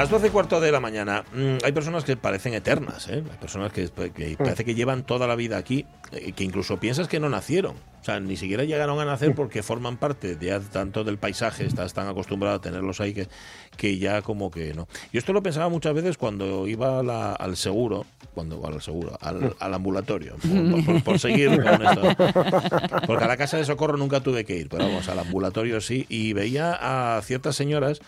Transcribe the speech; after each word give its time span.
Las 0.00 0.08
12 0.08 0.28
y 0.28 0.30
cuarto 0.30 0.62
de 0.62 0.72
la 0.72 0.80
mañana. 0.80 1.24
Mm, 1.34 1.58
hay 1.62 1.72
personas 1.72 2.04
que 2.04 2.16
parecen 2.16 2.54
eternas, 2.54 3.06
¿eh? 3.08 3.22
Hay 3.30 3.36
personas 3.38 3.70
que, 3.70 3.86
que 3.90 4.34
parece 4.38 4.64
que 4.64 4.74
llevan 4.74 5.04
toda 5.04 5.26
la 5.26 5.36
vida 5.36 5.58
aquí, 5.58 5.84
eh, 6.12 6.32
que 6.32 6.42
incluso 6.42 6.80
piensas 6.80 7.06
que 7.06 7.20
no 7.20 7.28
nacieron. 7.28 7.76
O 8.00 8.02
sea, 8.02 8.18
ni 8.18 8.38
siquiera 8.38 8.64
llegaron 8.64 8.98
a 8.98 9.04
nacer 9.04 9.34
porque 9.34 9.62
forman 9.62 9.98
parte 9.98 10.36
de 10.36 10.58
tanto 10.72 11.04
del 11.04 11.18
paisaje, 11.18 11.66
estás 11.66 11.92
tan 11.92 12.08
acostumbrado 12.08 12.56
a 12.56 12.60
tenerlos 12.62 12.98
ahí 13.02 13.12
que, 13.12 13.28
que 13.76 13.98
ya 13.98 14.22
como 14.22 14.50
que 14.50 14.72
no. 14.72 14.88
Yo 15.12 15.18
esto 15.18 15.34
lo 15.34 15.42
pensaba 15.42 15.68
muchas 15.68 15.92
veces 15.92 16.16
cuando 16.16 16.66
iba 16.66 17.00
al 17.34 17.56
seguro, 17.58 18.06
cuando 18.32 18.66
al 18.66 18.80
seguro, 18.80 19.18
al, 19.20 19.54
al 19.58 19.74
ambulatorio, 19.74 20.36
por, 20.86 21.02
por, 21.02 21.18
seguir 21.18 21.62
con 21.62 21.86
esto. 21.86 22.02
Porque 23.06 23.24
a 23.24 23.28
la 23.28 23.36
casa 23.36 23.58
de 23.58 23.66
socorro 23.66 23.98
nunca 23.98 24.20
tuve 24.20 24.46
que 24.46 24.56
ir, 24.56 24.70
pero 24.70 24.86
vamos, 24.86 25.06
al 25.10 25.18
ambulatorio 25.18 25.82
sí, 25.82 26.06
y 26.08 26.32
veía 26.32 27.16
a 27.16 27.20
ciertas 27.20 27.54
señoras 27.54 28.00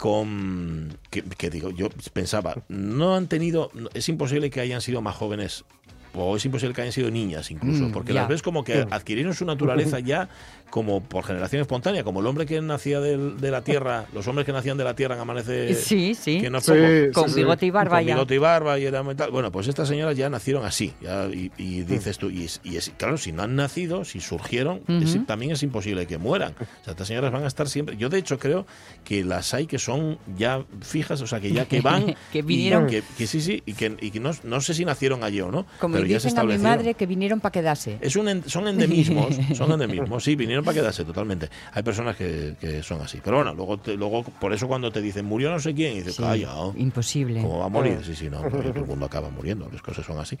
con 0.00 0.96
que, 1.10 1.50
digo, 1.50 1.68
yo 1.68 1.90
pensaba, 2.14 2.56
no 2.68 3.14
han 3.14 3.28
tenido, 3.28 3.70
es 3.92 4.08
imposible 4.08 4.48
que 4.48 4.60
hayan 4.60 4.80
sido 4.80 5.02
más 5.02 5.14
jóvenes 5.14 5.66
o 6.14 6.36
es 6.36 6.44
imposible 6.44 6.74
que 6.74 6.82
hayan 6.82 6.92
sido 6.92 7.10
niñas 7.10 7.50
incluso, 7.50 7.84
Mm, 7.84 7.92
porque 7.92 8.12
ya. 8.12 8.20
las 8.22 8.28
ves 8.28 8.42
como 8.42 8.64
que 8.64 8.84
adquirieron 8.90 9.34
su 9.34 9.44
naturaleza 9.44 9.98
ya 10.00 10.28
como 10.70 11.02
por 11.02 11.24
generación 11.24 11.60
espontánea, 11.62 12.04
como 12.04 12.20
el 12.20 12.26
hombre 12.26 12.46
que 12.46 12.60
nacía 12.60 13.00
del- 13.00 13.40
de 13.40 13.50
la 13.50 13.62
tierra, 13.64 14.06
los 14.14 14.28
hombres 14.28 14.46
que 14.46 14.52
nacían 14.52 14.76
de 14.78 14.84
la 14.84 14.94
tierra 14.94 15.16
en 15.16 15.20
Amanece, 15.20 15.74
Sí, 15.74 16.14
sí. 16.14 16.40
que 16.40 16.48
no 16.48 16.60
Sí, 16.60 16.72
Con 17.12 17.28
sí. 17.28 17.36
bigote 17.40 17.66
y 17.66 17.70
barba 17.70 17.96
con 17.98 18.06
ya. 18.06 18.14
bigote 18.14 18.34
y 18.36 18.38
barba 18.38 18.78
y 18.78 18.84
era 18.84 19.02
metal. 19.02 19.30
Bueno, 19.32 19.50
pues 19.50 19.66
estas 19.66 19.88
señoras 19.88 20.16
ya 20.16 20.30
nacieron 20.30 20.64
así. 20.64 20.92
ya, 21.02 21.26
y, 21.26 21.50
y 21.58 21.82
dices 21.82 22.18
tú, 22.18 22.30
y, 22.30 22.44
es- 22.44 22.60
y 22.62 22.76
es- 22.76 22.92
claro, 22.96 23.18
si 23.18 23.32
no 23.32 23.42
han 23.42 23.56
nacido, 23.56 24.04
si 24.04 24.20
surgieron, 24.20 24.82
es- 24.86 25.18
también 25.26 25.50
es 25.52 25.62
imposible 25.64 26.06
que 26.06 26.18
mueran. 26.18 26.52
O 26.52 26.84
sea, 26.84 26.92
estas 26.92 27.08
señoras 27.08 27.32
van 27.32 27.42
a 27.42 27.48
estar 27.48 27.68
siempre. 27.68 27.96
Yo, 27.96 28.08
de 28.08 28.18
hecho, 28.18 28.38
creo 28.38 28.64
que 29.04 29.24
las 29.24 29.52
hay 29.54 29.66
que 29.66 29.78
son 29.80 30.18
ya 30.36 30.64
fijas, 30.82 31.20
o 31.20 31.26
sea, 31.26 31.40
que 31.40 31.50
ya 31.52 31.64
que 31.64 31.80
van. 31.80 32.14
Que 32.32 32.38
y 32.38 32.42
vinieron. 32.42 32.86
Que, 32.86 33.02
que 33.18 33.26
sí, 33.26 33.40
sí, 33.40 33.60
y 33.66 33.72
que, 33.74 33.96
y 34.00 34.10
que 34.12 34.20
no, 34.20 34.30
no 34.44 34.60
sé 34.60 34.74
si 34.74 34.84
nacieron 34.84 35.24
allí 35.24 35.40
o 35.40 35.50
no. 35.50 35.66
Como 35.80 35.96
pero 36.00 36.08
ya 36.12 36.20
se 36.20 36.28
dicen 36.28 36.38
a 36.40 36.44
mi 36.44 36.52
establecieron. 36.54 36.78
madre 36.78 36.94
que 36.94 37.06
vinieron 37.06 37.40
para 37.40 37.52
quedarse. 37.52 37.98
Es 38.00 38.16
un 38.16 38.28
en- 38.28 38.48
son 38.48 38.68
endemismos, 38.68 39.36
son 39.56 39.72
endemismos, 39.72 40.24
sí, 40.24 40.36
vinieron 40.36 40.64
para 40.64 40.74
quedarse 40.80 41.04
totalmente. 41.04 41.48
Hay 41.72 41.82
personas 41.82 42.16
que, 42.16 42.54
que 42.60 42.82
son 42.82 43.00
así. 43.00 43.20
Pero 43.22 43.36
bueno, 43.36 43.54
luego, 43.54 43.78
te- 43.78 43.96
luego 43.96 44.22
por 44.24 44.52
eso 44.52 44.66
cuando 44.68 44.90
te 44.92 45.00
dicen 45.00 45.24
murió 45.24 45.50
no 45.50 45.58
sé 45.60 45.74
quién, 45.74 45.92
y 45.92 45.96
dices, 45.98 46.16
Sí, 46.16 46.22
calla, 46.22 46.54
oh". 46.56 46.74
imposible. 46.76 47.40
¿Cómo 47.42 47.58
va 47.60 47.66
a 47.66 47.68
morir? 47.68 47.98
Sí, 48.04 48.14
sí, 48.16 48.28
no, 48.30 48.40
todo 48.42 48.60
el 48.62 48.84
mundo 48.86 49.06
acaba 49.06 49.30
muriendo, 49.30 49.68
las 49.72 49.82
cosas 49.82 50.04
son 50.06 50.18
así. 50.18 50.38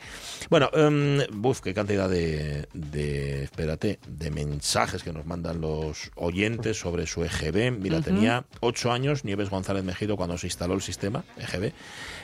Bueno, 0.48 0.70
em, 0.74 1.18
buf, 1.32 1.60
qué 1.60 1.72
cantidad 1.74 2.08
de, 2.08 2.66
de, 2.72 3.44
espérate, 3.44 3.98
de 4.08 4.30
mensajes 4.30 5.02
que 5.02 5.12
nos 5.12 5.26
mandan 5.26 5.60
los 5.60 6.10
oyentes 6.16 6.78
sobre 6.78 7.06
su 7.06 7.24
EGB. 7.24 7.72
Mira, 7.78 8.00
tenía 8.00 8.44
ocho 8.60 8.92
años 8.92 9.24
Nieves 9.24 9.50
González 9.50 9.84
Mejido 9.84 10.16
cuando 10.16 10.36
se 10.38 10.46
instaló 10.46 10.74
el 10.74 10.82
sistema 10.82 11.24
EGB. 11.38 11.72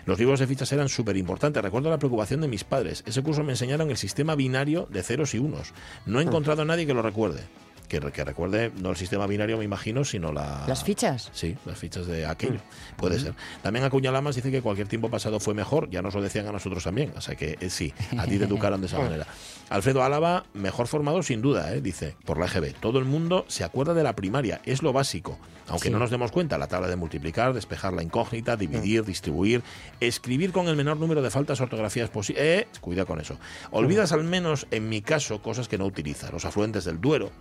Los 0.06 0.20
libros 0.20 0.38
de 0.38 0.46
fichas 0.46 0.70
eran 0.72 0.88
súper 0.88 1.16
importantes. 1.16 1.62
Recuerdo 1.62 1.90
la 1.90 1.98
preocupación 1.98 2.40
de 2.40 2.48
mis 2.48 2.62
padres. 2.62 3.02
Ese 3.06 3.22
curso 3.22 3.42
me 3.42 3.52
enseñaron 3.52 3.90
el 3.90 3.96
sistema 3.96 4.36
binario 4.36 4.86
de 4.90 5.02
ceros 5.02 5.34
y 5.34 5.38
unos. 5.38 5.72
No 6.06 6.20
he 6.20 6.22
encontrado 6.22 6.62
a 6.62 6.64
nadie 6.64 6.86
que 6.86 6.94
lo 6.94 7.02
recuerde. 7.02 7.42
Que, 7.88 8.00
que 8.00 8.24
recuerde 8.24 8.72
no 8.80 8.90
el 8.90 8.96
sistema 8.96 9.26
binario, 9.26 9.58
me 9.58 9.64
imagino, 9.64 10.04
sino 10.04 10.32
la... 10.32 10.64
Las 10.66 10.82
fichas. 10.84 11.30
Sí, 11.32 11.56
las 11.64 11.78
fichas 11.78 12.06
de 12.06 12.26
aquello. 12.26 12.60
Puede 12.96 13.18
ser. 13.20 13.34
También 13.62 13.84
Acuña 13.84 14.10
Lamas 14.10 14.34
dice 14.36 14.50
que 14.50 14.60
cualquier 14.62 14.88
tiempo 14.88 15.08
pasado 15.10 15.38
fue 15.40 15.54
mejor, 15.54 15.88
ya 15.90 16.02
nos 16.02 16.14
lo 16.14 16.22
decían 16.22 16.46
a 16.48 16.52
nosotros 16.52 16.82
también. 16.84 17.12
O 17.16 17.20
sea 17.20 17.34
que 17.36 17.56
eh, 17.60 17.70
sí, 17.70 17.92
a 18.18 18.24
ti 18.26 18.38
te 18.38 18.44
educaron 18.46 18.80
de 18.80 18.86
esa 18.88 18.98
manera. 18.98 19.26
Alfredo 19.68 20.02
Álava, 20.02 20.44
mejor 20.54 20.86
formado 20.86 21.22
sin 21.22 21.42
duda, 21.42 21.72
eh, 21.74 21.80
dice, 21.80 22.16
por 22.24 22.38
la 22.38 22.46
EGB. 22.46 22.74
Todo 22.80 22.98
el 22.98 23.04
mundo 23.04 23.44
se 23.48 23.64
acuerda 23.64 23.94
de 23.94 24.02
la 24.02 24.14
primaria, 24.14 24.60
es 24.64 24.82
lo 24.82 24.92
básico. 24.92 25.38
Aunque 25.68 25.88
Sí. 25.88 25.92
no 25.92 25.98
nos 25.98 26.10
demos 26.10 26.30
cuenta, 26.30 26.58
la 26.58 26.68
tabla 26.68 26.86
de 26.86 26.94
multiplicar, 26.94 27.52
despejar 27.52 27.92
la 27.92 28.02
incógnita, 28.04 28.56
dividir, 28.56 29.04
distribuir, 29.04 29.62
escribir 29.98 30.52
con 30.52 30.68
el 30.68 30.76
menor 30.76 30.96
número 30.98 31.22
de 31.22 31.30
faltas 31.30 31.60
ortografías 31.60 32.08
posible. 32.08 32.58
Eh, 32.60 32.68
cuida 32.80 33.04
con 33.04 33.20
eso. 33.20 33.36
Olvidas 33.72 34.12
al 34.12 34.22
menos, 34.22 34.68
en 34.70 34.88
mi 34.88 35.02
caso, 35.02 35.42
cosas 35.42 35.66
que 35.66 35.76
no 35.76 35.84
utilizas. 35.86 36.32
Los 36.32 36.44
afluentes 36.44 36.84
del 36.84 37.00
Duero, 37.00 37.32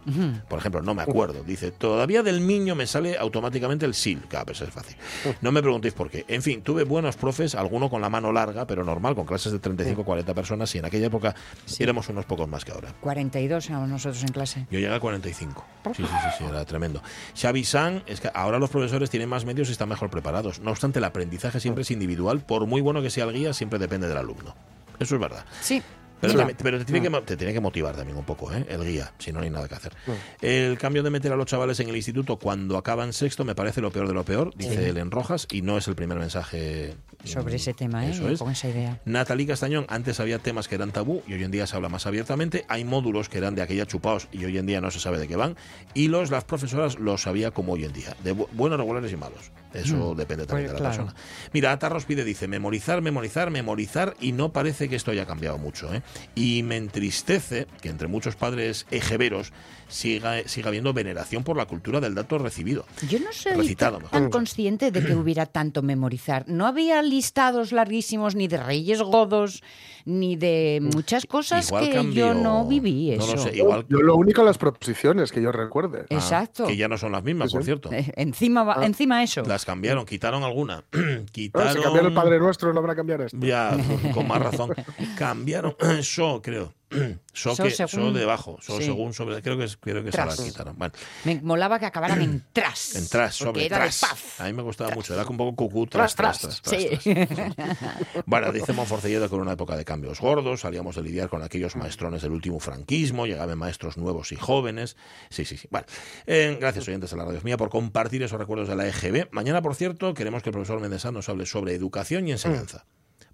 por 0.47 0.59
ejemplo, 0.59 0.81
no 0.81 0.93
me 0.93 1.01
acuerdo. 1.01 1.43
Dice, 1.43 1.71
todavía 1.71 2.23
del 2.23 2.45
niño 2.45 2.75
me 2.75 2.87
sale 2.87 3.17
automáticamente 3.17 3.85
el 3.85 3.93
SIL. 3.93 4.21
Claro, 4.27 4.47
pues 4.47 4.61
es 4.61 4.69
fácil. 4.69 4.95
No 5.41 5.51
me 5.51 5.61
preguntéis 5.61 5.93
por 5.93 6.09
qué. 6.09 6.25
En 6.27 6.41
fin, 6.41 6.61
tuve 6.61 6.83
buenos 6.83 7.15
profes, 7.15 7.55
alguno 7.55 7.89
con 7.89 8.01
la 8.01 8.09
mano 8.09 8.31
larga, 8.31 8.65
pero 8.67 8.83
normal, 8.83 9.15
con 9.15 9.25
clases 9.25 9.51
de 9.51 9.59
35 9.59 10.01
o 10.01 10.05
40 10.05 10.33
personas, 10.33 10.73
y 10.75 10.79
en 10.79 10.85
aquella 10.85 11.07
época 11.07 11.35
éramos 11.79 12.09
unos 12.09 12.25
pocos 12.25 12.47
más 12.47 12.65
que 12.65 12.71
ahora. 12.71 12.93
42 13.01 13.69
éramos 13.69 13.89
nosotros 13.89 14.23
en 14.23 14.29
clase. 14.29 14.67
Yo 14.71 14.79
llegué 14.79 14.93
a 14.93 14.99
45. 14.99 15.65
Sí, 15.95 16.03
sí, 16.03 16.03
sí, 16.03 16.29
sí, 16.39 16.43
era 16.45 16.65
tremendo. 16.65 17.01
Xavi 17.39 17.63
San, 17.63 18.03
es 18.07 18.21
que 18.21 18.29
ahora 18.33 18.59
los 18.59 18.69
profesores 18.69 19.09
tienen 19.09 19.29
más 19.29 19.45
medios 19.45 19.69
y 19.69 19.71
están 19.71 19.89
mejor 19.89 20.09
preparados. 20.09 20.59
No 20.59 20.71
obstante, 20.71 20.99
el 20.99 21.05
aprendizaje 21.05 21.59
siempre 21.59 21.83
es 21.83 21.91
individual. 21.91 22.41
Por 22.41 22.65
muy 22.65 22.81
bueno 22.81 23.01
que 23.01 23.09
sea 23.09 23.25
el 23.25 23.33
guía, 23.33 23.53
siempre 23.53 23.79
depende 23.79 24.07
del 24.07 24.17
alumno. 24.17 24.55
Eso 24.99 25.15
es 25.15 25.21
verdad. 25.21 25.45
Sí. 25.61 25.81
Pero, 26.21 26.33
también- 26.33 26.57
pero 26.63 26.79
te, 26.79 26.85
tiene 26.85 27.01
que, 27.01 27.09
mo- 27.09 27.21
te 27.21 27.37
tiene 27.37 27.53
que 27.53 27.59
motivar 27.59 27.95
también 27.95 28.17
un 28.17 28.23
poco, 28.25 28.51
¿eh? 28.53 28.65
el 28.69 28.83
guía, 28.83 29.11
si 29.19 29.31
no, 29.31 29.39
no 29.39 29.43
hay 29.45 29.49
nada 29.51 29.67
que 29.67 29.75
hacer. 29.75 29.93
El 30.41 30.77
cambio 30.77 31.03
de 31.03 31.09
meter 31.09 31.31
a 31.31 31.35
los 31.35 31.45
chavales 31.45 31.79
en 31.81 31.89
el 31.89 31.95
instituto 31.95 32.37
cuando 32.37 32.77
acaban 32.77 33.13
sexto 33.13 33.43
me 33.45 33.53
parece 33.55 33.81
lo 33.81 33.91
peor 33.91 34.07
de 34.07 34.13
lo 34.13 34.23
peor, 34.23 34.53
dice 34.55 34.89
él 34.89 34.97
en 34.97 35.11
Rojas, 35.11 35.47
y 35.51 35.61
no 35.61 35.77
es 35.77 35.87
el 35.87 35.95
primer 35.95 36.17
mensaje 36.17 36.95
sobre 37.23 37.53
mm, 37.53 37.55
ese 37.57 37.73
tema, 37.73 38.05
¿eh? 38.07 38.11
Eso 38.11 38.29
es. 38.29 38.39
Con 38.39 38.51
esa 38.51 38.69
idea. 38.69 38.99
Natalie 39.05 39.45
Castañón, 39.47 39.85
antes 39.89 40.19
había 40.19 40.39
temas 40.39 40.67
que 40.67 40.75
eran 40.75 40.91
tabú 40.91 41.21
y 41.27 41.33
hoy 41.33 41.43
en 41.43 41.51
día 41.51 41.67
se 41.67 41.75
habla 41.75 41.89
más 41.89 42.05
abiertamente. 42.05 42.65
Hay 42.69 42.83
módulos 42.85 43.29
que 43.29 43.37
eran 43.37 43.55
de 43.55 43.61
aquella 43.61 43.85
chupaos 43.85 44.27
y 44.31 44.45
hoy 44.45 44.57
en 44.57 44.65
día 44.65 44.81
no 44.81 44.91
se 44.91 44.99
sabe 44.99 45.19
de 45.19 45.27
qué 45.27 45.35
van. 45.35 45.55
Y 45.93 46.07
los 46.07 46.31
las 46.31 46.43
profesoras 46.45 46.97
los 46.99 47.21
sabía 47.23 47.51
como 47.51 47.73
hoy 47.73 47.83
en 47.85 47.93
día, 47.93 48.15
de 48.23 48.35
bu- 48.35 48.47
buenos, 48.53 48.77
regulares 48.79 49.11
y 49.11 49.17
malos. 49.17 49.51
Eso 49.75 50.15
depende 50.15 50.45
también 50.45 50.69
pues 50.71 50.77
de 50.79 50.83
la 50.83 50.89
claro. 50.91 51.05
persona. 51.07 51.25
Mira, 51.53 51.71
Atarros 51.71 52.05
pide, 52.05 52.23
dice, 52.23 52.47
memorizar, 52.47 53.01
memorizar, 53.01 53.51
memorizar 53.51 54.15
y 54.19 54.31
no 54.31 54.51
parece 54.51 54.89
que 54.89 54.95
esto 54.95 55.11
haya 55.11 55.25
cambiado 55.25 55.57
mucho. 55.57 55.93
¿eh? 55.93 56.01
Y 56.35 56.63
me 56.63 56.77
entristece 56.77 57.67
que 57.81 57.89
entre 57.89 58.07
muchos 58.07 58.35
padres 58.35 58.85
ejeveros 58.91 59.51
siga, 59.87 60.41
siga 60.47 60.69
habiendo 60.69 60.93
veneración 60.93 61.43
por 61.43 61.57
la 61.57 61.65
cultura 61.67 61.99
del 61.99 62.15
dato 62.15 62.37
recibido. 62.37 62.85
Yo 63.09 63.19
no 63.19 63.31
soy 63.31 63.53
Recitado, 63.53 63.97
tan- 63.97 64.03
mejor. 64.03 64.19
tan 64.21 64.29
consciente 64.31 64.91
de 64.91 65.03
que 65.03 65.13
hubiera 65.15 65.45
tanto 65.45 65.81
memorizar. 65.81 66.45
No 66.47 66.65
había 66.65 67.01
listados 67.01 67.71
larguísimos 67.71 68.35
ni 68.35 68.47
de 68.47 68.57
reyes 68.57 69.01
godos, 69.01 69.61
ni 70.05 70.35
de 70.35 70.79
muchas 70.81 71.25
cosas 71.25 71.67
Igual 71.67 71.85
que 71.89 71.93
cambió- 71.95 72.27
yo 72.27 72.33
no 72.33 72.65
viví 72.67 73.15
no 73.17 73.23
eso. 73.23 73.35
lo 73.35 73.41
sé, 73.41 73.57
igual 73.57 73.85
Yo 73.89 73.97
lo 73.99 74.15
único 74.15 74.43
las 74.43 74.57
proposiciones 74.57 75.31
que 75.31 75.41
yo 75.41 75.51
recuerde. 75.51 76.01
ah, 76.09 76.13
Exacto. 76.15 76.65
que 76.67 76.77
ya 76.77 76.87
no 76.87 76.97
son 76.97 77.11
las 77.11 77.23
mismas, 77.23 77.49
Sí, 77.51 77.55
por 77.57 77.63
cierto. 77.65 77.91
Eh, 77.91 78.11
encima, 78.15 78.63
va- 78.63 78.75
Ah. 78.79 78.85
encima 78.85 79.23
eso. 79.23 79.43
Las 79.43 79.64
cambiaron, 79.65 80.05
quitaron 80.05 80.43
alguna. 80.43 80.83
Bueno, 80.91 81.25
quitaron. 81.31 81.73
si 81.73 81.81
cambiar 81.81 82.05
el 82.05 82.13
Padre 82.13 82.39
Nuestro, 82.39 82.73
no 82.73 82.79
habrá 82.79 82.95
cambiar 82.95 83.21
esto. 83.21 83.37
Ya, 83.39 83.75
con 84.13 84.27
más 84.27 84.41
razón. 84.51 84.73
Cambiaron 85.17 85.75
so, 86.03 86.41
creo. 86.41 86.73
So, 87.35 87.53
So 87.53 87.63
que, 87.65 87.71
so 87.71 88.13
debajo. 88.13 88.57
So 88.61 88.77
sí. 88.77 88.85
según 88.85 89.13
sobre. 89.13 89.41
Creo 89.41 89.57
que, 89.57 89.67
creo 89.81 90.03
que 90.05 90.11
se 90.11 90.17
la 90.17 90.27
Tras. 90.27 90.39
quitaron. 90.41 90.77
Me 91.25 91.41
molaba 91.41 91.79
que 91.79 91.85
acabaran 91.85 92.21
en 92.21 92.45
tras. 92.53 92.95
en 92.95 93.09
tras, 93.09 93.35
sobre 93.35 93.65
era 93.65 93.77
tras. 93.79 94.39
A 94.39 94.45
mí 94.45 94.53
me 94.53 94.61
gustaba 94.63 94.95
mucho. 94.95 95.13
Era 95.13 95.25
un 95.25 95.35
poco 95.35 95.53
cucú, 95.55 95.85
tras, 95.87 96.15
tras, 96.15 96.39
tras. 96.39 96.61
tras, 96.61 96.79
Sí. 96.79 97.17
tras. 97.27 97.55
Bueno, 98.25 98.53
dice 98.53 98.71
Monforcelledo 98.71 99.27
que 99.27 99.35
era 99.35 99.41
una 99.41 99.51
época 99.53 99.75
de 99.75 99.83
cambios 99.83 100.21
gordos, 100.21 100.61
salíamos 100.61 100.95
de 100.95 101.03
lidiar 101.03 101.27
con 101.27 101.43
aquellos 101.43 101.75
maestrones 101.75 102.21
del 102.21 102.31
último 102.31 102.59
franquismo, 102.61 103.25
llegaban 103.25 103.57
maestros 103.57 103.97
nuevos 103.97 104.31
y 104.31 104.37
jóvenes. 104.37 104.95
Sí, 105.29 105.43
sí, 105.43 105.57
sí. 105.57 105.67
Bueno, 105.69 105.87
eh, 106.27 106.57
gracias 106.59 106.87
oyentes 106.87 107.11
de 107.11 107.17
la 107.17 107.25
radio 107.25 107.41
mía 107.43 107.57
por 107.57 107.69
compartir 107.69 108.23
esos 108.23 108.39
recuerdos 108.39 108.69
de 108.69 108.75
la 108.77 108.87
EGB. 108.87 109.27
Mañana, 109.31 109.61
por 109.61 109.75
cierto, 109.75 110.13
queremos 110.13 110.41
que 110.41 110.49
el 110.49 110.53
profesor 110.53 110.79
Mendesán 110.79 111.13
nos 111.15 111.27
hable 111.27 111.45
sobre 111.45 111.73
educación 111.73 112.27
y 112.29 112.31
enseñanza. 112.31 112.85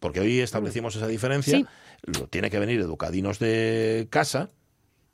Porque 0.01 0.19
hoy 0.19 0.41
establecimos 0.41 0.95
esa 0.95 1.05
diferencia. 1.05 1.59
Sí. 1.59 1.65
Lo 2.01 2.27
tiene 2.27 2.49
que 2.49 2.57
venir 2.57 2.81
educadinos 2.81 3.37
de 3.37 4.07
casa. 4.09 4.49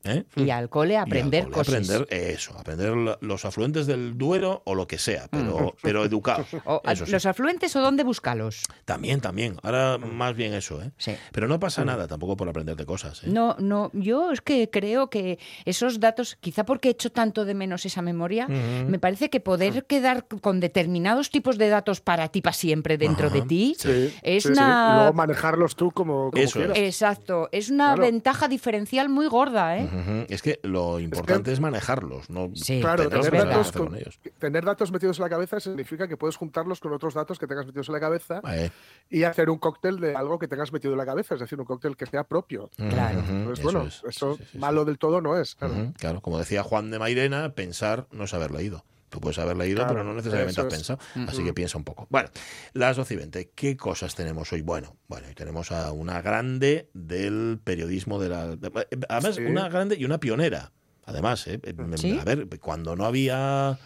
¿Eh? 0.07 0.25
Y 0.35 0.49
al 0.49 0.69
cole 0.69 0.97
al 0.97 1.03
aprender 1.03 1.43
cole 1.45 1.53
cosas. 1.55 1.73
Aprender 1.89 2.07
eso, 2.11 2.57
aprender 2.57 2.89
lo- 2.95 3.17
los 3.21 3.45
afluentes 3.45 3.85
del 3.87 4.17
Duero 4.17 4.61
o 4.65 4.75
lo 4.75 4.87
que 4.87 4.97
sea, 4.97 5.27
pero, 5.29 5.75
pero 5.81 6.03
educados. 6.05 6.51
Mm. 6.53 6.57
O, 6.65 6.81
a- 6.85 6.93
Eso 6.93 7.05
sí. 7.05 7.11
¿Los 7.11 7.25
afluentes 7.25 7.75
o 7.75 7.81
dónde 7.81 8.03
buscarlos? 8.03 8.63
También, 8.85 9.21
también. 9.21 9.57
Ahora 9.63 9.97
más 9.97 10.35
bien 10.35 10.53
eso, 10.53 10.81
¿eh? 10.81 10.91
Sí. 10.97 11.13
Pero 11.31 11.47
no 11.47 11.59
pasa 11.59 11.83
nada 11.85 12.07
tampoco 12.07 12.35
por 12.37 12.49
aprender 12.49 12.75
de 12.75 12.85
cosas. 12.85 13.23
¿eh? 13.23 13.27
No, 13.29 13.55
no, 13.59 13.91
yo 13.93 14.31
es 14.31 14.41
que 14.41 14.69
creo 14.69 15.09
que 15.09 15.39
esos 15.65 15.99
datos, 15.99 16.37
quizá 16.39 16.65
porque 16.65 16.87
he 16.87 16.91
hecho 16.91 17.11
tanto 17.11 17.45
de 17.45 17.53
menos 17.53 17.85
esa 17.85 18.01
memoria, 18.01 18.47
me 18.47 18.99
parece 18.99 19.29
que 19.29 19.39
poder 19.39 19.85
quedar 19.85 20.25
con 20.41 20.59
determinados 20.59 21.29
tipos 21.29 21.57
de 21.57 21.69
datos 21.69 22.01
para 22.01 22.27
ti 22.29 22.41
para 22.41 22.53
siempre 22.53 22.97
dentro 22.97 23.29
de 23.29 23.41
ti 23.41 23.75
Sí, 23.77 24.13
es 24.21 24.45
una 24.45 24.95
luego 24.97 25.13
manejarlos 25.13 25.75
tú 25.75 25.91
como, 25.91 26.31
como 26.31 26.43
Eso 26.43 26.59
es. 26.61 26.65
quieras. 26.71 26.77
exacto, 26.77 27.49
es 27.51 27.69
una 27.69 27.93
Claro. 27.95 28.01
ventaja 28.03 28.47
diferencial 28.47 29.09
muy 29.09 29.27
gorda, 29.27 29.77
¿eh? 29.77 29.89
Es 30.29 30.41
que 30.41 30.59
lo 30.63 30.99
importante 30.99 31.51
es, 31.51 31.59
manejarlos, 31.59 32.29
no 32.29 32.49
Sí, 32.55 32.79
Claro, 32.81 33.09
tener 33.09 33.31
datos, 33.31 33.71
con 33.71 33.87
con- 33.87 33.95
ellos. 33.97 34.19
tener 34.39 34.63
datos 34.65 34.91
metidos 34.91 35.17
en 35.19 35.23
la 35.23 35.29
cabeza 35.29 35.59
significa 35.59 36.07
que 36.07 36.17
puedes 36.17 36.35
juntarlos 36.35 36.79
con 36.79 36.93
otros 36.93 37.13
datos 37.13 37.39
que 37.39 37.47
tengas 37.47 37.65
metidos 37.65 37.87
en 37.89 37.93
la 37.93 37.99
cabeza 37.99 38.41
Eh, 38.51 38.69
y 39.09 39.23
hacer 39.23 39.49
un 39.49 39.57
cóctel 39.57 39.99
de 39.99 40.15
algo 40.15 40.37
que 40.39 40.47
tengas 40.47 40.71
metido 40.71 40.93
en 40.93 40.97
la 40.99 41.05
cabeza, 41.05 41.35
es 41.35 41.39
decir, 41.41 41.59
un 41.59 41.65
cóctel 41.65 41.95
que 41.97 42.05
sea 42.05 42.23
propio. 42.23 42.69
Claro. 42.77 43.21
Pues 43.45 43.59
eso 43.59 43.63
bueno, 43.63 43.83
es. 43.87 44.03
eso 44.07 44.35
Sí, 44.35 44.43
sí, 44.43 44.49
sí, 44.53 44.57
malo 44.57 44.85
del 44.85 44.97
todo 44.97 45.21
no 45.21 45.37
es. 45.37 45.55
claro. 45.55 45.93
Claro, 45.97 46.21
como 46.21 46.37
decía 46.39 46.63
Juan 46.63 46.91
de 46.91 46.99
Mairena, 46.99 47.53
pensar 47.53 48.07
no 48.11 48.25
es 48.25 48.33
haber 48.33 48.51
leído. 48.51 48.83
Tú 49.09 49.19
puedes 49.21 49.39
haber 49.39 49.55
leído, 49.55 49.77
Claro, 49.77 49.93
pero 49.93 50.03
no 50.03 50.13
necesariamente 50.13 50.59
has 50.59 50.67
es. 50.67 50.73
pensado. 50.73 50.99
Así 51.27 51.43
que 51.43 51.53
piensa 51.53 51.77
un 51.77 51.83
poco. 51.85 52.07
Bueno, 52.09 52.29
las 52.73 52.97
12 52.97 53.13
y 53.13 53.17
20. 53.17 53.51
¿Qué 53.55 53.77
cosas 53.77 54.15
tenemos 54.15 54.51
hoy? 54.51 54.61
Bueno, 54.61 54.97
bueno, 55.07 55.29
y 55.31 55.33
tenemos 55.33 55.71
a 55.71 55.91
una 55.93 56.21
grande 56.21 56.89
del 56.93 57.59
periodismo 57.63 58.19
de 58.19 58.29
la. 58.29 58.55
de- 58.55 58.87
además, 59.07 59.35
Sí. 59.35 59.43
una 59.43 59.69
grande 59.69 59.95
y 59.97 60.03
una 60.05 60.19
pionera. 60.19 60.71
Además, 61.05 61.47
¿eh? 61.47 61.61
¿Sí? 61.95 62.19
a 62.19 62.25
ver, 62.25 62.47
cuando 62.59 62.97
no 62.97 63.05
había 63.05 63.79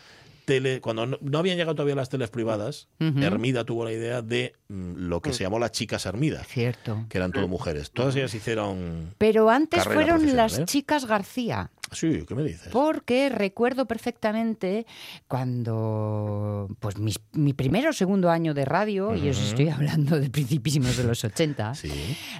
tele, 0.45 0.81
cuando 0.81 1.06
no, 1.06 1.18
no 1.21 1.38
habían 1.38 1.56
llegado 1.57 1.75
todavía 1.75 1.94
las 1.94 2.09
teles 2.09 2.31
privadas, 2.31 2.88
Ujú. 3.00 3.19
Hermida 3.21 3.63
tuvo 3.63 3.85
la 3.85 3.91
idea 3.91 4.23
de 4.23 4.53
mm, 4.69 4.94
lo 5.07 5.21
que 5.21 5.31
se 5.31 5.44
llamó 5.44 5.59
las 5.59 5.71
chicas 5.71 6.07
Hermida, 6.07 6.44
Cierto. 6.45 7.06
que 7.09 7.19
eran 7.19 7.31
todo 7.31 7.47
mujeres. 7.47 7.91
Todas 7.91 8.15
ellas 8.15 8.33
hicieron. 8.33 9.13
Pero 9.19 9.51
antes 9.51 9.83
fueron 9.83 10.35
las 10.35 10.57
¿eh? 10.57 10.65
chicas 10.65 11.06
García. 11.06 11.69
Sí, 11.91 12.23
¿qué 12.27 12.35
me 12.35 12.43
dices? 12.43 12.69
Porque 12.71 13.29
recuerdo 13.29 13.85
perfectamente 13.85 14.85
cuando, 15.27 16.67
pues 16.79 16.97
mis- 16.97 17.19
mi 17.33 17.53
primero 17.53 17.89
o 17.89 17.93
segundo 17.93 18.29
año 18.29 18.53
de 18.53 18.65
radio, 18.65 19.15
y 19.15 19.29
os 19.29 19.38
estoy 19.41 19.69
hablando 19.69 20.19
de 20.19 20.29
principísimos 20.29 20.97
de 20.97 21.03
los 21.03 21.23
80, 21.25 21.75
Sí. 21.75 21.91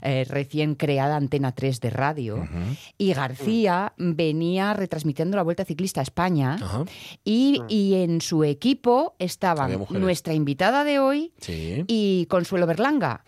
eh, 0.01 0.25
recién 0.30 0.75
creada 0.75 1.15
Antena 1.18 1.51
3 1.53 1.80
de 1.81 1.89
radio, 1.89 2.48
y 2.98 3.13
García 3.13 3.94
venía 3.98 4.74
retransmitiendo 4.74 5.36
la 5.38 5.44
Vuelta 5.44 5.65
Ciclista 5.65 6.00
a 6.00 6.04
España, 6.04 6.57
y, 7.24 7.62
y 7.68 7.95
en 7.95 8.21
su 8.21 8.44
equipo 8.44 9.15
estaban 9.19 9.86
nuestra 9.89 10.33
invitada 10.33 10.83
de 10.83 11.00
hoy 11.00 11.33
Sí. 11.39 11.83
y 11.88 12.25
Consuelo 12.30 12.65
Berlanga, 12.68 13.24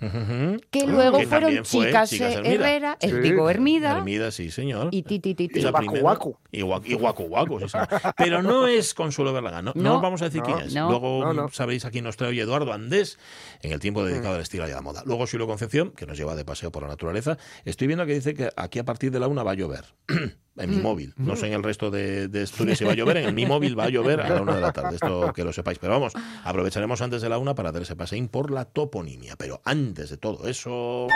que 0.71 0.81
Ah, 0.83 0.87
luego 0.87 1.17
que 1.19 1.27
fueron 1.27 1.65
fue 1.65 1.87
chicas, 1.87 2.09
Chicas 2.09 2.35
Hermida. 2.35 2.51
Herrera, 2.53 2.97
Sí. 3.01 3.11
digo 3.21 3.49
Hermida, 3.49 3.97
Hermida, 3.97 4.31
sí, 4.31 4.51
señor. 4.51 4.89
y 4.91 5.03
ti, 5.03 5.19
ti, 5.19 5.33
ti, 5.35 5.47
Y 6.13 6.15
guacu. 6.15 6.37
Y 6.51 6.61
guacu, 6.61 6.85
y 6.87 6.93
guacu, 6.95 7.23
guacu, 7.27 7.59
sí, 7.61 7.69
señor. 7.69 7.87
Pero 8.17 8.41
no 8.41 8.67
es 8.67 8.93
Consuelo 8.93 9.33
Berlaga, 9.33 9.61
no, 9.61 9.71
no 9.75 9.81
No. 9.83 9.95
os 9.97 10.01
vamos 10.01 10.21
a 10.21 10.25
decir 10.25 10.41
No, 10.41 10.47
quién 10.47 10.59
es. 10.67 10.73
no. 10.73 10.89
Luego 10.89 11.25
No, 11.25 11.33
no. 11.33 11.49
sabréis 11.49 11.85
a 11.85 11.91
quién 11.91 12.03
nos 12.03 12.17
trae 12.17 12.29
hoy 12.29 12.39
Eduardo 12.39 12.71
Andés 12.73 13.17
en 13.61 13.71
el 13.71 13.79
tiempo 13.79 14.03
dedicado 14.05 14.35
al 14.35 14.41
estilo 14.41 14.67
y 14.67 14.71
a 14.71 14.75
la 14.75 14.81
moda. 14.81 15.03
Luego 15.05 15.27
Silo 15.27 15.47
Concepción, 15.47 15.91
que 15.91 16.05
nos 16.05 16.17
lleva 16.17 16.35
de 16.35 16.45
paseo 16.45 16.71
por 16.71 16.83
la 16.83 16.89
naturaleza. 16.89 17.37
Estoy 17.65 17.87
viendo 17.87 18.05
que 18.05 18.13
dice 18.13 18.33
que 18.33 18.49
aquí 18.55 18.79
a 18.79 18.85
partir 18.85 19.11
de 19.11 19.19
la 19.19 19.27
una 19.27 19.43
va 19.43 19.51
a 19.51 19.55
llover. 19.55 19.85
en 20.55 20.69
mi 20.69 20.77
móvil. 20.77 21.13
No 21.17 21.35
sé 21.35 21.47
en 21.47 21.53
el 21.53 21.63
resto 21.63 21.89
de, 21.89 22.27
de 22.27 22.43
estudios 22.43 22.77
si 22.77 22.85
va 22.85 22.91
a 22.91 22.95
llover. 22.95 23.17
En 23.17 23.33
mi 23.33 23.45
móvil 23.47 23.77
va 23.77 23.85
a 23.85 23.89
llover 23.89 24.21
a 24.21 24.29
la 24.29 24.41
una 24.41 24.53
de 24.55 24.61
la 24.61 24.71
tarde. 24.71 24.95
Esto 24.95 25.33
que 25.33 25.43
lo 25.43 25.51
sepáis. 25.51 25.79
Pero 25.79 25.93
vamos, 25.93 26.13
aprovecharemos 26.43 27.01
antes 27.01 27.21
de 27.23 27.29
la 27.29 27.39
una 27.39 27.55
para 27.55 27.71
dar 27.71 27.81
ese 27.81 27.95
paseín 27.95 28.27
por 28.27 28.51
la 28.51 28.65
toponimia. 28.65 29.35
Pero 29.35 29.61
antes 29.65 30.11
de 30.11 30.17
todo 30.17 30.47
eso. 30.47 31.07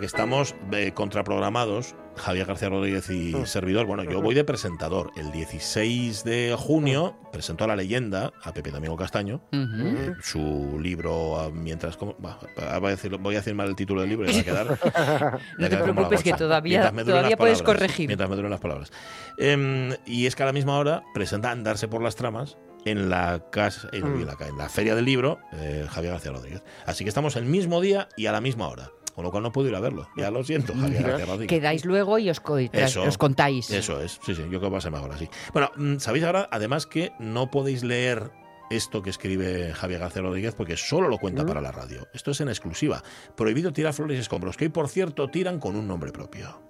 Que 0.00 0.06
estamos 0.06 0.54
eh, 0.72 0.92
contraprogramados, 0.94 1.96
Javier 2.16 2.46
García 2.46 2.68
Rodríguez 2.68 3.10
y 3.10 3.34
servidor. 3.46 3.86
Bueno, 3.86 4.04
yo 4.04 4.20
voy 4.22 4.34
de 4.34 4.44
presentador. 4.44 5.10
El 5.16 5.32
16 5.32 6.22
de 6.24 6.54
junio 6.56 7.16
presentó 7.32 7.64
a 7.64 7.66
la 7.66 7.74
leyenda, 7.76 8.32
a 8.44 8.52
Pepe 8.52 8.70
Domingo 8.70 8.96
Castaño, 8.96 9.42
Ujú. 9.52 9.96
eh, 9.98 10.14
su 10.22 10.78
libro 10.80 11.40
ah, 11.40 11.50
mientras... 11.52 11.98
voy, 11.98 12.14
a 12.58 12.80
decir, 12.90 13.16
voy 13.18 13.34
a 13.34 13.38
decir 13.38 13.54
mal 13.54 13.68
el 13.68 13.74
título 13.76 14.02
del 14.02 14.10
libro 14.10 14.30
y 14.30 14.34
va 14.34 14.40
a 14.40 14.44
quedar... 14.44 15.40
No 15.58 15.68
te 15.68 15.76
preocupes, 15.76 16.22
que 16.22 16.32
todavía- 16.32 16.78
Mientras 16.78 16.92
me 16.94 17.02
duren 17.02 17.12
todavía 17.14 17.30
las 17.30 17.38
puedes 17.38 17.58
palabras, 17.62 17.80
corregir. 17.80 18.06
Mientras 18.08 18.30
me 18.30 18.36
duren 18.36 18.50
las 18.52 18.60
palabras. 18.60 18.92
Em, 19.36 19.94
y 20.06 20.26
es 20.26 20.36
que 20.36 20.42
a 20.44 20.46
la 20.46 20.52
misma 20.52 20.78
hora 20.78 21.02
presenta 21.12 21.50
Andarse 21.50 21.88
por 21.88 22.02
las 22.02 22.14
tramas 22.14 22.56
en 22.84 23.10
la 23.10 23.44
casa 23.50 23.88
en, 23.92 24.02
Mm. 24.16 24.20
en 24.20 24.26
la, 24.26 24.36
en 24.48 24.56
la 24.58 24.68
feria 24.68 24.94
del 24.94 25.04
libro 25.04 25.38
eh, 25.54 25.86
Javier 25.90 26.12
García 26.12 26.30
Rodríguez. 26.32 26.62
Así 26.86 27.04
que 27.04 27.08
estamos 27.08 27.34
el 27.36 27.44
mismo 27.44 27.80
día 27.80 28.08
y 28.16 28.26
a 28.26 28.32
la 28.32 28.40
misma 28.40 28.68
hora. 28.68 28.90
Con 29.18 29.24
lo 29.24 29.32
cual 29.32 29.42
no 29.42 29.50
puedo 29.50 29.66
ir 29.68 29.74
a 29.74 29.80
verlo. 29.80 30.08
Ya 30.16 30.30
lo 30.30 30.44
siento, 30.44 30.72
Javier 30.76 31.02
García 31.02 31.26
Rodríguez. 31.26 31.48
Quedáis 31.48 31.84
luego 31.84 32.20
y 32.20 32.30
os, 32.30 32.38
co- 32.38 32.56
Eso. 32.58 33.02
os 33.02 33.18
contáis. 33.18 33.68
Eso 33.68 34.00
es, 34.00 34.12
sí, 34.24 34.32
sí, 34.32 34.42
yo 34.42 34.46
creo 34.48 34.60
que 34.60 34.68
va 34.68 34.78
a 34.78 34.80
ser 34.80 34.92
mejor 34.92 35.10
así. 35.10 35.28
Bueno, 35.52 35.72
mm, 35.74 35.96
sabéis 35.98 36.22
ahora, 36.24 36.48
además 36.52 36.86
que 36.86 37.10
no 37.18 37.50
podéis 37.50 37.82
leer 37.82 38.30
esto 38.70 39.02
que 39.02 39.10
escribe 39.10 39.72
Javier 39.74 39.98
García 39.98 40.22
Rodríguez 40.22 40.54
porque 40.54 40.76
solo 40.76 41.08
lo 41.08 41.18
cuenta 41.18 41.44
para 41.44 41.60
la 41.60 41.72
radio. 41.72 42.06
Esto 42.14 42.30
es 42.30 42.40
en 42.42 42.48
exclusiva. 42.48 43.02
Prohibido 43.36 43.72
tirar 43.72 43.92
flores 43.92 44.18
y 44.18 44.20
escombros, 44.20 44.56
que 44.56 44.66
hoy, 44.66 44.70
por 44.70 44.88
cierto, 44.88 45.28
tiran 45.28 45.58
con 45.58 45.74
un 45.74 45.88
nombre 45.88 46.12
propio. 46.12 46.62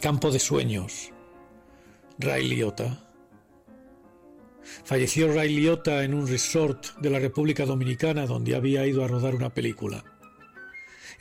Campo 0.00 0.30
de 0.30 0.38
Sueños. 0.38 1.10
Ray 2.20 2.46
Liotta. 2.48 3.08
Falleció 4.84 5.32
Ray 5.34 5.48
Liotta 5.56 6.04
en 6.04 6.14
un 6.14 6.28
resort 6.28 6.96
de 7.00 7.10
la 7.10 7.18
República 7.18 7.66
Dominicana 7.66 8.26
donde 8.26 8.54
había 8.54 8.86
ido 8.86 9.04
a 9.04 9.08
rodar 9.08 9.34
una 9.34 9.50
película. 9.50 10.04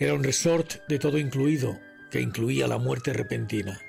Era 0.01 0.15
un 0.15 0.24
resort 0.24 0.88
de 0.88 0.98
todo 0.98 1.19
incluido, 1.19 1.77
que 2.09 2.21
incluía 2.21 2.68
la 2.68 2.80
muerte 2.80 3.13
repentina. 3.13 3.80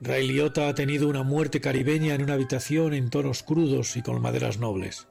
Ray 0.00 0.26
Liotta 0.26 0.68
ha 0.68 0.74
tenido 0.74 1.06
una 1.06 1.22
muerte 1.22 1.60
caribeña 1.60 2.14
en 2.14 2.22
una 2.22 2.32
habitación 2.32 2.94
en 2.94 3.10
tonos 3.10 3.42
crudos 3.42 3.98
y 3.98 4.00
con 4.00 4.22
maderas 4.22 4.56
nobles. 4.56 5.06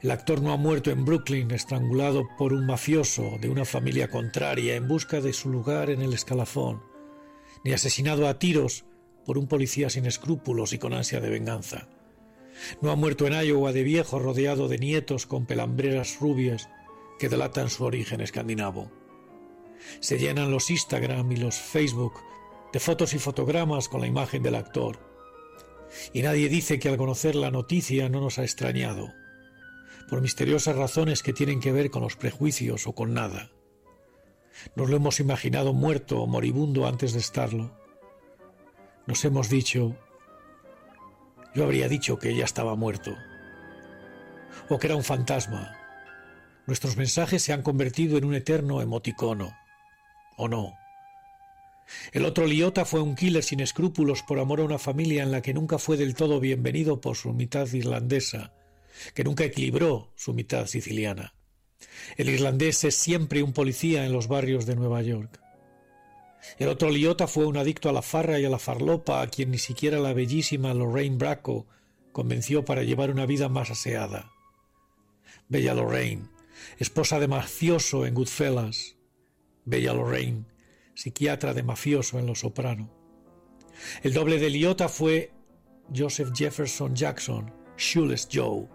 El 0.00 0.10
actor 0.10 0.42
no 0.42 0.52
ha 0.52 0.56
muerto 0.56 0.90
en 0.90 1.04
Brooklyn 1.04 1.52
estrangulado 1.52 2.24
por 2.36 2.52
un 2.52 2.66
mafioso 2.66 3.38
de 3.40 3.48
una 3.50 3.64
familia 3.64 4.08
contraria 4.08 4.74
en 4.74 4.88
busca 4.88 5.20
de 5.20 5.32
su 5.32 5.48
lugar 5.48 5.88
en 5.88 6.02
el 6.02 6.12
escalafón 6.12 6.82
ni 7.62 7.70
asesinado 7.72 8.26
a 8.26 8.40
tiros 8.40 8.84
por 9.24 9.38
un 9.38 9.46
policía 9.46 9.90
sin 9.90 10.06
escrúpulos 10.06 10.72
y 10.72 10.78
con 10.78 10.92
ansia 10.92 11.20
de 11.20 11.30
venganza. 11.30 11.86
No 12.80 12.90
ha 12.90 12.96
muerto 12.96 13.28
en 13.28 13.34
Iowa 13.34 13.72
de 13.72 13.84
viejo 13.84 14.18
rodeado 14.18 14.66
de 14.66 14.78
nietos 14.78 15.26
con 15.26 15.46
pelambreras 15.46 16.18
rubias 16.18 16.68
que 17.22 17.28
delatan 17.28 17.70
su 17.70 17.84
origen 17.84 18.20
escandinavo. 18.20 18.90
Se 20.00 20.18
llenan 20.18 20.50
los 20.50 20.70
Instagram 20.70 21.30
y 21.30 21.36
los 21.36 21.54
Facebook 21.54 22.14
de 22.72 22.80
fotos 22.80 23.14
y 23.14 23.20
fotogramas 23.20 23.88
con 23.88 24.00
la 24.00 24.08
imagen 24.08 24.42
del 24.42 24.56
actor. 24.56 24.98
Y 26.12 26.22
nadie 26.22 26.48
dice 26.48 26.80
que 26.80 26.88
al 26.88 26.96
conocer 26.96 27.36
la 27.36 27.52
noticia 27.52 28.08
no 28.08 28.20
nos 28.20 28.40
ha 28.40 28.42
extrañado, 28.42 29.12
por 30.10 30.20
misteriosas 30.20 30.74
razones 30.74 31.22
que 31.22 31.32
tienen 31.32 31.60
que 31.60 31.70
ver 31.70 31.92
con 31.92 32.02
los 32.02 32.16
prejuicios 32.16 32.88
o 32.88 32.92
con 32.92 33.14
nada. 33.14 33.52
Nos 34.74 34.90
lo 34.90 34.96
hemos 34.96 35.20
imaginado 35.20 35.72
muerto 35.72 36.22
o 36.22 36.26
moribundo 36.26 36.88
antes 36.88 37.12
de 37.12 37.20
estarlo. 37.20 37.70
Nos 39.06 39.24
hemos 39.24 39.48
dicho, 39.48 39.96
yo 41.54 41.62
habría 41.62 41.86
dicho 41.86 42.18
que 42.18 42.34
ya 42.34 42.44
estaba 42.44 42.74
muerto, 42.74 43.14
o 44.68 44.80
que 44.80 44.88
era 44.88 44.96
un 44.96 45.04
fantasma. 45.04 45.81
Nuestros 46.66 46.96
mensajes 46.96 47.42
se 47.42 47.52
han 47.52 47.62
convertido 47.62 48.16
en 48.18 48.24
un 48.24 48.34
eterno 48.34 48.80
emoticono, 48.80 49.56
o 50.36 50.48
no. 50.48 50.74
El 52.12 52.24
otro 52.24 52.46
Liota 52.46 52.84
fue 52.84 53.00
un 53.00 53.16
killer 53.16 53.42
sin 53.42 53.60
escrúpulos 53.60 54.22
por 54.22 54.38
amor 54.38 54.60
a 54.60 54.64
una 54.64 54.78
familia 54.78 55.22
en 55.22 55.32
la 55.32 55.42
que 55.42 55.54
nunca 55.54 55.78
fue 55.78 55.96
del 55.96 56.14
todo 56.14 56.40
bienvenido 56.40 57.00
por 57.00 57.16
su 57.16 57.32
mitad 57.32 57.70
irlandesa, 57.72 58.52
que 59.14 59.24
nunca 59.24 59.44
equilibró 59.44 60.12
su 60.14 60.32
mitad 60.34 60.66
siciliana. 60.66 61.34
El 62.16 62.28
irlandés 62.28 62.84
es 62.84 62.94
siempre 62.94 63.42
un 63.42 63.52
policía 63.52 64.06
en 64.06 64.12
los 64.12 64.28
barrios 64.28 64.64
de 64.64 64.76
Nueva 64.76 65.02
York. 65.02 65.40
El 66.58 66.68
otro 66.68 66.90
Liota 66.90 67.26
fue 67.26 67.46
un 67.46 67.56
adicto 67.56 67.88
a 67.88 67.92
la 67.92 68.02
farra 68.02 68.38
y 68.38 68.44
a 68.44 68.50
la 68.50 68.58
farlopa 68.58 69.20
a 69.20 69.26
quien 69.26 69.50
ni 69.50 69.58
siquiera 69.58 69.98
la 69.98 70.12
bellísima 70.12 70.74
Lorraine 70.74 71.16
Bracco 71.16 71.66
convenció 72.12 72.64
para 72.64 72.82
llevar 72.82 73.10
una 73.10 73.26
vida 73.26 73.48
más 73.48 73.70
aseada. 73.70 74.32
Bella 75.48 75.74
Lorraine, 75.74 76.28
esposa 76.78 77.18
de 77.20 77.28
mafioso 77.28 78.06
en 78.06 78.14
Goodfellas. 78.14 78.96
Bella 79.64 79.92
Lorraine, 79.92 80.46
psiquiatra 80.94 81.54
de 81.54 81.62
mafioso 81.62 82.18
en 82.18 82.26
Los 82.26 82.40
Soprano. 82.40 82.90
El 84.02 84.12
doble 84.12 84.38
de 84.38 84.50
Liota 84.50 84.88
fue 84.88 85.32
Joseph 85.94 86.30
Jefferson 86.34 86.94
Jackson, 86.94 87.52
Shoeless 87.76 88.28
Joe, 88.32 88.68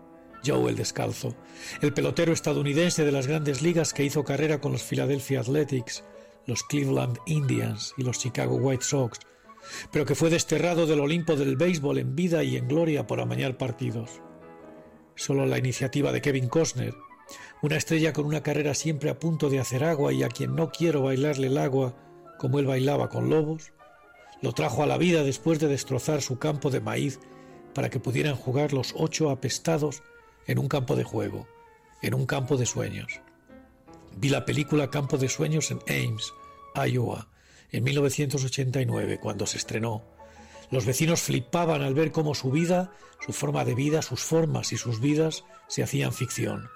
Joe 0.45 0.69
el 0.69 0.75
Descalzo, 0.75 1.35
el 1.81 1.93
pelotero 1.93 2.33
estadounidense 2.33 3.03
de 3.03 3.11
las 3.11 3.27
grandes 3.27 3.61
ligas 3.61 3.93
que 3.93 4.03
hizo 4.03 4.23
carrera 4.23 4.61
con 4.61 4.71
los 4.71 4.83
Philadelphia 4.83 5.41
Athletics, 5.41 6.03
los 6.45 6.63
Cleveland 6.63 7.17
Indians 7.25 7.93
y 7.97 8.03
los 8.03 8.19
Chicago 8.19 8.55
White 8.55 8.83
Sox, 8.83 9.19
pero 9.91 10.05
que 10.05 10.15
fue 10.15 10.29
desterrado 10.29 10.85
del 10.85 11.01
Olimpo 11.01 11.35
del 11.35 11.57
béisbol 11.57 11.97
en 11.97 12.15
vida 12.15 12.43
y 12.43 12.55
en 12.55 12.67
gloria 12.67 13.05
por 13.07 13.19
amañar 13.19 13.57
partidos. 13.57 14.21
Solo 15.15 15.45
la 15.45 15.57
iniciativa 15.57 16.11
de 16.11 16.21
Kevin 16.21 16.47
Costner, 16.47 16.93
una 17.61 17.77
estrella 17.77 18.13
con 18.13 18.25
una 18.25 18.43
carrera 18.43 18.73
siempre 18.73 19.09
a 19.09 19.19
punto 19.19 19.49
de 19.49 19.59
hacer 19.59 19.83
agua 19.83 20.13
y 20.13 20.23
a 20.23 20.29
quien 20.29 20.55
no 20.55 20.71
quiero 20.71 21.01
bailarle 21.03 21.47
el 21.47 21.57
agua 21.57 21.95
como 22.37 22.59
él 22.59 22.65
bailaba 22.65 23.09
con 23.09 23.29
lobos, 23.29 23.73
lo 24.41 24.53
trajo 24.53 24.83
a 24.83 24.87
la 24.87 24.97
vida 24.97 25.23
después 25.23 25.59
de 25.59 25.67
destrozar 25.67 26.21
su 26.21 26.37
campo 26.37 26.69
de 26.69 26.79
maíz 26.79 27.19
para 27.73 27.89
que 27.89 27.99
pudieran 27.99 28.35
jugar 28.35 28.73
los 28.73 28.93
ocho 28.95 29.29
apestados 29.29 30.03
en 30.45 30.59
un 30.59 30.67
campo 30.67 30.95
de 30.95 31.03
juego, 31.03 31.47
en 32.01 32.13
un 32.13 32.25
campo 32.25 32.57
de 32.57 32.65
sueños. 32.65 33.21
Vi 34.15 34.29
la 34.29 34.45
película 34.45 34.89
Campo 34.89 35.17
de 35.17 35.29
Sueños 35.29 35.69
en 35.69 35.79
Ames, 35.87 36.33
Iowa, 36.75 37.27
en 37.71 37.83
1989, 37.83 39.19
cuando 39.19 39.45
se 39.45 39.57
estrenó. 39.57 40.03
Los 40.71 40.85
vecinos 40.85 41.21
flipaban 41.21 41.81
al 41.81 41.93
ver 41.93 42.11
cómo 42.11 42.33
su 42.33 42.49
vida, 42.49 42.91
su 43.23 43.31
forma 43.33 43.63
de 43.63 43.75
vida, 43.75 44.01
sus 44.01 44.21
formas 44.21 44.73
y 44.73 44.77
sus 44.77 44.99
vidas 44.99 45.43
se 45.67 45.83
hacían 45.83 46.13
ficción. 46.13 46.69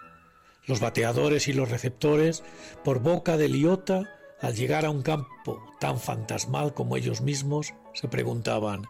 Los 0.65 0.79
bateadores 0.79 1.47
y 1.47 1.53
los 1.53 1.69
receptores, 1.69 2.43
por 2.83 2.99
boca 2.99 3.37
de 3.37 3.49
Liota, 3.49 4.09
al 4.39 4.55
llegar 4.55 4.85
a 4.85 4.89
un 4.89 5.01
campo 5.01 5.63
tan 5.79 5.99
fantasmal 5.99 6.73
como 6.73 6.97
ellos 6.97 7.21
mismos, 7.21 7.73
se 7.93 8.07
preguntaban, 8.07 8.83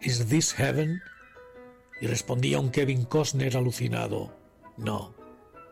¿Is 0.00 0.26
this 0.26 0.52
heaven? 0.52 1.00
Y 2.00 2.06
respondía 2.06 2.60
un 2.60 2.70
Kevin 2.70 3.04
Costner 3.04 3.56
alucinado, 3.56 4.36
No, 4.76 5.14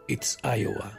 it's 0.09 0.38
Iowa. 0.43 0.99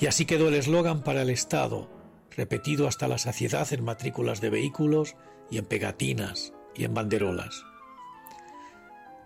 Y 0.00 0.06
así 0.06 0.24
quedó 0.24 0.48
el 0.48 0.54
eslogan 0.54 1.02
para 1.02 1.22
el 1.22 1.30
Estado, 1.30 1.88
repetido 2.36 2.88
hasta 2.88 3.08
la 3.08 3.18
saciedad 3.18 3.72
en 3.72 3.84
matrículas 3.84 4.40
de 4.40 4.50
vehículos 4.50 5.16
y 5.50 5.58
en 5.58 5.66
pegatinas 5.66 6.52
y 6.74 6.84
en 6.84 6.94
banderolas. 6.94 7.64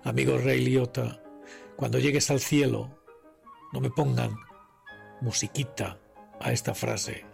Amigo 0.04 0.38
Rey 0.38 0.60
Liotta, 0.64 1.22
cuando 1.76 1.98
llegues 1.98 2.30
al 2.30 2.40
cielo, 2.40 3.01
no 3.72 3.80
me 3.80 3.90
pongan 3.90 4.36
musiquita 5.20 5.98
a 6.40 6.52
esta 6.52 6.74
frase. 6.74 7.24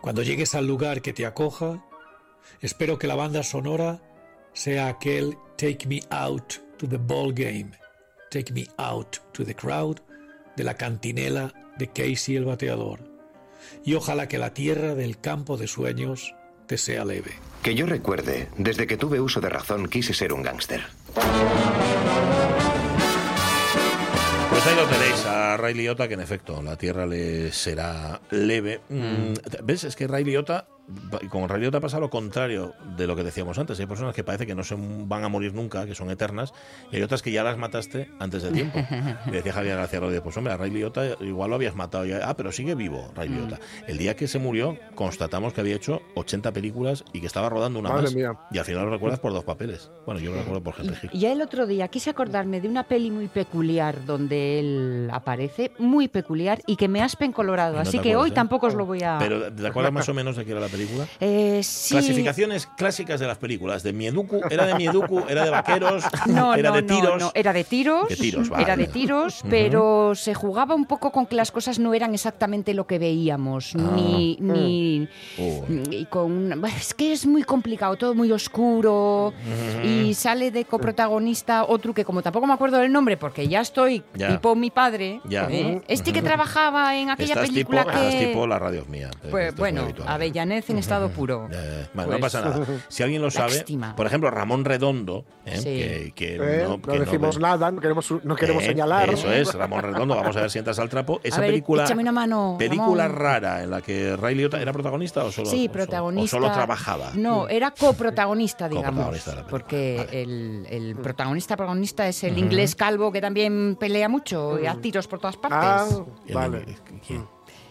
Cuando 0.00 0.22
llegues 0.22 0.54
al 0.54 0.66
lugar 0.66 1.02
que 1.02 1.12
te 1.12 1.26
acoja, 1.26 1.84
espero 2.60 2.98
que 2.98 3.06
la 3.06 3.14
banda 3.14 3.42
sonora 3.42 4.00
sea 4.52 4.88
aquel 4.88 5.36
Take 5.56 5.86
Me 5.86 6.00
Out 6.10 6.54
to 6.78 6.88
the 6.88 6.96
Ball 6.96 7.32
Game, 7.32 7.70
Take 8.30 8.52
Me 8.52 8.66
Out 8.76 9.18
to 9.32 9.44
the 9.44 9.54
Crowd 9.54 9.98
de 10.56 10.64
la 10.64 10.74
cantinela 10.74 11.52
de 11.78 11.88
Casey 11.88 12.36
el 12.36 12.44
bateador. 12.44 13.00
Y 13.84 13.94
ojalá 13.94 14.28
que 14.28 14.38
la 14.38 14.54
tierra 14.54 14.94
del 14.94 15.20
campo 15.20 15.56
de 15.56 15.66
sueños 15.66 16.34
te 16.66 16.78
sea 16.78 17.04
leve. 17.04 17.32
Que 17.62 17.74
yo 17.74 17.86
recuerde, 17.86 18.48
desde 18.56 18.86
que 18.86 18.96
tuve 18.96 19.20
uso 19.20 19.40
de 19.40 19.48
razón 19.48 19.88
quise 19.88 20.14
ser 20.14 20.32
un 20.32 20.42
gángster. 20.42 20.82
Pues 24.58 24.70
ahí 24.70 24.74
lo 24.74 24.88
tenéis 24.88 25.24
a 25.24 25.56
Ray 25.56 25.72
Liotta, 25.72 26.08
que 26.08 26.14
en 26.14 26.20
efecto 26.20 26.60
la 26.60 26.74
tierra 26.74 27.06
le 27.06 27.52
será 27.52 28.20
leve. 28.30 28.80
Mm, 28.88 29.34
¿Ves? 29.62 29.84
Es 29.84 29.94
que 29.94 30.08
Ray 30.08 30.24
Liotta, 30.24 30.66
con 31.30 31.48
Ray 31.48 31.60
Liotta 31.60 31.80
pasa 31.80 31.98
lo 31.98 32.10
contrario 32.10 32.74
de 32.96 33.06
lo 33.06 33.14
que 33.16 33.22
decíamos 33.22 33.58
antes. 33.58 33.78
Hay 33.80 33.86
personas 33.86 34.14
que 34.14 34.24
parece 34.24 34.46
que 34.46 34.54
no 34.54 34.64
se 34.64 34.74
van 34.78 35.24
a 35.24 35.28
morir 35.28 35.54
nunca, 35.54 35.86
que 35.86 35.94
son 35.94 36.10
eternas, 36.10 36.52
y 36.90 36.96
hay 36.96 37.02
otras 37.02 37.22
que 37.22 37.30
ya 37.30 37.42
las 37.44 37.58
mataste 37.58 38.10
antes 38.18 38.42
de 38.42 38.50
tiempo. 38.50 38.78
Y 39.26 39.30
decía 39.30 39.52
Javier 39.52 39.76
García 39.76 40.00
Rodríguez, 40.00 40.22
pues 40.22 40.36
hombre, 40.36 40.52
a 40.52 40.56
Ray 40.56 40.70
Liotta 40.70 41.04
igual 41.20 41.50
lo 41.50 41.56
habías 41.56 41.74
matado 41.74 42.04
ya. 42.06 42.20
Ah, 42.24 42.36
pero 42.36 42.52
sigue 42.52 42.74
vivo 42.74 43.10
Ray 43.14 43.28
Liotta. 43.28 43.58
El 43.86 43.98
día 43.98 44.16
que 44.16 44.26
se 44.28 44.38
murió, 44.38 44.76
constatamos 44.94 45.52
que 45.52 45.60
había 45.60 45.76
hecho 45.76 46.00
80 46.14 46.52
películas 46.52 47.04
y 47.12 47.20
que 47.20 47.26
estaba 47.26 47.48
rodando 47.48 47.78
una 47.78 47.90
Madre 47.90 48.04
más. 48.04 48.14
mía. 48.14 48.32
Y 48.50 48.58
al 48.58 48.64
final 48.64 48.84
lo 48.84 48.90
recuerdas 48.90 49.20
por 49.20 49.32
dos 49.32 49.44
papeles. 49.44 49.90
Bueno, 50.06 50.20
yo 50.20 50.30
lo 50.30 50.38
recuerdo 50.38 50.62
por 50.62 50.74
Henry 50.78 50.96
Hill. 51.02 51.10
Y 51.12 51.20
ya 51.20 51.32
el 51.32 51.42
otro 51.42 51.66
día 51.66 51.88
quise 51.88 52.10
acordarme 52.10 52.60
de 52.60 52.68
una 52.68 52.84
peli 52.84 53.10
muy 53.10 53.28
peculiar 53.28 54.04
donde 54.06 54.60
él 54.60 55.08
aparece, 55.12 55.72
muy 55.78 56.08
peculiar, 56.08 56.60
y 56.66 56.76
que 56.76 56.88
me 56.88 57.02
aspen 57.02 57.32
colorado. 57.32 57.76
No 57.76 57.82
te 57.82 57.88
Así 57.88 57.98
que 57.98 58.10
acuerdas, 58.10 58.22
hoy 58.24 58.30
¿eh? 58.30 58.34
tampoco 58.34 58.66
os 58.68 58.74
lo 58.74 58.86
voy 58.86 59.02
a. 59.02 59.18
Pero 59.18 59.52
¿te 59.52 59.66
acuerdas 59.66 59.92
más 59.92 60.08
o 60.08 60.14
menos 60.14 60.36
de 60.36 60.44
qué 60.44 60.52
era 60.52 60.60
la 60.60 60.66
película? 60.66 60.77
Eh, 61.20 61.60
sí. 61.62 61.94
Clasificaciones 61.94 62.66
clásicas 62.76 63.20
de 63.20 63.26
las 63.26 63.38
películas. 63.38 63.82
De 63.82 63.92
Mieduku, 63.92 64.40
era 64.50 64.66
de 64.66 64.74
Mieduku, 64.74 65.22
era 65.28 65.44
de 65.44 65.50
vaqueros, 65.50 66.04
No, 66.26 66.54
era 66.54 66.70
no, 66.70 66.76
de 66.76 66.82
tiros. 66.82 67.20
no, 67.22 67.30
era 67.34 67.52
de 67.52 67.64
tiros. 67.64 68.08
De 68.08 68.16
tiros, 68.16 68.50
Era 68.58 68.76
de 68.76 68.86
tiros, 68.86 69.42
pero 69.48 70.14
se 70.14 70.34
jugaba 70.34 70.74
un 70.74 70.86
poco 70.86 71.10
con 71.12 71.26
que 71.26 71.36
las 71.36 71.50
cosas 71.50 71.78
no 71.78 71.94
eran 71.94 72.14
exactamente 72.14 72.74
lo 72.74 72.86
que 72.86 72.98
veíamos, 72.98 73.74
Ah. 73.76 73.92
ni, 73.94 74.36
ni 74.40 75.08
y 75.90 76.04
con 76.10 76.64
es 76.66 76.94
que 76.94 77.12
es 77.12 77.26
muy 77.26 77.42
complicado, 77.42 77.96
todo 77.96 78.14
muy 78.14 78.30
oscuro 78.32 79.32
y 79.84 80.14
sale 80.14 80.50
de 80.50 80.64
coprotagonista 80.64 81.64
otro 81.64 81.94
que 81.94 82.04
como 82.04 82.22
tampoco 82.22 82.46
me 82.46 82.52
acuerdo 82.54 82.78
del 82.78 82.92
nombre 82.92 83.16
porque 83.16 83.48
ya 83.48 83.60
estoy 83.60 84.02
Ya. 84.14 84.28
tipo 84.28 84.54
mi 84.54 84.70
padre, 84.70 85.20
Ya. 85.28 85.48
¿eh? 85.50 85.80
este 85.88 86.12
que 86.12 86.22
trabajaba 86.22 86.96
en 86.96 87.10
aquella 87.10 87.34
Estás 87.34 87.48
película 87.48 87.82
tipo, 87.84 87.92
que 87.98 88.08
estás 88.08 88.20
tipo 88.28 88.46
la 88.46 88.58
radio 88.58 88.84
mía. 88.86 89.10
pues 89.30 89.48
Esto 89.48 89.66
es 89.66 89.72
muy 89.72 89.82
bueno. 89.92 90.04
Avellanez 90.06 90.67
en 90.70 90.78
estado 90.78 91.08
puro. 91.10 91.48
Ya. 91.50 91.58
Bueno, 91.58 91.88
Pues- 91.94 92.08
no 92.08 92.18
pasa 92.20 92.40
nada. 92.42 92.66
Si 92.88 93.02
alguien 93.02 93.22
lo 93.22 93.30
sabe, 93.30 93.54
Lástima. 93.56 93.94
por 93.96 94.06
ejemplo, 94.06 94.30
Ramón 94.30 94.64
Redondo, 94.64 95.24
¿eh? 95.44 95.56
Sí. 95.56 95.62
que, 95.64 96.12
que 96.14 96.34
Eh, 96.36 96.62
no, 96.64 96.76
no, 96.76 96.82
que 96.82 96.98
decimos 97.00 97.36
ve- 97.36 97.42
nada, 97.42 97.70
no 97.70 97.80
queremos, 97.80 98.10
no 98.22 98.34
queremos 98.36 98.62
Eh, 98.62 98.66
señalar. 98.66 99.10
Eso 99.10 99.30
es, 99.32 99.54
Ramón 99.54 99.82
Redondo. 99.82 100.14
Vamos 100.16 100.36
a 100.36 100.40
ver 100.42 100.50
si 100.50 100.58
entras 100.58 100.78
al 100.78 100.88
trapo. 100.88 101.20
Esa 101.24 101.36
A 101.36 101.40
ver, 101.40 101.50
película. 101.50 101.84
échame 101.84 102.02
una 102.02 102.12
mano, 102.12 102.56
Película 102.58 103.04
Ramón. 103.08 103.20
rara 103.22 103.62
en 103.62 103.70
la 103.70 103.80
que 103.80 104.16
Ray 104.16 104.34
Liotta 104.34 104.60
era 104.60 104.72
protagonista 104.72 105.24
o 105.24 105.32
solo, 105.32 105.48
Sí, 105.48 105.56
o 105.56 105.60
solo- 105.60 105.72
protagonista. 105.72 106.36
o 106.36 106.40
solo 106.40 106.52
trabajaba. 106.52 107.10
No, 107.14 107.48
era 107.48 107.70
coprotagonista, 107.72 108.68
digamos. 108.68 108.88
Coprotagonista 109.08 109.30
de 109.30 109.36
la 109.36 109.42
película, 109.42 109.50
porque 109.50 109.94
vale. 110.06 110.22
el, 110.22 110.66
el 110.70 110.96
protagonista 110.96 111.56
protagonista 111.56 112.08
es 112.08 112.24
el 112.24 112.38
inglés 112.38 112.74
calvo 112.74 113.10
que 113.12 113.20
también 113.20 113.76
pelea 113.78 114.08
mucho 114.08 114.58
y 114.60 114.66
a 114.66 114.74
tiros 114.80 115.06
por 115.08 115.18
todas 115.18 115.36
partes. 115.36 115.58
Ah, 115.60 115.86
vale. 116.32 116.64
¿quién? 117.06 117.24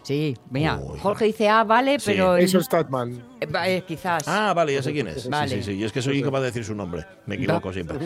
Sí, 0.07 0.37
mira, 0.51 0.77
Uy, 0.81 0.97
Jorge 0.99 1.25
dice, 1.25 1.49
ah, 1.49 1.65
vale, 1.65 1.99
Sí. 1.99 2.11
pero... 2.11 2.37
el- 2.37 2.45
Jason 2.45 2.63
Statham. 2.63 3.21
eh, 3.41 3.45
va, 3.45 3.67
eh, 3.67 3.83
quizás. 3.85 4.23
Ah, 4.25 4.53
vale, 4.53 4.73
ya 4.73 4.81
sé 4.81 4.93
quién 4.93 5.09
es. 5.09 5.23
Sí, 5.23 5.29
Vale. 5.29 5.49
Sí, 5.57 5.63
sí, 5.63 5.71
Y 5.73 5.83
es 5.83 5.91
que 5.91 6.01
soy 6.01 6.19
incapaz 6.19 6.39
de 6.39 6.45
decir 6.47 6.63
su 6.63 6.73
nombre. 6.73 7.05
Me 7.25 7.35
equivoco 7.35 7.73
siempre. 7.73 7.97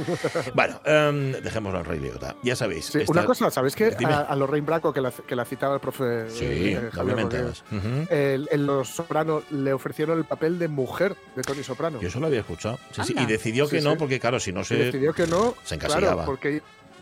Bueno, 0.56 0.82
em, 0.84 1.32
dejémoslo 1.34 1.78
en 1.80 1.86
Rey 1.86 2.00
Liotta. 2.00 2.36
Ya 2.42 2.56
sabéis. 2.56 2.86
Sí, 2.86 2.98
esta- 3.02 3.12
Una 3.12 3.24
cosa, 3.26 3.52
¿sabéis 3.52 3.76
que 3.76 3.92
Dime. 3.92 4.14
a, 4.14 4.22
a 4.22 4.36
Lorraine 4.36 4.66
Bracco, 4.66 4.92
que 4.92 5.00
la, 5.02 5.12
que 5.12 5.36
la 5.36 5.46
citaba 5.46 5.76
el 5.76 5.80
profe 5.80 6.28
Sí, 6.32 6.44
eh, 6.46 6.90
Javier. 6.92 7.18
Rodríguez. 7.22 7.64
Ujú. 7.72 8.08
el- 8.10 8.50
en 8.52 8.66
Los 8.66 8.90
Soprano 8.90 9.44
le 9.52 9.72
ofrecieron 9.72 10.18
el 10.18 10.26
papel 10.26 10.58
de 10.58 10.68
mujer 10.70 11.16
de 11.36 11.44
Tony 11.44 11.64
Soprano. 11.64 12.02
Yo 12.02 12.08
eso 12.08 12.20
lo 12.20 12.26
había 12.26 12.40
escuchado. 12.40 12.80
Sí, 12.90 13.02
sí, 13.04 13.14
Anda. 13.16 13.22
Y 13.22 13.26
decidió 13.28 13.70
que 13.70 13.78
Sí, 13.80 13.86
no, 13.86 13.92
sí. 13.92 13.98
porque 14.00 14.20
claro, 14.20 14.40
si 14.40 14.52
no 14.52 14.62
Y 14.62 14.66
se. 14.66 14.76
decidió 14.76 15.14
que 15.14 15.28
no, 15.28 15.54
se 15.64 15.76
encasillaba. 15.76 16.14
claro, 16.14 16.26
porque, 16.26 16.62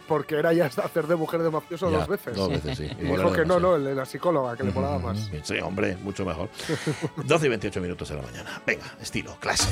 porque 0.10 0.36
era 0.36 0.52
ya 0.52 0.66
hacer 0.84 1.08
de 1.08 1.16
mujer 1.16 1.42
de 1.42 1.52
mafioso 1.52 1.90
Ya, 1.90 2.00
dos 2.00 2.08
veces. 2.10 2.36
Dos 2.36 2.50
veces, 2.50 2.78
sí. 2.78 2.90
Y 3.00 3.06
dijo 3.06 3.32
que 3.32 3.46
no, 3.46 3.60
no, 3.60 3.78
la 3.78 4.06
psicóloga, 4.06 4.58
que 4.58 4.64
le 4.64 4.72
molaba 4.72 5.00
más. 5.00 5.30
Sí, 5.44 5.60
hombre, 5.60 5.96
mucho 6.04 6.26
mejor. 6.26 6.50
12 7.24 7.46
y 7.46 7.50
28 7.50 7.80
minutos 7.80 8.10
de 8.10 8.16
la 8.16 8.24
mañana. 8.24 8.62
Venga, 8.66 8.86
estilo, 9.00 9.38
clase. 9.40 9.70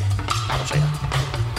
Vamos 0.47 0.71
allá. 0.71 1.56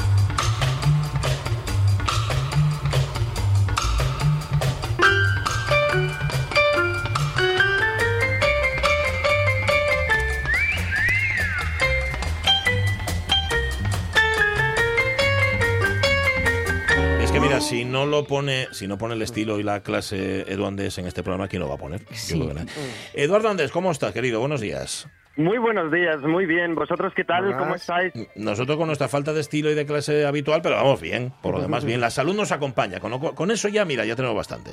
Lo 18.21 18.27
pone, 18.27 18.69
si 18.73 18.87
no 18.87 18.99
pone 18.99 19.15
el 19.15 19.23
estilo 19.23 19.59
y 19.59 19.63
la 19.63 19.83
clase 19.83 20.51
Edu 20.53 20.67
Andés 20.67 20.99
en 20.99 21.07
este 21.07 21.23
programa, 21.23 21.49
¿quién 21.49 21.61
lo 21.61 21.69
va 21.69 21.75
a 21.77 21.79
poner? 21.79 22.01
Yo 22.01 22.07
Sí. 22.15 22.35
creo 22.35 22.49
que 22.49 22.55
nadie. 22.55 22.71
Eduardo 23.15 23.49
Andés, 23.49 23.71
¿cómo 23.71 23.91
estás, 23.91 24.13
querido? 24.13 24.41
Buenos 24.41 24.61
días. 24.61 25.09
Muy 25.37 25.59
buenos 25.59 25.93
días, 25.93 26.21
muy 26.23 26.47
bien. 26.47 26.75
¿Vosotros 26.75 27.13
qué 27.15 27.23
tal? 27.25 27.57
¿Cómo 27.57 27.77
estáis? 27.77 28.13
Nosotros 28.35 28.77
con 28.77 28.89
nuestra 28.89 29.07
falta 29.07 29.33
de 29.33 29.41
estilo 29.41 29.71
y 29.71 29.75
de 29.75 29.87
clase 29.87 30.27
habitual, 30.27 30.63
pero 30.63 30.75
vamos 30.75 31.01
bien, 31.01 31.33
por 31.43 31.55
lo 31.55 31.61
demás 31.63 31.85
bien. 31.87 32.01
La 32.01 32.11
salud 32.11 32.35
nos 32.35 32.51
acompaña, 32.51 32.99
con, 32.99 33.19
con 33.21 33.51
eso 33.53 33.69
ya, 33.69 33.85
mira, 33.85 34.05
ya 34.05 34.17
tenemos 34.17 34.37
bastante. 34.37 34.73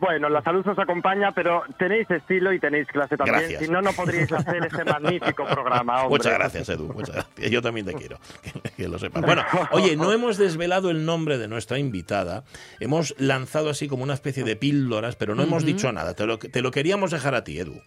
Bueno, 0.00 0.30
la 0.30 0.42
salud 0.42 0.66
os 0.66 0.78
acompaña, 0.78 1.30
pero 1.32 1.62
tenéis 1.78 2.10
estilo 2.10 2.52
y 2.54 2.58
tenéis 2.58 2.86
clase 2.88 3.18
también. 3.18 3.38
Gracias. 3.38 3.62
Si 3.62 3.70
no, 3.70 3.82
no 3.82 3.92
podríais 3.92 4.32
hacer 4.32 4.64
este 4.64 4.82
magnífico 4.82 5.44
programa, 5.44 6.04
hombre. 6.04 6.18
Muchas 6.18 6.34
gracias, 6.34 6.68
Edu, 6.70 6.92
muchas 6.92 7.14
gracias. 7.16 7.50
Yo 7.50 7.60
también 7.60 7.84
te 7.84 7.92
quiero, 7.92 8.18
que, 8.42 8.70
que 8.70 8.88
lo 8.88 8.98
sepas. 8.98 9.22
Bueno, 9.22 9.44
oye, 9.72 9.96
no 9.96 10.10
hemos 10.12 10.38
desvelado 10.38 10.90
el 10.90 11.04
nombre 11.04 11.36
de 11.36 11.48
nuestra 11.48 11.78
invitada. 11.78 12.44
Hemos 12.80 13.14
lanzado 13.18 13.68
así 13.68 13.88
como 13.88 14.02
una 14.02 14.14
especie 14.14 14.42
de 14.42 14.56
píldoras, 14.56 15.16
pero 15.16 15.34
no 15.34 15.42
hemos 15.42 15.66
dicho 15.66 15.92
nada. 15.92 16.14
Te 16.14 16.24
lo, 16.26 16.38
te 16.38 16.62
lo 16.62 16.70
queríamos 16.70 17.10
dejar 17.10 17.34
a 17.34 17.44
ti, 17.44 17.58
Edu. 17.58 17.82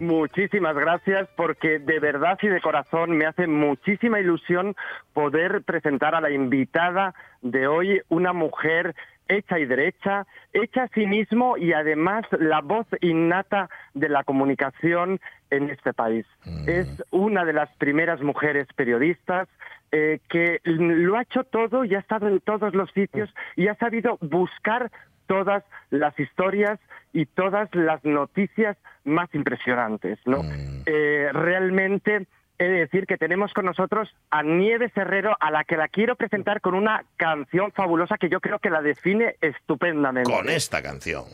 Muchísimas 0.00 0.74
gracias 0.74 1.28
porque 1.36 1.78
de 1.78 2.00
verdad 2.00 2.36
y 2.42 2.48
de 2.48 2.60
corazón 2.60 3.16
me 3.16 3.26
hace 3.26 3.46
muchísima 3.46 4.18
ilusión 4.18 4.74
poder 5.12 5.62
presentar 5.62 6.16
a 6.16 6.20
la 6.20 6.30
invitada 6.30 7.14
de 7.42 7.68
hoy, 7.68 8.00
una 8.08 8.32
mujer 8.32 8.96
hecha 9.28 9.58
y 9.58 9.66
derecha, 9.66 10.26
hecha 10.52 10.84
a 10.84 10.88
sí 10.88 11.06
mismo 11.06 11.56
y 11.56 11.72
además 11.72 12.24
la 12.38 12.60
voz 12.60 12.86
innata 13.00 13.68
de 13.94 14.08
la 14.08 14.24
comunicación 14.24 15.20
en 15.50 15.70
este 15.70 15.92
país. 15.92 16.26
Es 16.66 17.02
una 17.10 17.44
de 17.44 17.52
las 17.52 17.70
primeras 17.76 18.20
mujeres 18.20 18.66
periodistas 18.74 19.48
eh, 19.92 20.20
que 20.28 20.60
lo 20.64 21.16
ha 21.16 21.22
hecho 21.22 21.44
todo 21.44 21.84
y 21.84 21.94
ha 21.94 22.00
estado 22.00 22.28
en 22.28 22.40
todos 22.40 22.74
los 22.74 22.90
sitios 22.92 23.32
y 23.56 23.68
ha 23.68 23.74
sabido 23.76 24.18
buscar 24.20 24.90
todas 25.26 25.64
las 25.90 26.18
historias 26.18 26.78
y 27.12 27.26
todas 27.26 27.74
las 27.74 28.04
noticias 28.04 28.76
más 29.04 29.32
impresionantes, 29.34 30.18
¿no? 30.26 30.42
Eh, 30.86 31.28
realmente 31.32 32.26
he 32.58 32.64
de 32.64 32.78
decir 32.80 33.06
que 33.06 33.16
tenemos 33.16 33.52
con 33.52 33.64
nosotros 33.64 34.08
a 34.30 34.42
Nieves 34.42 34.92
Herrero, 34.96 35.36
a 35.40 35.50
la 35.50 35.64
que 35.64 35.76
la 35.76 35.88
quiero 35.88 36.16
presentar 36.16 36.60
con 36.60 36.74
una 36.74 37.04
canción 37.16 37.72
fabulosa 37.72 38.18
que 38.18 38.28
yo 38.28 38.40
creo 38.40 38.58
que 38.58 38.70
la 38.70 38.82
define 38.82 39.36
estupendamente. 39.40 40.30
Con 40.30 40.48
esta 40.48 40.82
canción. 40.82 41.24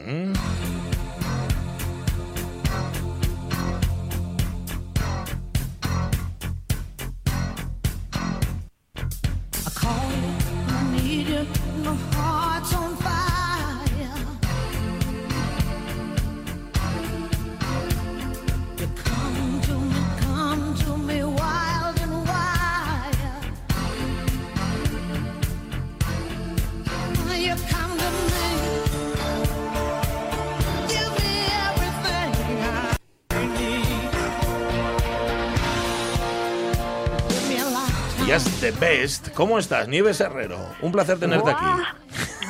Yes, 38.34 38.53
The 38.64 38.70
best. 38.80 39.28
¿Cómo 39.34 39.58
estás, 39.58 39.88
Nieves 39.88 40.22
Herrero? 40.22 40.56
Un 40.80 40.90
placer 40.90 41.18
tenerte 41.18 41.50
aquí. 41.50 41.64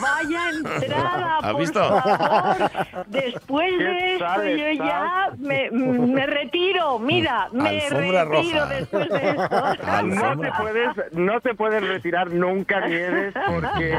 Vaya 0.00 0.50
entrada, 0.50 1.38
¿Has 1.42 1.52
por 1.52 1.61
visto? 1.61 1.80
favor. 2.02 2.71
Después 3.09 3.73
¿Qué 3.78 3.85
de 3.85 4.14
esto 4.14 4.44
yo 4.44 4.85
ya 4.85 5.30
me, 5.38 5.71
me 5.73 6.26
retiro. 6.26 6.99
Mira, 7.00 7.49
me 7.52 7.80
Alfombra 7.80 8.25
retiro 8.26 8.61
roja. 8.61 8.75
después 8.75 9.09
de 9.09 9.28
esto. 9.30 9.49
No 10.04 10.38
te 10.40 10.52
puedes, 10.52 11.12
no 11.12 11.40
te 11.40 11.54
puedes 11.54 11.83
retirar 11.88 12.30
nunca, 12.30 12.87
Nieves, 12.87 13.35
porque 13.47 13.97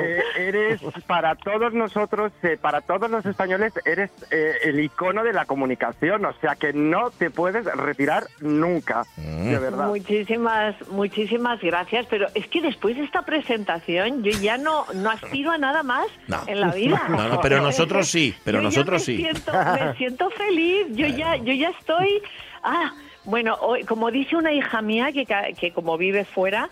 eh, 0.00 0.22
eres 0.38 0.80
para 1.06 1.34
todos 1.34 1.72
nosotros, 1.74 2.32
eh, 2.42 2.56
para 2.60 2.80
todos 2.80 3.10
los 3.10 3.26
españoles, 3.26 3.72
eres 3.84 4.10
eh, 4.30 4.52
el 4.64 4.80
icono 4.80 5.22
de 5.24 5.32
la 5.32 5.44
comunicación. 5.44 6.24
O 6.24 6.32
sea 6.40 6.54
que 6.56 6.72
no 6.72 7.10
te 7.10 7.30
puedes 7.30 7.64
retirar 7.64 8.24
nunca, 8.40 9.04
Mm. 9.16 9.50
de 9.50 9.58
verdad. 9.58 9.86
Muchísimas, 9.88 10.74
muchísimas 10.90 11.57
gracias. 11.60 12.06
Pero 12.10 12.26
es 12.34 12.46
que 12.48 12.60
después 12.60 12.96
de 12.96 13.04
esta 13.04 13.22
presentación 13.22 14.22
yo 14.22 14.30
ya 14.40 14.58
no, 14.58 14.84
no 14.94 15.10
aspiro 15.10 15.50
a 15.50 15.58
nada 15.58 15.82
más 15.82 16.06
No. 16.26 16.40
en 16.46 16.60
la 16.60 16.68
vida. 16.72 17.02
No, 17.08 17.28
no, 17.28 17.40
pero 17.40 17.60
nosotros 17.60 18.08
sí, 18.08 18.34
pero 18.44 18.58
Yo 18.58 18.62
ya 18.62 18.68
nosotros 18.68 19.00
me 19.02 19.04
sí. 19.04 19.16
Siento, 19.18 19.52
me 19.52 19.94
siento 19.96 20.30
feliz. 20.30 20.86
Yo 20.90 21.06
ya, 21.06 21.36
yo 21.36 21.52
ya 21.52 21.70
estoy. 21.70 22.22
Ah, 22.62 22.92
bueno, 23.24 23.56
hoy, 23.60 23.84
como 23.84 24.10
dice 24.10 24.36
una 24.36 24.52
hija 24.52 24.80
mía 24.82 25.12
que, 25.12 25.26
que 25.58 25.72
como 25.72 25.98
vive 25.98 26.24
fuera. 26.24 26.68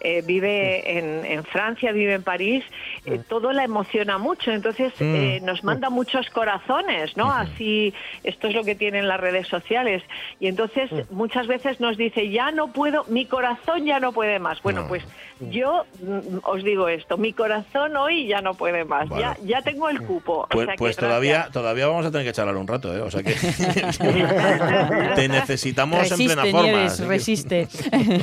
Eh, 0.00 0.22
vive 0.24 0.98
en, 0.98 1.24
en 1.24 1.44
Francia, 1.44 1.92
vive 1.92 2.14
en 2.14 2.22
París, 2.22 2.64
eh, 3.06 3.20
todo 3.28 3.52
la 3.52 3.64
emociona 3.64 4.18
mucho, 4.18 4.50
entonces 4.52 4.92
eh, 5.00 5.40
nos 5.42 5.64
manda 5.64 5.90
muchos 5.90 6.28
corazones, 6.30 7.16
¿no? 7.16 7.30
Así, 7.32 7.94
esto 8.22 8.48
es 8.48 8.54
lo 8.54 8.64
que 8.64 8.74
tienen 8.74 9.08
las 9.08 9.20
redes 9.20 9.48
sociales. 9.48 10.02
Y 10.40 10.46
entonces 10.48 10.90
muchas 11.10 11.46
veces 11.46 11.80
nos 11.80 11.96
dice, 11.96 12.28
ya 12.30 12.50
no 12.50 12.68
puedo, 12.72 13.04
mi 13.08 13.26
corazón 13.26 13.84
ya 13.86 14.00
no 14.00 14.12
puede 14.12 14.38
más. 14.38 14.62
Bueno, 14.62 14.82
No. 14.82 14.88
pues 14.88 15.02
yo 15.50 15.84
mm, 16.00 16.38
os 16.44 16.62
digo 16.64 16.88
esto, 16.88 17.16
mi 17.18 17.32
corazón 17.32 17.96
hoy 17.96 18.26
ya 18.26 18.40
no 18.40 18.54
puede 18.54 18.84
más, 18.84 19.08
Bueno. 19.08 19.22
ya, 19.22 19.36
ya 19.44 19.62
tengo 19.62 19.88
el 19.88 20.00
cupo. 20.02 20.40
O 20.42 20.48
Pues, 20.48 20.66
sea 20.66 20.74
pues 20.76 20.96
todavía, 20.96 21.48
todavía 21.52 21.86
vamos 21.86 22.06
a 22.06 22.10
tener 22.10 22.26
que 22.26 22.32
charlar 22.32 22.56
un 22.56 22.66
rato, 22.68 22.94
¿eh? 22.96 23.00
O 23.00 23.10
sea 23.10 23.22
que 23.22 23.32
te 25.16 25.28
necesitamos 25.28 26.10
en 26.10 26.16
plena 26.26 26.42
forma. 26.46 26.62
Nieves, 26.62 27.00
resiste. 27.06 27.68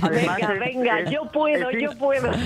Además, 0.01 0.37
Venga, 0.37 0.53
venga, 0.59 1.09
yo 1.09 1.25
puedo, 1.31 1.60
es 1.69 1.81
yo 1.81 1.97
puedo. 1.97 2.31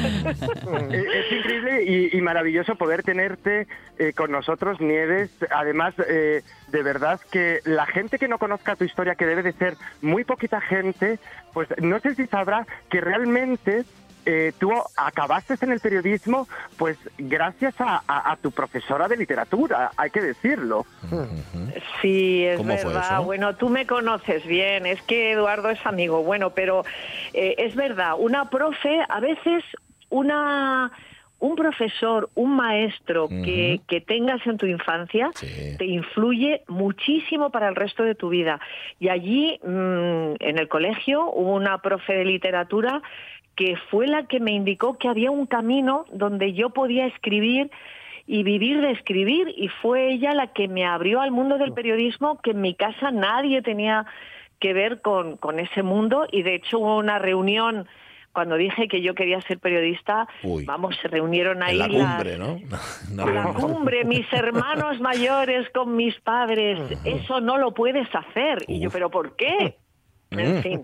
Es, 0.92 1.06
es 1.06 1.32
increíble 1.32 1.84
y, 1.84 2.18
y 2.18 2.22
maravilloso 2.22 2.76
poder 2.76 3.04
tenerte 3.04 3.68
eh, 3.98 4.14
con 4.14 4.32
nosotros, 4.32 4.80
Nieves. 4.82 5.32
Además, 5.52 5.94
eh, 6.08 6.44
de 6.68 6.84
verdad 6.84 7.20
que 7.32 7.60
la 7.66 7.86
gente 7.86 8.18
que 8.18 8.28
no 8.28 8.38
conozca 8.40 8.76
tu 8.76 8.84
historia, 8.84 9.16
que 9.16 9.26
debe 9.26 9.44
de 9.44 9.54
ser 9.54 9.76
muy 10.02 10.24
poquita 10.24 10.62
gente, 10.62 11.20
pues 11.54 11.70
no 11.82 12.00
sé 12.00 12.16
si 12.16 12.28
sabrá 12.28 12.66
que 12.90 13.02
realmente 13.02 13.86
eh, 14.26 14.52
tú 14.60 14.72
acabaste 14.98 15.56
en 15.62 15.72
el 15.72 15.80
periodismo, 15.80 16.48
pues 16.78 16.98
gracias 17.18 17.80
a, 17.80 18.02
a- 18.08 18.32
a 18.32 18.36
tu 18.38 18.52
profesora 18.52 19.08
de 19.08 19.18
literatura, 19.18 19.92
hay 19.98 20.10
que 20.10 20.22
decirlo. 20.22 20.86
Sí, 22.02 22.44
es 22.46 22.58
¿Cómo 22.58 22.76
fue 22.78 22.94
verdad. 22.94 23.14
eso? 23.20 23.24
Bueno, 23.24 23.56
tú 23.56 23.70
me 23.70 23.86
conoces 23.86 24.46
bien, 24.46 24.86
es 24.86 25.02
que 25.04 25.32
Eduardo 25.32 25.70
es 25.70 25.86
amigo. 25.86 26.24
Bueno, 26.24 26.52
pero 26.52 26.84
eh, 27.34 27.56
es 27.58 27.76
verdad, 27.76 28.14
una 28.18 28.50
profe, 28.50 29.00
a 29.08 29.20
veces 29.20 29.64
una 30.10 30.92
un 31.38 31.56
profesor, 31.58 32.30
un 32.34 32.56
maestro 32.56 33.28
que, 33.28 33.82
que 33.88 34.00
tengas 34.00 34.40
en 34.48 34.58
tu 34.58 34.66
infancia 34.66 35.30
Sí. 35.36 35.76
te 35.78 35.86
influye 35.86 36.64
muchísimo 36.70 37.50
para 37.52 37.68
el 37.68 37.76
resto 37.76 38.04
de 38.04 38.16
tu 38.16 38.30
vida. 38.30 38.60
Y 39.00 39.10
allí, 39.10 39.60
mm, 39.62 40.36
en 40.40 40.58
el 40.58 40.68
colegio, 40.70 41.30
hubo 41.30 41.54
una 41.54 41.80
profe 41.80 42.14
de 42.14 42.24
literatura 42.26 43.02
que 43.56 43.76
fue 43.90 44.08
la 44.08 44.28
que 44.28 44.40
me 44.40 44.52
indicó 44.52 44.98
que 44.98 45.08
había 45.08 45.32
un 45.32 45.46
camino 45.46 46.06
donde 46.12 46.54
yo 46.54 46.72
podía 46.72 47.06
escribir 47.06 47.72
y 48.28 48.44
vivir 48.44 48.82
de 48.82 48.92
escribir 48.92 49.54
y 49.56 49.68
fue 49.68 50.12
ella 50.12 50.34
la 50.34 50.48
que 50.48 50.68
me 50.68 50.86
abrió 50.86 51.22
al 51.22 51.32
mundo 51.32 51.58
del 51.58 51.74
periodismo 51.74 52.40
que 52.42 52.52
en 52.52 52.62
mi 52.62 52.74
casa 52.74 53.12
nadie 53.12 53.62
tenía 53.62 54.06
que 54.60 54.74
ver 54.74 55.02
con, 55.02 55.38
con 55.38 55.60
ese 55.60 55.84
mundo 55.84 56.26
y 56.32 56.42
de 56.42 56.56
hecho 56.56 56.80
hubo 56.80 56.98
una 56.98 57.20
reunión 57.20 57.88
cuando 58.34 58.58
dije 58.58 58.90
que 58.90 59.02
yo 59.02 59.16
quería 59.16 59.40
ser 59.44 59.60
periodista, 59.60 60.28
Uy. 60.44 60.66
vamos, 60.66 60.98
se 61.02 61.08
reunieron 61.08 61.64
ahí 61.64 61.74
En 61.74 61.80
la 61.80 61.88
las- 61.88 62.16
cumbre, 62.16 62.38
¿no? 62.38 62.60
Una 63.14 63.26
la 63.32 63.54
cumbre, 63.54 64.04
mis 64.04 64.26
hermanos 64.34 65.00
mayores 65.00 65.70
con 65.70 65.96
mis 65.96 66.20
padres, 66.20 66.78
eso 67.06 67.40
no 67.40 67.58
lo 67.58 67.74
puedes 67.74 68.08
hacer. 68.14 68.66
Y 68.68 68.82
yo. 68.82 68.90
¿pero 68.90 69.10
por 69.10 69.38
qué? 69.38 69.78
Mm. 70.32 70.40
En 70.40 70.64
fin. 70.64 70.82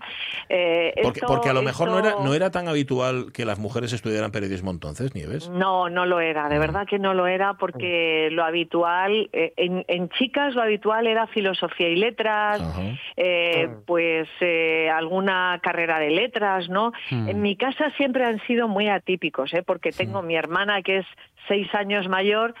eh, 0.48 0.92
Porque, 1.02 1.18
esto- 1.20 1.26
porque 1.26 1.48
a 1.48 1.52
lo 1.52 1.62
mejor 1.62 1.88
no 1.88 1.98
era, 1.98 2.14
no 2.22 2.32
era 2.34 2.50
tan 2.50 2.68
habitual 2.68 3.32
que 3.32 3.44
las 3.44 3.58
mujeres 3.58 3.92
estudiaran 3.92 4.30
periodismo 4.30 4.70
entonces, 4.70 5.14
Nieves. 5.14 5.48
No, 5.50 5.88
no 5.90 6.06
lo 6.06 6.20
era, 6.20 6.48
de 6.48 6.58
verdad 6.58 6.86
que 6.86 6.98
no 6.98 7.12
lo 7.12 7.26
era, 7.26 7.54
porque 7.54 8.28
lo 8.32 8.44
habitual, 8.44 9.28
eh, 9.32 9.52
en, 9.56 9.84
en 9.88 10.08
chicas 10.10 10.54
lo 10.54 10.62
habitual 10.62 11.06
era 11.06 11.26
filosofía 11.26 11.88
y 11.88 11.96
letras, 11.96 12.60
Ajá. 12.60 12.80
eh, 13.16 13.68
pues 13.86 14.28
eh, 14.40 14.88
alguna 14.90 15.58
carrera 15.62 15.98
de 15.98 16.10
letras, 16.10 16.68
¿no? 16.68 16.92
En 17.10 17.42
mi 17.42 17.56
casa 17.56 17.90
siempre 17.96 18.24
han 18.24 18.40
sido 18.46 18.68
muy 18.68 18.88
atípicos, 18.88 19.52
¿eh? 19.54 19.62
porque 19.62 19.90
tengo 19.92 20.22
mi 20.22 20.36
hermana 20.36 20.82
que 20.82 20.98
es 20.98 21.06
seis 21.48 21.68
años 21.74 22.08
mayor. 22.08 22.54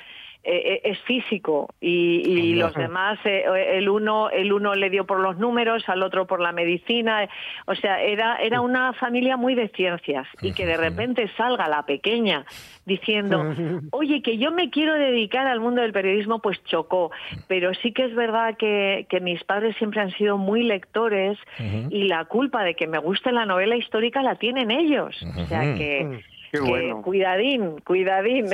Eh, 0.44 0.62
eh, 0.74 0.80
es 0.84 0.98
físico 1.00 1.68
y, 1.80 2.22
y 2.28 2.54
los 2.54 2.74
demás 2.74 3.18
eh, 3.24 3.44
el 3.74 3.88
uno 3.88 4.30
el 4.30 4.52
uno 4.52 4.74
le 4.74 4.90
dio 4.90 5.06
por 5.06 5.20
los 5.20 5.38
números 5.38 5.88
al 5.88 6.02
otro 6.02 6.26
por 6.26 6.40
la 6.40 6.52
medicina 6.52 7.24
eh, 7.24 7.28
o 7.66 7.74
sea 7.74 8.02
era 8.02 8.36
era 8.36 8.60
una 8.60 8.92
familia 8.94 9.36
muy 9.36 9.54
de 9.54 9.68
ciencias 9.68 10.26
y 10.40 10.52
que 10.52 10.66
de 10.66 10.76
repente 10.76 11.30
salga 11.36 11.68
la 11.68 11.84
pequeña 11.84 12.44
diciendo 12.86 13.54
oye 13.92 14.22
que 14.22 14.38
yo 14.38 14.50
me 14.50 14.70
quiero 14.70 14.94
dedicar 14.94 15.46
al 15.46 15.60
mundo 15.60 15.82
del 15.82 15.92
periodismo 15.92 16.40
pues 16.40 16.62
chocó. 16.64 17.10
Pero 17.48 17.72
sí 17.74 17.92
que 17.92 18.04
es 18.04 18.14
verdad 18.14 18.56
que, 18.56 19.06
que 19.08 19.20
mis 19.20 19.42
padres 19.44 19.76
siempre 19.76 20.00
han 20.00 20.10
sido 20.12 20.38
muy 20.38 20.62
lectores 20.62 21.38
y 21.90 22.04
la 22.04 22.24
culpa 22.24 22.64
de 22.64 22.74
que 22.74 22.86
me 22.86 22.98
guste 22.98 23.32
la 23.32 23.46
novela 23.46 23.76
histórica 23.76 24.22
la 24.22 24.36
tienen 24.36 24.70
ellos. 24.70 25.22
O 25.36 25.46
sea 25.46 25.74
que 25.74 26.22
Qué 26.52 26.58
que 26.58 26.64
bueno. 26.68 27.00
cuidadín, 27.02 27.80
cuidadín. 27.80 28.50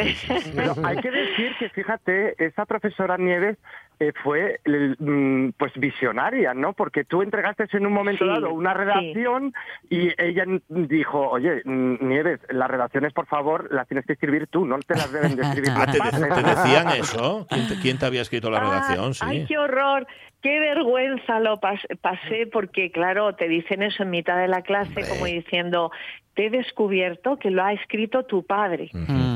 Pero 0.54 0.74
hay 0.84 0.96
que 0.98 1.10
decir 1.10 1.52
que, 1.58 1.68
fíjate, 1.70 2.34
esa 2.44 2.64
profesora 2.64 3.16
Nieves 3.18 3.58
eh, 3.98 4.12
fue 4.22 4.60
el, 4.64 4.94
mm, 5.00 5.54
pues 5.58 5.72
visionaria, 5.74 6.54
¿no? 6.54 6.72
Porque 6.74 7.02
tú 7.02 7.22
entregaste 7.22 7.64
en 7.72 7.84
un 7.86 7.92
momento 7.92 8.24
Sí, 8.24 8.30
dado 8.30 8.52
una 8.52 8.70
sí. 8.72 8.78
redacción 8.78 9.52
y 9.90 10.10
ella 10.16 10.44
dijo, 10.68 11.28
oye, 11.30 11.60
mm, 11.64 11.96
Nieves, 12.08 12.38
las 12.50 12.70
redacciones, 12.70 13.12
por 13.12 13.26
favor, 13.26 13.66
las 13.74 13.88
tienes 13.88 14.06
que 14.06 14.12
escribir 14.12 14.46
tú, 14.46 14.64
no 14.64 14.78
te 14.78 14.94
las 14.94 15.10
deben 15.12 15.34
de 15.34 15.42
escribir 15.42 15.70
Ah, 15.76 15.86
¿te, 15.86 15.92
de- 15.92 15.98
padres". 15.98 16.34
te 16.34 16.42
decían 16.44 16.88
eso? 17.00 17.46
¿Quién 17.50 17.66
te, 17.66 17.74
quién 17.80 17.98
te 17.98 18.06
había 18.06 18.22
escrito 18.22 18.48
la 18.50 18.58
Ah, 18.58 18.60
redacción? 18.70 19.14
Sí. 19.14 19.24
Ay, 19.26 19.44
qué 19.46 19.58
horror. 19.58 20.06
qué 20.40 20.60
vergüenza 20.60 21.40
lo 21.40 21.56
pas- 21.60 21.84
pasé 22.00 22.46
porque, 22.46 22.92
claro, 22.92 23.34
te 23.34 23.48
dicen 23.48 23.82
eso 23.82 24.04
en 24.04 24.10
mitad 24.10 24.38
de 24.38 24.46
la 24.46 24.62
clase 24.62 25.00
como 25.08 25.26
diciendo, 25.26 25.90
te 26.38 26.46
he 26.46 26.50
descubierto 26.50 27.36
que 27.36 27.50
lo 27.50 27.64
ha 27.64 27.72
escrito 27.72 28.22
tu 28.22 28.44
padre. 28.44 28.90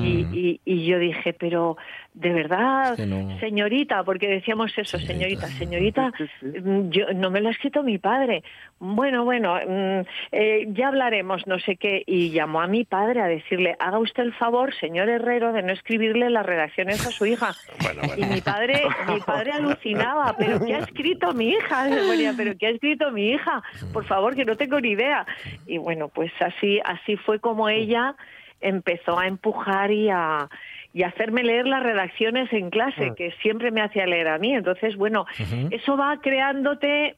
y, 0.05 0.25
y- 0.33 0.61
y 0.65 0.87
yo 0.87 1.01
dije, 1.01 1.33
pero 1.33 1.77
de 2.15 2.33
verdad, 2.33 2.93
Es 2.93 2.97
que 3.01 3.07
no. 3.07 3.39
señorita, 3.41 4.05
porque 4.05 4.29
decíamos 4.29 4.73
eso, 4.79 4.99
señorita, 5.01 5.49
señorita, 5.49 6.13
mm, 6.43 6.91
yo, 6.91 7.07
no 7.15 7.31
me 7.33 7.41
lo 7.41 7.49
ha 7.49 7.51
escrito 7.51 7.83
mi 7.83 7.99
padre. 7.99 8.45
Bueno, 8.79 9.25
bueno, 9.25 9.57
mm, 9.57 10.01
eh, 10.31 10.67
ya 10.69 10.89
hablaremos, 10.89 11.45
no 11.49 11.59
sé 11.59 11.75
qué. 11.77 12.05
Y 12.07 12.31
llamó 12.31 12.61
a 12.61 12.69
mi 12.69 12.85
padre 12.85 13.21
a 13.21 13.27
decirle, 13.27 13.75
haga 13.81 13.99
usted 13.99 14.23
el 14.23 14.33
favor, 14.35 14.73
señor 14.77 15.09
Herrero, 15.09 15.53
de 15.53 15.63
no 15.63 15.73
escribirle 15.73 16.31
las 16.31 16.47
redacciones 16.47 17.05
a 17.05 17.11
su 17.11 17.27
hija. 17.27 17.53
Y 18.17 18.25
mi 18.27 18.41
padre, 18.43 18.83
mi 19.09 19.19
padre 19.21 19.53
alucinaba, 19.53 20.37
pero 20.39 20.61
¿qué 20.65 20.75
ha 20.75 20.79
escrito 20.81 21.33
mi 21.33 21.49
hija? 21.49 21.89
Se 21.89 21.97
ponía, 22.07 22.33
pero 22.37 22.53
¿qué 22.57 22.67
ha 22.67 22.71
escrito 22.71 23.11
mi 23.11 23.31
hija? 23.31 23.63
Por 23.93 24.05
favor, 24.05 24.37
que 24.37 24.45
no 24.45 24.57
tengo 24.57 24.79
ni 24.81 24.91
idea. 24.91 25.25
Y 25.67 25.79
bueno, 25.79 26.09
pues 26.09 26.31
así, 26.41 26.79
así 26.93 27.17
fue 27.17 27.41
como 27.41 27.69
ella 27.69 28.15
empezó 28.61 29.19
a 29.19 29.27
empujar 29.27 29.91
y 29.91 30.09
a 30.09 30.49
y 30.95 31.05
hacerme 31.05 31.43
leer 31.43 31.67
las 31.67 31.83
redacciones 31.83 32.53
en 32.53 32.69
clase, 32.69 33.15
que 33.17 33.33
siempre 33.41 33.71
me 33.71 33.81
hacía 33.81 34.07
leer 34.07 34.29
a 34.29 34.39
mí. 34.39 34.55
Entonces, 34.55 34.95
bueno, 34.97 35.25
eso 35.71 35.97
va 35.97 36.19
creándote 36.21 37.17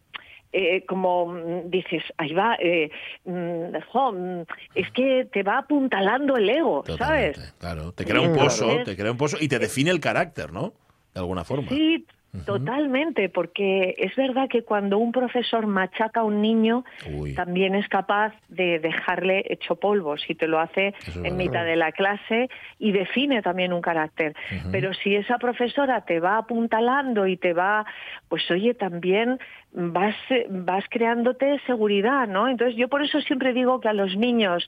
eh, 0.56 0.84
como 0.86 1.26
mm, 1.26 1.68
dices, 1.68 2.04
ahí 2.16 2.32
va, 2.32 2.56
eh, 2.60 2.88
mm, 3.24 3.74
jo, 3.90 4.12
mm, 4.12 4.42
es 4.76 4.88
que 4.92 5.26
te 5.32 5.42
va 5.42 5.58
apuntalando 5.58 6.36
el 6.36 6.48
ego, 6.48 6.84
¿sabes? 6.96 7.54
Claro, 7.58 7.90
te 7.90 8.04
crea 8.04 8.20
un 8.20 8.36
pozo, 8.36 8.84
te 8.84 8.94
crea 8.94 9.10
un 9.10 9.16
pozo 9.16 9.36
y 9.40 9.48
te 9.48 9.58
define 9.58 9.90
el 9.90 9.98
carácter, 9.98 10.52
¿no? 10.52 10.72
De 11.12 11.18
alguna 11.18 11.42
forma. 11.42 11.68
Sí, 11.70 12.06
totalmente, 12.44 13.28
porque 13.28 13.94
es 13.98 14.14
verdad 14.16 14.48
que 14.48 14.62
cuando 14.62 14.98
un 14.98 15.12
profesor 15.12 15.66
machaca 15.66 16.20
a 16.20 16.24
un 16.24 16.42
niño, 16.42 16.84
Uy. 17.10 17.34
también 17.34 17.74
es 17.74 17.88
capaz 17.88 18.32
de 18.48 18.78
dejarle 18.78 19.44
hecho 19.48 19.76
polvo, 19.76 20.16
si 20.16 20.34
te 20.34 20.48
lo 20.48 20.58
hace 20.58 20.88
es 20.88 21.16
en 21.16 21.22
verdad. 21.22 21.36
mitad 21.36 21.64
de 21.64 21.76
la 21.76 21.92
clase 21.92 22.48
y 22.78 22.92
define 22.92 23.42
también 23.42 23.72
un 23.72 23.80
carácter. 23.80 24.34
Pero 24.72 24.92
si 24.94 25.14
esa 25.14 25.38
profesora 25.38 26.02
te 26.02 26.20
va 26.20 26.38
apuntalando 26.38 27.26
y 27.26 27.36
te 27.36 27.52
va, 27.52 27.86
pues 28.28 28.50
oye, 28.50 28.74
también 28.74 29.38
vas, 29.72 30.16
vas 30.48 30.84
creándote 30.88 31.60
seguridad, 31.66 32.26
¿no? 32.26 32.48
Entonces 32.48 32.76
yo 32.76 32.88
por 32.88 33.02
eso 33.02 33.20
siempre 33.20 33.52
digo 33.52 33.80
que 33.80 33.88
a 33.88 33.92
los 33.92 34.16
niños 34.16 34.66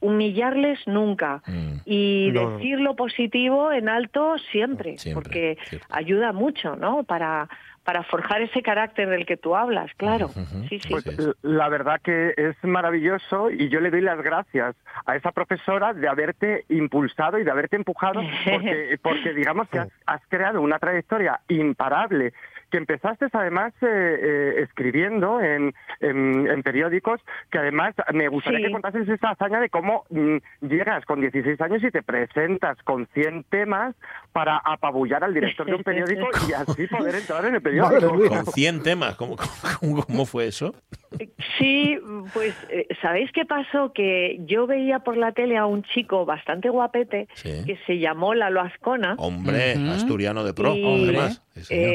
humillarles 0.00 0.78
nunca 0.86 1.42
Mm. 1.46 1.76
y 1.84 2.30
No. 2.32 2.50
decir 2.56 2.80
lo 2.80 2.96
positivo 2.96 3.72
en 3.72 3.88
alto 3.88 4.36
siempre, 4.50 4.98
Siempre, 4.98 5.14
porque 5.22 5.58
siempre. 5.68 5.86
ayuda 5.90 6.32
mucho, 6.32 6.76
¿no? 6.76 7.04
Para, 7.04 7.48
para 7.84 8.02
forjar 8.04 8.42
ese 8.42 8.62
carácter 8.62 9.08
del 9.08 9.24
que 9.26 9.36
tú 9.36 9.56
hablas, 9.56 9.90
claro. 9.96 10.28
Sí, 10.68 10.78
sí. 10.80 10.88
Pues 10.90 11.04
la 11.42 11.68
verdad 11.68 12.00
que 12.02 12.34
es 12.36 12.56
maravilloso 12.62 13.50
y 13.50 13.68
yo 13.68 13.80
le 13.80 13.90
doy 13.90 14.00
las 14.02 14.20
gracias 14.22 14.76
a 15.06 15.16
esa 15.16 15.32
profesora 15.32 15.92
de 15.94 16.06
haberte 16.08 16.64
impulsado 16.68 17.38
y 17.38 17.44
de 17.44 17.50
haberte 17.50 17.76
empujado 17.76 18.20
porque, 18.44 18.98
porque 19.02 19.32
digamos 19.34 19.68
que 19.70 19.78
has, 19.80 19.88
has 20.06 20.20
creado 20.28 20.60
una 20.60 20.78
trayectoria 20.78 21.40
imparable 21.48 22.32
que 22.70 22.78
empezaste 22.78 23.26
además 23.32 23.72
eh, 23.82 23.86
eh, 23.86 24.62
escribiendo 24.62 25.40
en, 25.40 25.74
en- 26.00 26.46
en 26.48 26.62
periódicos, 26.62 27.20
que 27.50 27.58
además 27.58 27.94
me 28.12 28.28
gustaría 28.28 28.58
Sí. 28.60 28.64
que 28.66 28.72
contases 28.72 29.08
esa 29.08 29.30
hazaña 29.30 29.60
de 29.60 29.68
cómo 29.70 30.04
mm, 30.10 30.36
llegas 30.62 31.04
con 31.04 31.20
16 31.20 31.60
años 31.60 31.82
y 31.82 31.90
te 31.90 32.02
presentas 32.02 32.76
con 32.84 33.06
100 33.14 33.44
temas 33.44 33.94
para 34.32 34.58
apabullar 34.58 35.24
al 35.24 35.34
director 35.34 35.66
de 35.66 35.74
un 35.74 35.82
periódico 35.82 36.26
y 36.48 36.52
así 36.54 36.86
poder 36.86 37.14
entrar 37.16 37.44
en 37.44 37.54
el 37.56 37.62
periódico. 37.62 38.28
Con 38.28 38.46
100 38.46 38.82
temas, 38.82 39.16
¿cómo, 39.16 39.36
cómo, 39.80 40.02
cómo 40.04 40.26
fue 40.26 40.46
eso? 40.46 40.74
Sí, 41.58 41.98
pues 42.32 42.54
eh, 42.70 42.86
¿sabéis 43.02 43.30
qué 43.32 43.44
pasó? 43.44 43.92
Que 43.92 44.38
yo 44.46 44.66
veía 44.66 45.00
por 45.00 45.16
la 45.16 45.32
tele 45.32 45.56
a 45.56 45.66
un 45.66 45.82
chico 45.82 46.24
bastante 46.24 46.68
guapete 46.68 47.26
Sí. 47.34 47.62
que 47.66 47.76
se 47.86 47.98
llamó 47.98 48.34
Lalo 48.34 48.60
Ascona. 48.60 49.14
Hombre, 49.18 49.72
asturiano 49.90 50.44
de 50.44 50.54
pro, 50.54 50.74
Y-. 50.74 50.80
Sí, 51.54 51.64
señor. 51.64 51.90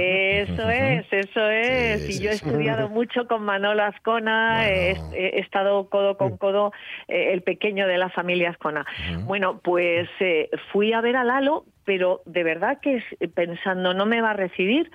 Eso 0.69 1.15
es, 1.15 1.27
eso 1.29 1.49
es. 1.49 2.03
Sí, 2.03 2.17
y 2.17 2.19
yo 2.19 2.31
he 2.31 2.33
estudiado 2.33 2.89
mucho 2.89 3.27
con 3.27 3.43
Manolo 3.43 3.83
Ascona, 3.83 4.67
he, 4.69 4.95
Bueno. 4.95 5.11
he 5.13 5.39
estado 5.39 5.89
codo 5.89 6.17
con 6.17 6.37
codo, 6.37 6.71
eh, 7.07 7.33
el 7.33 7.41
pequeño 7.41 7.87
de 7.87 7.97
la 7.97 8.09
familia 8.09 8.51
Ascona. 8.51 8.85
Bueno, 9.25 9.59
pues 9.63 10.09
eh, 10.19 10.49
fui 10.71 10.93
a 10.93 11.01
ver 11.01 11.15
a 11.15 11.23
Lalo, 11.23 11.65
pero 11.83 12.21
de 12.25 12.43
verdad 12.43 12.79
que 12.81 13.03
pensando, 13.33 13.93
no 13.93 14.05
me 14.05 14.21
va 14.21 14.31
a 14.31 14.33
recibir. 14.33 14.91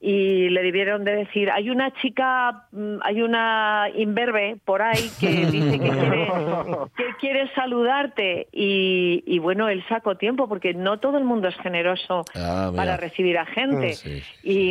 Y 0.00 0.48
le 0.50 0.62
debieron 0.62 1.02
de 1.04 1.16
decir, 1.16 1.50
hay 1.50 1.70
una 1.70 1.92
chica, 1.94 2.66
mm, 2.70 2.98
hay 3.02 3.20
una 3.22 3.88
imberbe 3.96 4.56
por 4.64 4.80
ahí 4.80 5.10
que 5.18 5.28
dice 5.50 5.78
que 5.80 5.90
quiere, 5.90 6.28
que 6.96 7.04
quiere 7.20 7.50
saludarte. 7.54 8.46
Y, 8.52 9.24
y 9.26 9.38
bueno, 9.40 9.68
él 9.68 9.84
sacó 9.88 10.16
tiempo 10.16 10.48
porque 10.48 10.72
no 10.74 10.98
todo 10.98 11.18
el 11.18 11.24
mundo 11.24 11.48
es 11.48 11.56
generoso 11.56 12.24
Ah, 12.36 12.70
para 12.74 12.96
recibir 12.96 13.38
a 13.38 13.46
gente. 13.46 13.94
Sí, 13.94 14.20
sí, 14.20 14.38
Y, 14.42 14.70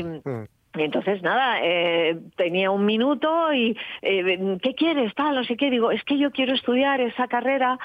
y 0.79 0.83
entonces 0.83 1.21
nada, 1.23 1.59
eh, 1.63 2.17
tenía 2.35 2.71
un 2.71 2.85
minuto 2.85 3.51
y 3.53 3.75
eh, 4.01 4.57
¿qué 4.61 4.75
quieres? 4.75 5.13
Tal, 5.15 5.35
no 5.35 5.43
sé 5.43 5.57
qué. 5.57 5.69
Digo, 5.69 5.91
es 5.91 6.03
que 6.03 6.17
yo 6.17 6.31
quiero 6.31 6.53
estudiar 6.53 7.01
esa 7.01 7.27
carrera, 7.27 7.77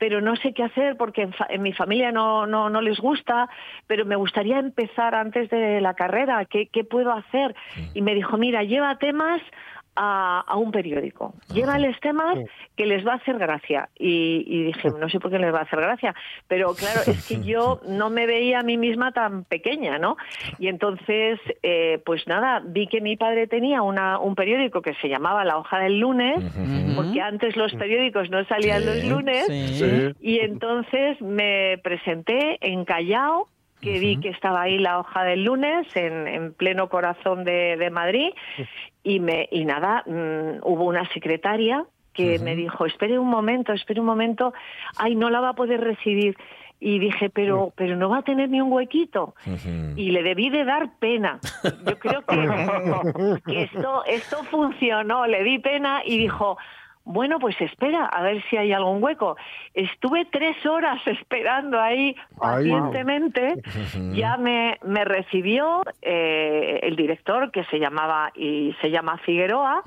pero 0.00 0.20
no 0.22 0.34
sé 0.36 0.54
qué 0.54 0.62
hacer 0.64 0.96
porque 0.96 1.20
en, 1.22 1.32
fa- 1.34 1.46
en 1.50 1.60
mi 1.60 1.72
familia 1.74 2.10
no, 2.10 2.46
no, 2.46 2.70
no 2.70 2.80
les 2.80 2.98
gusta, 2.98 3.48
pero 3.86 4.06
me 4.06 4.16
gustaría 4.16 4.58
empezar 4.58 5.14
antes 5.14 5.50
de 5.50 5.80
la 5.82 5.92
carrera. 5.94 6.46
¿Qué, 6.46 6.68
qué 6.68 6.84
puedo 6.84 7.12
hacer? 7.12 7.54
Y 7.94 8.00
me 8.00 8.14
dijo, 8.14 8.38
mira, 8.38 8.62
lleva 8.64 8.96
temas 8.98 9.42
a, 10.02 10.40
a 10.46 10.56
un 10.56 10.72
periódico. 10.72 11.34
Llévales 11.52 12.00
temas 12.00 12.38
que 12.74 12.86
les 12.86 13.06
va 13.06 13.12
a 13.12 13.16
hacer 13.16 13.36
gracia. 13.38 13.90
Y, 13.98 14.44
y 14.46 14.62
dije, 14.64 14.88
no 14.98 15.10
sé 15.10 15.20
por 15.20 15.30
qué 15.30 15.38
les 15.38 15.52
va 15.52 15.58
a 15.58 15.62
hacer 15.62 15.78
gracia, 15.80 16.14
pero 16.48 16.72
claro, 16.74 17.00
es 17.06 17.28
que 17.28 17.40
yo 17.44 17.80
no 17.86 18.08
me 18.08 18.26
veía 18.26 18.60
a 18.60 18.62
mí 18.62 18.78
misma 18.78 19.12
tan 19.12 19.44
pequeña, 19.44 19.98
¿no? 19.98 20.16
Y 20.58 20.68
entonces, 20.68 21.38
eh, 21.62 22.00
pues 22.06 22.26
nada, 22.26 22.62
vi 22.64 22.86
que 22.86 23.02
mi 23.02 23.16
padre 23.18 23.46
tenía 23.46 23.82
una, 23.82 24.18
un 24.18 24.34
periódico 24.34 24.80
que 24.80 24.94
se 25.02 25.08
llamaba 25.08 25.44
La 25.44 25.58
Hoja 25.58 25.78
del 25.80 25.98
Lunes, 25.98 26.42
porque 26.96 27.20
antes 27.20 27.56
los 27.56 27.74
periódicos 27.74 28.30
no 28.30 28.42
salían 28.46 28.80
Sí, 28.82 28.86
los 28.86 29.04
lunes, 29.04 29.46
Sí. 29.46 30.14
y 30.20 30.38
entonces 30.38 31.20
me 31.20 31.76
presenté 31.82 32.56
en 32.60 32.84
Callao, 32.86 33.48
que 33.80 33.98
vi 33.98 34.18
que 34.18 34.28
estaba 34.28 34.62
ahí 34.62 34.78
la 34.78 34.98
hoja 34.98 35.24
del 35.24 35.44
lunes, 35.44 35.86
en, 35.96 36.26
en 36.28 36.52
pleno 36.52 36.88
corazón 36.88 37.44
de, 37.44 37.76
de 37.76 37.90
Madrid, 37.90 38.30
y, 39.02 39.20
me, 39.20 39.48
y 39.50 39.64
nada, 39.64 40.04
mm, 40.06 40.60
hubo 40.62 40.84
una 40.84 41.08
secretaria 41.12 41.84
que 42.12 42.38
me 42.38 42.56
dijo, 42.56 42.86
espere 42.86 43.18
un 43.18 43.28
momento, 43.28 43.72
espere 43.72 44.00
un 44.00 44.06
momento, 44.06 44.52
ay, 44.96 45.14
no 45.14 45.30
la 45.30 45.40
va 45.40 45.50
a 45.50 45.54
poder 45.54 45.80
recibir. 45.80 46.36
Y 46.82 46.98
dije, 46.98 47.28
pero, 47.28 47.72
pero 47.76 47.94
no 47.94 48.08
va 48.08 48.18
a 48.18 48.22
tener 48.22 48.48
ni 48.48 48.60
un 48.60 48.72
huequito. 48.72 49.34
Y 49.96 50.10
le 50.12 50.22
debí 50.22 50.48
de 50.48 50.64
dar 50.64 50.98
pena. 50.98 51.38
Yo 51.86 51.98
creo 51.98 52.24
que, 52.24 53.42
que 53.46 53.62
esto, 53.64 54.02
esto 54.06 54.44
funcionó, 54.44 55.26
le 55.26 55.44
di 55.44 55.58
pena 55.58 56.00
y 56.04 56.16
dijo, 56.16 56.56
bueno, 57.10 57.38
pues 57.38 57.60
espera, 57.60 58.06
a 58.06 58.22
ver 58.22 58.42
si 58.48 58.56
hay 58.56 58.72
algún 58.72 59.02
hueco. 59.02 59.36
Estuve 59.74 60.24
tres 60.30 60.64
horas 60.66 61.00
esperando 61.06 61.80
ahí 61.80 62.14
pacientemente. 62.38 63.62
Ya 64.14 64.36
me, 64.36 64.78
me 64.84 65.04
recibió 65.04 65.82
eh, 66.02 66.80
el 66.82 66.96
director 66.96 67.50
que 67.50 67.64
se 67.64 67.78
llamaba 67.78 68.32
y 68.34 68.74
se 68.80 68.90
llama 68.90 69.18
Figueroa 69.18 69.82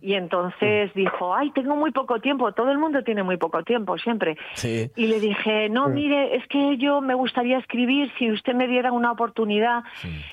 y 0.00 0.14
entonces 0.14 0.92
dijo, 0.94 1.34
ay, 1.34 1.50
tengo 1.52 1.76
muy 1.76 1.90
poco 1.90 2.20
tiempo. 2.20 2.52
Todo 2.52 2.70
el 2.72 2.78
mundo 2.78 3.02
tiene 3.04 3.22
muy 3.22 3.36
poco 3.36 3.62
tiempo 3.62 3.98
siempre. 3.98 4.36
Sí. 4.54 4.90
Y 4.96 5.06
le 5.06 5.20
dije, 5.20 5.68
no, 5.68 5.88
mire, 5.88 6.36
es 6.36 6.46
que 6.48 6.76
yo 6.78 7.00
me 7.00 7.14
gustaría 7.14 7.58
escribir 7.58 8.10
si 8.18 8.30
usted 8.30 8.54
me 8.54 8.66
diera 8.66 8.92
una 8.92 9.12
oportunidad. 9.12 9.82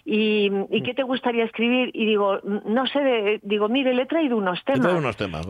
Y, 0.05 0.51
¿y 0.71 0.83
qué 0.83 0.93
te 0.93 1.03
gustaría 1.03 1.43
escribir? 1.45 1.91
Y 1.93 2.05
digo, 2.05 2.39
no 2.43 2.87
sé, 2.87 2.99
de- 2.99 3.39
digo, 3.43 3.67
mire, 3.69 3.93
le 3.93 4.03
he 4.03 4.05
traído 4.05 4.37
unos 4.37 4.63
Te 4.63 4.73
temas. 4.73 4.93
unos 4.93 5.17
temas. 5.17 5.47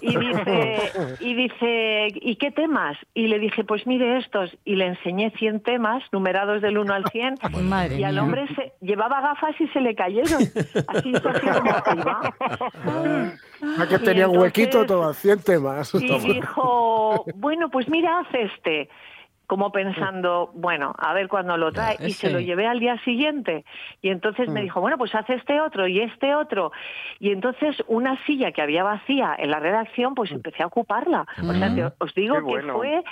Y, 0.00 0.03
y 0.04 0.16
dice, 0.16 1.16
y 1.20 1.34
dice, 1.34 2.08
¿y 2.14 2.36
qué 2.36 2.50
temas? 2.50 2.96
Y 3.14 3.28
le 3.28 3.38
dije, 3.38 3.64
pues 3.64 3.86
mire 3.86 4.18
estos. 4.18 4.54
Y 4.64 4.76
le 4.76 4.86
enseñé 4.86 5.30
100 5.38 5.60
temas, 5.60 6.02
numerados 6.12 6.60
del 6.60 6.76
1 6.76 6.92
al 6.92 7.04
100. 7.10 7.38
Madre 7.62 7.96
y 7.96 8.04
al 8.04 8.18
hombre 8.18 8.46
se, 8.54 8.72
llevaba 8.80 9.20
gafas 9.22 9.58
y 9.58 9.66
se 9.68 9.80
le 9.80 9.94
cayeron. 9.94 10.42
Así 10.88 11.12
así 11.14 11.46
como. 11.84 13.32
Ah, 13.78 13.86
que 13.88 13.94
Y 13.94 13.98
tenía 13.98 14.28
un 14.28 14.36
huequito, 14.36 14.84
todo, 14.84 15.14
100 15.14 15.42
temas. 15.42 15.94
Y 15.94 16.18
dijo, 16.18 17.24
bueno, 17.34 17.70
pues 17.70 17.88
mira, 17.88 18.18
haz 18.18 18.26
este. 18.34 18.90
Como 19.46 19.70
pensando, 19.72 20.50
bueno, 20.54 20.94
a 20.98 21.12
ver 21.12 21.28
cuándo 21.28 21.56
lo 21.56 21.70
trae. 21.70 21.96
Y 22.00 22.12
se 22.12 22.30
lo 22.30 22.40
llevé 22.40 22.66
al 22.66 22.80
día 22.80 22.96
siguiente. 23.04 23.64
Y 24.00 24.08
entonces 24.08 24.48
Mm. 24.48 24.52
me 24.52 24.62
dijo, 24.62 24.80
bueno, 24.80 24.96
pues 24.96 25.14
haz 25.14 25.28
este 25.28 25.60
otro 25.60 25.86
y 25.86 26.00
este 26.00 26.34
otro. 26.34 26.72
Y 27.20 27.30
entonces 27.30 27.76
una 27.86 28.16
silla 28.24 28.52
que 28.52 28.62
había 28.62 28.82
vacía 28.84 29.34
en 29.38 29.50
la 29.50 29.60
redacción, 29.60 30.14
pues 30.14 30.30
empecé 30.32 30.62
a 30.62 30.66
ocuparla. 30.66 31.26
O 31.46 31.52
sea, 31.54 31.74
que 31.74 31.90
os 31.98 32.14
digo 32.14 32.36
que 32.46 32.62
fue 32.72 33.02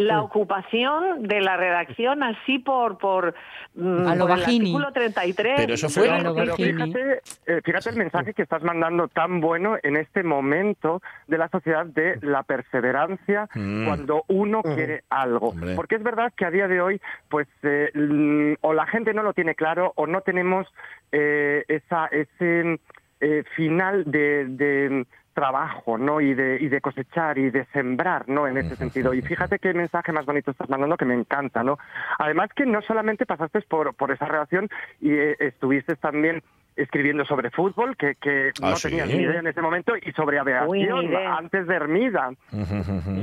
la 0.00 0.22
ocupación 0.22 1.22
de 1.24 1.40
la 1.40 1.56
redacción 1.56 2.22
así 2.22 2.58
por 2.58 2.98
por, 2.98 3.34
mm, 3.74 4.06
A 4.08 4.14
lo 4.16 4.26
por 4.26 4.36
el 4.38 4.44
artículo 4.44 4.92
33. 4.92 5.54
Pero 5.56 5.74
eso 5.74 5.88
fue- 5.88 6.08
Pero- 6.34 6.56
fíjate, 6.56 7.20
eh, 7.46 7.60
fíjate 7.64 7.90
el 7.90 7.96
mensaje 7.96 8.34
que 8.34 8.42
estás 8.42 8.62
mandando 8.62 9.08
tan 9.08 9.40
bueno 9.40 9.76
en 9.82 9.96
este 9.96 10.22
momento 10.22 11.02
de 11.26 11.38
la 11.38 11.48
sociedad 11.48 11.86
de 11.86 12.18
la 12.22 12.42
perseverancia 12.42 13.48
Mm. 13.54 13.86
cuando 13.86 14.24
uno 14.28 14.62
quiere 14.62 15.02
algo. 15.10 15.48
Hombre. 15.50 15.74
Porque 15.76 15.96
es 15.96 16.02
verdad 16.02 16.32
que 16.36 16.44
a 16.44 16.50
día 16.50 16.68
de 16.68 16.80
hoy, 16.80 17.00
pues, 17.28 17.48
eh, 17.62 17.90
mm, 17.94 18.54
o 18.62 18.72
la 18.72 18.86
gente 18.86 19.14
no 19.14 19.22
lo 19.22 19.32
tiene 19.34 19.54
claro 19.54 19.92
o 19.96 20.06
no 20.06 20.20
tenemos 20.22 20.66
eh, 21.12 21.64
esa, 21.68 22.06
ese 22.06 22.78
eh, 23.20 23.44
final 23.56 24.04
de, 24.10 24.46
de 24.46 25.06
trabajo, 25.40 25.96
¿no? 25.96 26.20
Y 26.20 26.34
de, 26.34 26.58
y 26.60 26.68
de 26.68 26.82
cosechar 26.82 27.38
y 27.38 27.50
de 27.50 27.64
sembrar, 27.72 28.28
¿no? 28.28 28.46
En 28.46 28.58
ese 28.58 28.76
sentido. 28.76 29.14
Y 29.14 29.22
fíjate 29.22 29.58
qué 29.58 29.72
mensaje 29.72 30.12
más 30.12 30.26
bonito 30.26 30.50
estás 30.50 30.68
mandando 30.68 30.98
que 30.98 31.06
me 31.06 31.14
encanta, 31.14 31.62
¿no? 31.64 31.78
Además 32.18 32.50
que 32.54 32.66
no 32.66 32.82
solamente 32.82 33.24
pasaste 33.24 33.62
por, 33.62 33.94
por 33.94 34.10
esa 34.10 34.26
relación 34.26 34.68
y 35.00 35.12
eh, 35.12 35.36
estuviste 35.40 35.96
también 35.96 36.42
escribiendo 36.76 37.24
sobre 37.24 37.50
fútbol, 37.50 37.96
que, 37.96 38.14
que 38.16 38.50
Ah, 38.62 38.70
no 38.70 38.76
¿sí? 38.76 38.88
tenías 38.88 39.08
ni 39.08 39.22
idea 39.22 39.40
en 39.40 39.46
ese 39.46 39.60
momento, 39.60 39.94
y 39.96 40.12
sobre 40.12 40.38
aviación, 40.38 41.14
antes 41.16 41.66
de 41.66 41.74
Hermida. 41.74 42.30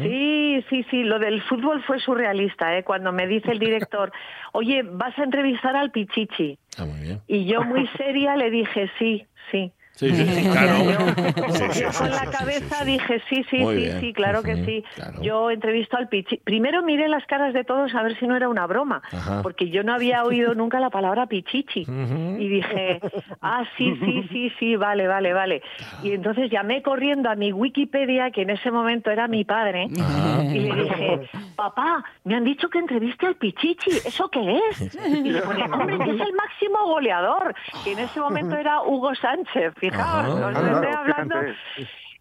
Sí, 0.04 0.66
sí, 0.70 0.86
sí, 0.90 1.04
lo 1.04 1.18
del 1.20 1.42
fútbol 1.44 1.82
fue 1.84 2.00
surrealista, 2.00 2.78
¿eh? 2.78 2.84
Cuando 2.84 3.12
me 3.12 3.28
dice 3.28 3.52
el 3.52 3.60
director, 3.60 4.12
oye, 4.54 4.84
vas 4.84 5.18
a 5.18 5.24
entrevistar 5.24 5.76
al 5.76 5.92
Pichichi. 5.92 6.58
Ah, 6.80 6.86
muy 6.86 7.00
bien. 7.00 7.22
Y 7.28 7.46
yo 7.46 7.64
muy 7.64 7.88
seria 7.98 8.36
le 8.36 8.50
dije, 8.50 8.90
sí, 9.00 9.26
sí. 9.52 9.72
Sí, 9.98 10.12
sí, 10.12 10.26
sí, 10.28 10.50
claro. 10.52 10.84
Yo, 11.74 11.90
con 11.98 12.12
la 12.12 12.26
cabeza 12.30 12.86
dije, 12.86 13.20
sí, 13.30 13.44
sí, 13.50 13.58
Muy 13.58 13.76
sí, 13.76 13.82
bien. 13.82 14.00
sí, 14.00 14.14
claro 14.14 14.44
que 14.44 14.64
sí. 14.64 14.84
claro. 14.94 15.22
Yo 15.24 15.50
entrevisto 15.50 15.98
al 15.98 16.08
Pichichi. 16.08 16.38
Primero 16.44 16.84
miré 16.84 17.08
las 17.08 17.26
caras 17.26 17.52
de 17.54 17.64
todos 17.64 17.96
a 17.96 18.04
ver 18.04 18.18
si 18.20 18.28
no 18.28 18.36
era 18.36 18.48
una 18.48 18.68
broma, 18.68 19.02
Ajá. 19.12 19.42
porque 19.42 19.70
yo 19.72 19.82
no 19.82 19.94
había 19.96 20.24
oído 20.24 20.54
nunca 20.54 20.80
la 20.80 20.92
palabra 20.92 21.26
Pichichi. 21.26 21.82
Y 21.88 22.48
dije, 22.48 23.00
ah, 23.42 23.64
sí, 23.76 23.98
sí, 24.06 24.28
sí, 24.32 24.52
sí, 24.60 24.76
vale, 24.76 25.08
vale, 25.08 25.34
vale. 25.34 25.62
Y 26.04 26.12
entonces 26.12 26.52
llamé 26.52 26.84
corriendo 26.84 27.30
a 27.30 27.36
mi 27.36 27.52
Wikipedia, 27.52 28.30
que 28.30 28.44
en 28.44 28.52
ese 28.52 28.70
momento 28.70 29.10
era 29.10 29.28
mi 29.28 29.46
padre, 29.46 29.88
y 29.90 30.60
le 30.60 30.76
dije, 30.76 31.30
papá, 31.56 32.04
me 32.24 32.36
han 32.36 32.44
dicho 32.44 32.70
que 32.70 32.78
entreviste 32.78 33.26
al 33.26 33.36
Pichichi, 33.36 33.90
¿eso 34.06 34.30
qué 34.30 34.60
es? 34.70 34.96
Y 35.08 35.30
le 35.32 35.42
pone, 35.42 35.64
hombre, 35.64 35.98
que 35.98 36.12
es 36.12 36.22
el 36.22 36.34
máximo 36.34 36.86
goleador, 36.86 37.56
que 37.84 37.94
en 37.94 38.00
ese 38.00 38.20
momento 38.20 38.56
era 38.56 38.82
Hugo 38.84 39.16
Sánchez, 39.16 39.74
fijaos, 39.92 40.40
Ajá. 40.42 40.48
os 40.48 40.58
estoy 40.58 40.88
Ah, 40.94 41.00
hablando. 41.00 41.36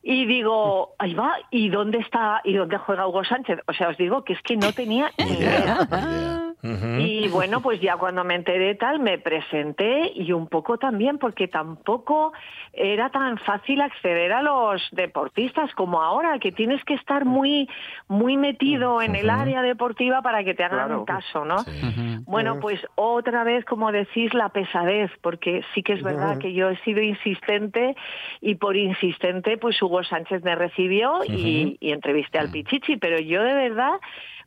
Y 0.02 0.24
digo, 0.26 0.94
ahí 0.98 1.14
va, 1.14 1.34
¿y 1.50 1.68
dónde 1.68 1.98
está, 1.98 2.40
y 2.44 2.54
dónde 2.54 2.78
juega 2.78 3.08
Hugo 3.08 3.24
Sánchez? 3.24 3.58
O 3.66 3.72
sea, 3.72 3.88
os 3.88 3.96
digo 3.96 4.22
que 4.22 4.34
es 4.34 4.42
que 4.42 4.56
no 4.56 4.72
tenía 4.72 5.10
ni 5.18 5.24
idea. 5.32 6.45
Y 6.62 7.28
bueno, 7.28 7.60
pues 7.60 7.80
ya 7.80 7.96
cuando 7.96 8.24
me 8.24 8.34
enteré 8.34 8.74
tal, 8.74 8.98
me 8.98 9.18
presenté 9.18 10.10
y 10.14 10.32
un 10.32 10.48
poco 10.48 10.78
también, 10.78 11.18
porque 11.18 11.46
tampoco 11.46 12.32
era 12.72 13.10
tan 13.10 13.38
fácil 13.38 13.80
acceder 13.80 14.32
a 14.32 14.42
los 14.42 14.82
deportistas 14.92 15.72
como 15.74 16.02
ahora, 16.02 16.38
que 16.38 16.52
tienes 16.52 16.82
que 16.84 16.94
estar 16.94 17.24
muy, 17.24 17.68
muy 18.08 18.36
metido 18.36 19.00
en 19.00 19.14
el 19.14 19.30
área 19.30 19.62
deportiva 19.62 20.22
para 20.22 20.42
que 20.42 20.54
te 20.54 20.64
hagan 20.64 20.76
Claro. 20.86 21.04
caso, 21.04 21.44
¿no? 21.44 21.64
Sí. 21.64 21.80
Bueno, 22.26 22.58
pues 22.60 22.80
otra 22.96 23.44
vez, 23.44 23.64
como 23.64 23.92
decís, 23.92 24.34
la 24.34 24.48
pesadez, 24.48 25.10
porque 25.20 25.62
sí 25.74 25.82
que 25.82 25.92
es 25.94 26.02
verdad 26.02 26.38
que 26.38 26.52
yo 26.52 26.70
he 26.70 26.76
sido 26.78 27.00
insistente 27.00 27.94
y 28.40 28.56
por 28.56 28.76
insistente, 28.76 29.56
pues 29.58 29.80
Hugo 29.80 30.02
Sánchez 30.02 30.42
me 30.42 30.54
recibió 30.54 31.22
y, 31.24 31.76
y 31.80 31.92
entrevisté 31.92 32.38
al 32.38 32.50
Pichichi, 32.50 32.96
pero 32.96 33.18
yo 33.20 33.42
de 33.42 33.54
verdad, 33.54 33.94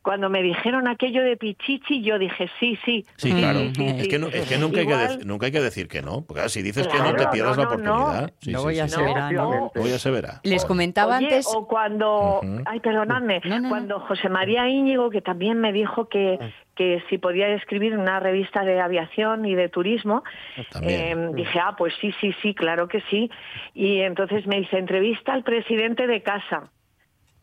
cuando 0.10 0.28
me 0.32 0.42
dijeron 0.42 0.88
aquello 0.88 1.22
de 1.22 1.38
Pichichi, 1.38 2.02
yo 2.02 2.18
dije 2.18 2.50
sí, 2.60 2.80
sí. 2.84 3.06
Sí, 3.16 3.32
claro. 3.32 3.60
sí, 3.76 3.86
Es 3.86 4.08
que, 4.08 4.18
no- 4.18 4.26
es 4.30 4.50
que 4.50 4.58
nunca, 4.58 4.80
hay 4.80 4.88
que 4.88 4.94
Igual- 4.94 5.20
dec- 5.20 5.24
nunca 5.24 5.46
hay 5.46 5.52
que 5.52 5.62
decir 5.62 5.88
que 5.88 6.02
no. 6.02 6.24
Porque 6.26 6.50
si 6.50 6.64
dices 6.64 6.88
que 6.88 6.98
no, 6.98 7.14
te 7.14 7.28
pierdas 7.28 7.58
no, 7.58 7.64
la 7.66 7.70
no. 7.78 7.94
oportunidad. 7.96 8.34
Sí, 8.40 8.52
No 8.52 8.64
voy 8.64 8.80
a 8.80 8.88
sí. 8.88 8.96
aseverar, 8.96 9.14
¿no? 9.18 9.28
Efectivamente. 9.28 9.80
Voy 9.80 9.92
a 9.92 9.96
aseverar. 9.98 10.34
Les 10.42 10.66
comentaba 10.66 11.18
Oye, 11.18 11.26
antes. 11.28 11.46
o 11.56 11.68
cuando, 11.68 12.42
ay, 12.66 12.80
perdonadme, 12.80 13.40
No, 13.44 13.50
no, 13.58 13.60
no. 13.62 13.70
cuando 13.70 14.00
José 14.00 14.30
María 14.30 14.68
Íñigo, 14.68 15.12
que 15.12 15.22
también 15.22 15.62
me 15.62 15.72
dijo 15.72 16.10
que, 16.10 16.40
que 16.74 17.04
si 17.08 17.20
podía 17.20 17.48
escribir 17.50 17.96
una 17.96 18.20
revista 18.20 18.64
de 18.64 18.82
aviación 18.82 19.46
y 19.46 19.54
de 19.54 19.70
turismo, 19.70 20.24
eh, 20.82 21.16
dije, 21.36 21.60
ah, 21.60 21.76
pues 21.78 21.94
sí, 22.02 22.12
sí, 22.20 22.34
sí, 22.42 22.56
claro 22.56 22.88
que 22.88 23.02
sí. 23.12 23.30
Y 23.76 24.00
entonces 24.00 24.48
me 24.48 24.58
dice, 24.58 24.80
entrevista 24.80 25.34
al 25.34 25.44
presidente 25.44 26.08
de 26.08 26.24
casa. 26.24 26.72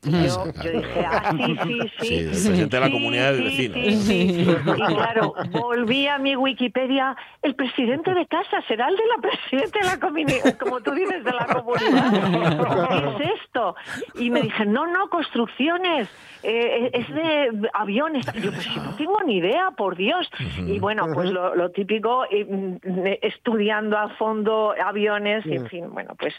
Y 0.04 0.10
yo, 0.10 0.44
yo 0.62 0.70
dije, 0.70 1.04
ah, 1.04 1.32
sí, 1.32 1.56
sí, 1.64 1.80
sí. 1.80 1.90
Sí, 2.06 2.14
el 2.18 2.26
presidente 2.28 2.76
de 2.76 2.80
la 2.80 2.86
Sí, 2.86 2.92
comunidad 2.92 3.32
de 3.32 3.40
vecinos. 3.42 3.78
sí, 3.78 3.96
sí. 4.02 4.46
Y 4.76 4.94
claro, 4.94 5.34
volví 5.50 6.06
a 6.06 6.18
mi 6.18 6.36
Wikipedia, 6.36 7.16
el 7.42 7.54
presidente 7.56 8.14
de 8.14 8.26
casa 8.26 8.62
será 8.68 8.88
el 8.88 8.96
de 8.96 9.02
la 9.16 9.22
presidenta 9.28 9.78
de 9.80 9.84
la 9.86 9.98
comunidad, 9.98 10.58
como 10.58 10.80
tú 10.80 10.92
dices, 10.92 11.24
de 11.24 11.32
la 11.32 11.46
comunidad. 11.46 13.16
¿Qué 13.18 13.24
es 13.24 13.30
esto? 13.42 13.74
Y 14.14 14.30
me 14.30 14.42
dije, 14.42 14.64
no, 14.66 14.86
no, 14.86 15.08
construcciones, 15.08 16.08
eh, 16.44 16.90
es 16.92 17.08
de 17.12 17.68
aviones. 17.74 18.26
Y 18.34 18.40
yo, 18.42 18.52
pues 18.52 18.62
si 18.64 18.78
no 18.78 18.94
tengo 18.96 19.22
ni 19.24 19.38
idea, 19.38 19.70
por 19.76 19.96
Dios. 19.96 20.28
Y 20.58 20.78
bueno, 20.78 21.06
pues 21.12 21.30
lo, 21.30 21.54
lo 21.56 21.70
típico, 21.72 22.24
eh, 22.30 22.44
mm, 22.44 22.76
estudiando 23.22 23.98
a 23.98 24.10
fondo 24.10 24.72
aviones, 24.80 25.44
y 25.46 25.56
en 25.56 25.66
fin, 25.68 25.90
bueno, 25.92 26.14
pues 26.18 26.34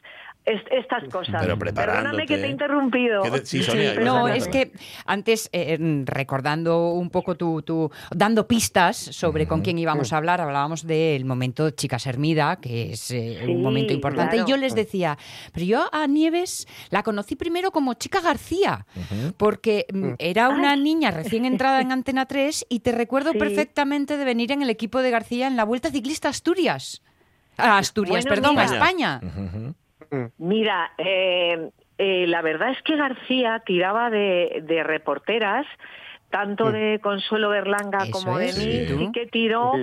es- 0.47 0.63
estas 0.71 1.03
cosas. 1.11 1.35
Pero 1.41 1.57
Perdóname 1.59 2.25
que 2.25 2.27
te 2.27 2.33
he 2.33 2.47
preparándote. 2.47 2.47
interrumpido. 2.49 3.21
¿Qué 3.23 3.29
de- 3.29 3.45
sí, 3.45 3.61
Sonia, 3.63 3.93
No, 3.95 4.27
es 4.27 4.47
que 4.47 4.71
antes, 5.05 5.49
eh, 5.53 5.77
recordando 6.05 6.89
un 6.93 7.09
poco 7.09 7.35
tu, 7.35 7.61
tu- 7.61 7.91
dando 8.15 8.47
pistas 8.47 8.97
sobre 8.97 9.45
con 9.47 9.61
quién 9.61 9.77
íbamos 9.77 10.13
a 10.13 10.17
hablar, 10.17 10.41
hablábamos 10.41 10.87
del 10.87 11.25
momento 11.25 11.69
Chicas 11.71 12.07
Hermida, 12.07 12.55
que 12.61 12.93
es 12.93 13.11
eh, 13.11 13.39
Sí, 13.45 13.51
un 13.51 13.61
momento 13.61 13.93
importante. 13.93 14.35
claro. 14.37 14.47
Y 14.47 14.51
yo 14.51 14.57
les 14.57 14.73
decía, 14.73 15.17
pero 15.53 15.65
yo 15.65 15.89
a 15.91 16.07
Nieves 16.07 16.67
la 16.89 17.03
conocí 17.03 17.35
primero 17.35 17.71
como 17.71 17.93
Chica 17.95 18.21
García, 18.21 18.85
porque 19.37 19.85
mm, 19.93 20.13
era 20.19 20.49
una 20.49 20.75
niña 20.75 21.11
recién 21.11 21.45
entrada 21.45 21.81
en 21.81 21.91
Antena 21.91 22.25
3 22.25 22.65
y 22.69 22.79
te 22.79 22.91
recuerdo 22.93 23.33
Sí. 23.33 23.37
perfectamente 23.37 24.17
de 24.17 24.25
venir 24.25 24.51
en 24.51 24.61
el 24.61 24.69
equipo 24.69 25.01
de 25.01 25.11
García 25.11 25.47
en 25.47 25.55
la 25.57 25.63
Vuelta 25.65 25.91
Ciclista 25.91 26.29
Asturias. 26.29 27.01
A 27.57 27.77
Asturias, 27.79 28.23
Bueno, 28.25 28.29
perdón, 28.29 28.59
a. 28.59 28.65
España. 28.65 29.19
Ujú. 30.11 30.31
Mira, 30.37 30.91
eh, 30.97 31.69
eh, 31.97 32.27
la 32.27 32.41
verdad 32.41 32.71
es 32.71 32.81
que 32.83 32.95
García 32.95 33.61
tiraba 33.65 34.09
de, 34.09 34.63
de 34.63 34.83
reporteras, 34.83 35.65
tanto 36.29 36.71
de 36.71 36.99
Consuelo 37.01 37.49
Berlanga 37.49 38.03
Eso 38.03 38.11
como 38.11 38.37
de 38.37 38.49
es, 38.49 38.57
mí, 38.57 38.85
sí. 38.87 38.97
sí 38.97 39.11
que 39.13 39.25
tiró, 39.27 39.73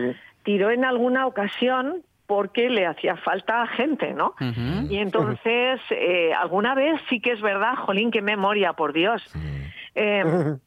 tiró 0.43 0.71
en 0.71 0.85
alguna 0.85 1.27
ocasión 1.27 2.03
porque 2.27 2.71
le 2.71 2.87
hacía 2.87 3.17
falta 3.17 3.67
gente, 3.69 4.15
¿no? 4.15 4.35
Y 4.89 4.97
entonces, 4.99 5.81
eh, 5.91 6.33
alguna 6.33 6.75
vez 6.75 7.01
sí 7.09 7.21
que 7.21 7.33
es 7.33 7.41
verdad, 7.41 7.77
jolín, 7.77 8.11
qué 8.11 8.23
memoria, 8.23 8.73
por 8.73 8.93
Dios. 8.93 9.23
Eh, 9.95 10.25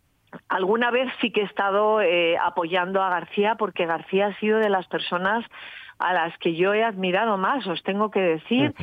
alguna 0.50 0.92
vez 0.92 1.12
sí 1.22 1.32
que 1.32 1.42
he 1.42 1.46
estado 1.46 2.02
eh, 2.02 2.38
apoyando 2.38 3.02
a 3.02 3.10
García 3.10 3.56
porque 3.56 3.86
García 3.86 4.28
ha 4.28 4.40
sido 4.40 4.60
de 4.60 4.70
las 4.70 4.88
personas 4.88 5.44
a 6.00 6.14
las 6.14 6.38
que 6.38 6.56
yo 6.56 6.74
he 6.74 6.84
admirado 6.84 7.38
más, 7.38 7.66
os 7.68 7.82
tengo 7.84 8.12
que 8.12 8.20
decir, 8.20 8.74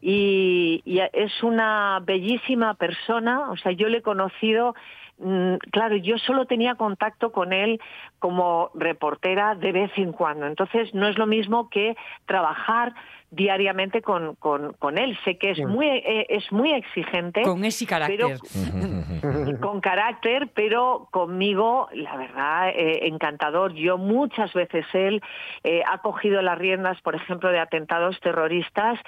y, 0.00 0.82
y 0.84 1.00
es 1.12 1.42
una 1.42 2.00
bellísima 2.04 2.74
persona, 2.74 3.50
o 3.50 3.56
sea, 3.56 3.72
yo 3.72 3.88
le 3.88 3.98
he 3.98 4.02
conocido, 4.02 4.74
mm, 5.18 5.54
claro, 5.70 5.96
yo 5.96 6.18
solo 6.18 6.46
tenía 6.46 6.74
contacto 6.74 7.30
con 7.30 7.52
él 7.52 7.80
como 8.18 8.70
reportera 8.74 9.54
de 9.54 9.72
vez 9.72 9.92
en 9.96 10.12
cuando, 10.12 10.46
entonces 10.46 10.92
no 10.94 11.06
es 11.06 11.16
lo 11.16 11.26
mismo 11.26 11.68
que 11.68 11.96
trabajar 12.26 12.94
diariamente 13.34 14.02
con, 14.02 14.34
con, 14.36 14.72
con 14.74 14.98
él. 14.98 15.18
Sé 15.24 15.36
que 15.36 15.50
es 15.50 15.58
muy 15.58 15.86
eh, 15.86 16.26
es 16.28 16.50
muy 16.52 16.72
exigente, 16.72 17.42
Con 17.42 17.64
ese 17.64 17.86
carácter. 17.86 18.18
pero 18.18 19.60
con 19.60 19.80
carácter, 19.80 20.48
pero 20.54 21.08
conmigo, 21.10 21.88
la 21.92 22.16
verdad, 22.16 22.68
eh, 22.70 23.06
encantador. 23.06 23.74
Yo 23.74 23.98
muchas 23.98 24.52
veces 24.52 24.86
él 24.92 25.22
eh, 25.62 25.82
ha 25.90 25.98
cogido 25.98 26.42
las 26.42 26.58
riendas, 26.58 27.00
por 27.02 27.14
ejemplo, 27.14 27.50
de 27.50 27.58
atentados 27.58 28.18
terroristas, 28.20 28.98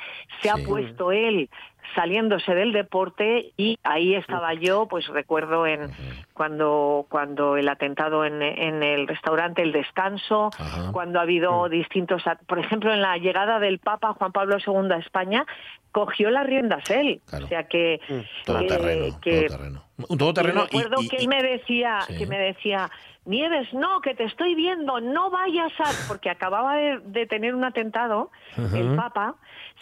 se 0.42 0.50
ha 0.50 0.56
puesto 0.56 1.12
él 1.12 1.48
saliéndose 1.94 2.54
del 2.54 2.72
deporte 2.72 3.52
y 3.56 3.78
ahí 3.82 4.14
estaba 4.14 4.54
yo, 4.54 4.86
pues 4.88 5.06
recuerdo 5.08 5.66
en 5.66 5.90
cuando 6.32 7.06
cuando 7.08 7.56
el 7.56 7.68
atentado 7.68 8.24
en, 8.24 8.42
en 8.42 8.82
el 8.82 9.06
restaurante 9.08 9.62
El 9.62 9.72
Descanso, 9.72 10.50
Ajá. 10.58 10.92
cuando 10.92 11.18
ha 11.18 11.22
habido 11.22 11.68
distintos, 11.68 12.26
at- 12.26 12.40
por 12.46 12.58
ejemplo, 12.58 12.92
en 12.92 13.00
la 13.00 13.16
llegada 13.18 13.58
del 13.58 13.78
Papa 13.78 14.12
Juan 14.14 14.32
Pablo 14.32 14.56
II 14.64 14.92
a 14.92 14.98
España, 14.98 15.46
cogió 15.92 16.30
las 16.30 16.46
riendas 16.46 16.90
él, 16.90 17.20
Claro. 17.26 17.46
o 17.46 17.48
sea 17.48 17.64
que 17.68 18.00
Todo 18.44 18.58
que- 18.60 18.66
terreno, 18.66 19.20
que- 19.20 19.46
todo 19.48 19.56
terreno. 19.58 19.82
Un 20.08 20.18
todoterreno 20.18 20.60
Y 20.60 20.64
recuerdo 20.76 21.02
y- 21.02 21.08
que 21.08 21.16
y- 21.16 21.20
él 21.22 21.28
me 21.28 21.42
decía, 21.42 22.00
Sí. 22.02 22.18
que 22.18 22.26
me 22.26 22.38
decía, 22.38 22.90
Nieves, 23.26 23.72
no, 23.74 24.00
que 24.00 24.14
te 24.14 24.24
estoy 24.24 24.54
viendo, 24.54 25.00
no 25.00 25.30
vayas 25.30 25.72
a... 25.80 25.84
Porque 26.08 26.30
acababa 26.30 26.76
de, 26.76 27.00
de 27.04 27.26
tener 27.26 27.54
un 27.54 27.64
atentado, 27.64 28.30
el. 28.56 28.96
Papa 28.96 29.34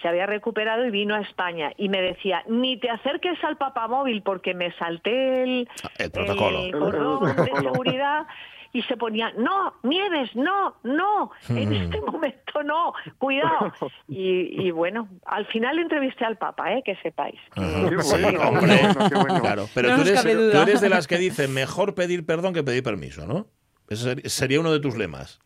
se 0.03 0.09
había 0.09 0.27
recuperado 0.27 0.85
y 0.85 0.91
vino 0.91 1.15
a 1.15 1.21
España. 1.21 1.73
Y 1.77 1.89
me 1.89 2.01
decía, 2.03 2.43
ni 2.49 2.77
te 2.79 2.91
acerques 2.91 3.43
al 3.45 3.57
papamóvil 3.57 4.23
porque 4.23 4.53
me 4.55 4.73
salté 4.73 5.43
el, 5.45 5.69
El 5.99 6.11
protocolo. 6.11 6.59
el 6.59 6.73
cordón 6.73 7.37
de 7.37 7.53
seguridad 7.61 8.27
y 8.75 8.83
se 8.83 8.97
ponía, 8.99 9.33
no, 9.39 9.73
Nieves, 9.85 10.35
no, 10.37 10.75
no, 10.83 11.31
en 11.49 11.71
Mm. 11.71 11.73
este 11.73 12.01
momento 12.03 12.63
no, 12.63 12.93
cuidado. 13.17 13.73
Y, 14.09 14.67
y 14.67 14.71
bueno, 14.71 15.09
al 15.25 15.47
final 15.47 15.79
entrevisté 15.79 16.27
al 16.27 16.37
Papa, 16.37 16.75
¿eh? 16.75 16.83
que 16.85 16.97
sepáis. 16.97 17.41
Ajá. 17.57 17.89
Qué 17.89 18.03
Sí, 18.03 18.21
bueno, 18.21 18.41
hombre. 18.43 18.79
bueno, 18.83 19.09
qué 19.09 19.15
bueno. 19.17 19.41
Claro, 19.41 19.69
pero 19.75 19.89
No 19.91 19.97
tú, 19.97 20.09
eres, 20.11 20.23
tú 20.23 20.59
eres 20.59 20.81
de 20.83 20.89
las 20.91 21.07
que 21.07 21.17
dicen 21.17 21.55
mejor 21.55 21.95
pedir 21.95 22.27
perdón 22.27 22.53
que 22.53 22.63
pedir 22.63 22.83
permiso, 22.83 23.27
¿no? 23.27 23.47
Ese 23.89 24.03
ser- 24.05 24.29
sería 24.31 24.61
uno 24.61 24.73
de 24.73 24.81
tus 24.81 24.97
lemas. 24.97 25.41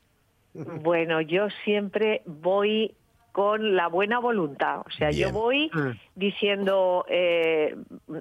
Bueno, 0.54 1.20
yo 1.20 1.48
siempre 1.64 2.22
voy 2.26 2.94
con 3.38 3.76
la 3.76 3.86
buena 3.86 4.18
voluntad. 4.18 4.80
O 4.84 4.90
sea, 4.90 5.10
Bien. 5.10 5.28
yo 5.28 5.32
voy 5.32 5.70
diciendo, 6.16 7.04
eh, 7.08 7.76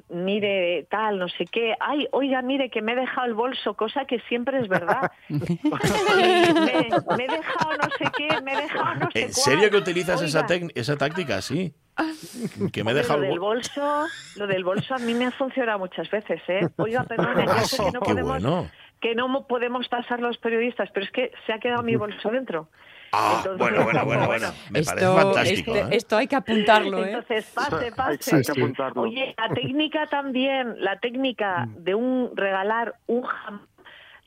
mire, 0.09 0.85
tal, 0.91 1.17
no 1.17 1.27
sé 1.27 1.45
qué. 1.51 1.73
Ay, 1.79 2.07
oiga, 2.11 2.43
mire, 2.43 2.69
que 2.69 2.83
me 2.83 2.91
he 2.91 2.95
dejado 2.95 3.25
el 3.25 3.33
bolso, 3.33 3.73
cosa 3.73 4.05
que 4.05 4.19
siempre 4.29 4.59
es 4.59 4.67
verdad. 4.67 5.11
Me, 5.27 6.89
me 7.17 7.23
he 7.25 7.27
dejado 7.27 7.71
no 7.81 7.89
sé 7.97 8.05
qué, 8.15 8.41
me 8.43 8.53
he 8.53 8.57
dejado 8.61 8.95
no 8.95 9.09
sé 9.11 9.19
¿En 9.21 9.31
cuál. 9.31 9.33
serio 9.33 9.71
que 9.71 9.77
utilizas 9.77 10.21
esa, 10.21 10.41
Oiga, 10.41 10.47
tec- 10.55 10.71
esa 10.75 10.95
táctica? 10.97 11.41
Sí. 11.41 11.73
Que 12.71 12.83
me 12.83 12.91
hombre, 12.91 12.93
deja 13.01 13.17
lo 13.17 13.23
el 13.23 13.29
del 13.29 13.39
bol- 13.39 13.55
bolso, 13.55 14.05
lo 14.35 14.45
del 14.45 14.63
bolso 14.63 14.93
a 14.93 14.99
mí 14.99 15.15
me 15.15 15.25
ha 15.25 15.31
funcionado 15.31 15.79
muchas 15.79 16.07
veces, 16.11 16.41
¿eh? 16.47 16.67
Oiga, 16.77 17.03
perdone, 17.05 17.43
yo 17.47 17.53
sé 17.65 17.77
que 17.85 17.91
no 17.91 17.99
Qué 18.01 18.11
podemos, 18.11 18.29
bueno. 18.43 18.69
que 19.01 19.15
no 19.15 19.27
mo- 19.27 19.47
podemos 19.47 19.89
tasar 19.89 20.19
los 20.19 20.37
periodistas, 20.37 20.89
pero 20.93 21.05
es 21.07 21.11
que 21.11 21.31
se 21.47 21.53
ha 21.53 21.59
quedado 21.59 21.81
mi 21.81 21.95
bolso 21.95 22.29
dentro. 22.29 22.69
Ah, 23.11 23.35
Entonces, 23.37 23.57
bueno, 23.59 23.83
bueno, 23.83 24.05
bueno, 24.05 24.25
bueno. 24.27 24.47
Me 24.69 24.83
parece 24.83 25.05
Esto, 25.05 25.15
fantástico. 25.15 25.75
este- 25.75 25.79
¿eh? 25.93 25.97
esto 25.97 26.17
hay 26.17 26.27
que 26.27 26.35
apuntarlo, 26.35 27.03
¿eh? 27.05 27.07
Entonces, 27.11 27.51
pase, 27.53 27.85
Hay 27.85 27.91
pase. 27.91 28.41
que 28.41 28.51
apuntarlo. 28.51 29.01
Oye, 29.03 29.35
la 29.37 29.53
técnica 29.53 30.07
también, 30.07 30.75
la 30.83 30.99
técnica 30.99 31.67
de 31.77 31.95
un 31.95 32.31
regalar 32.35 32.95
un 33.07 33.23
jamón 33.23 33.61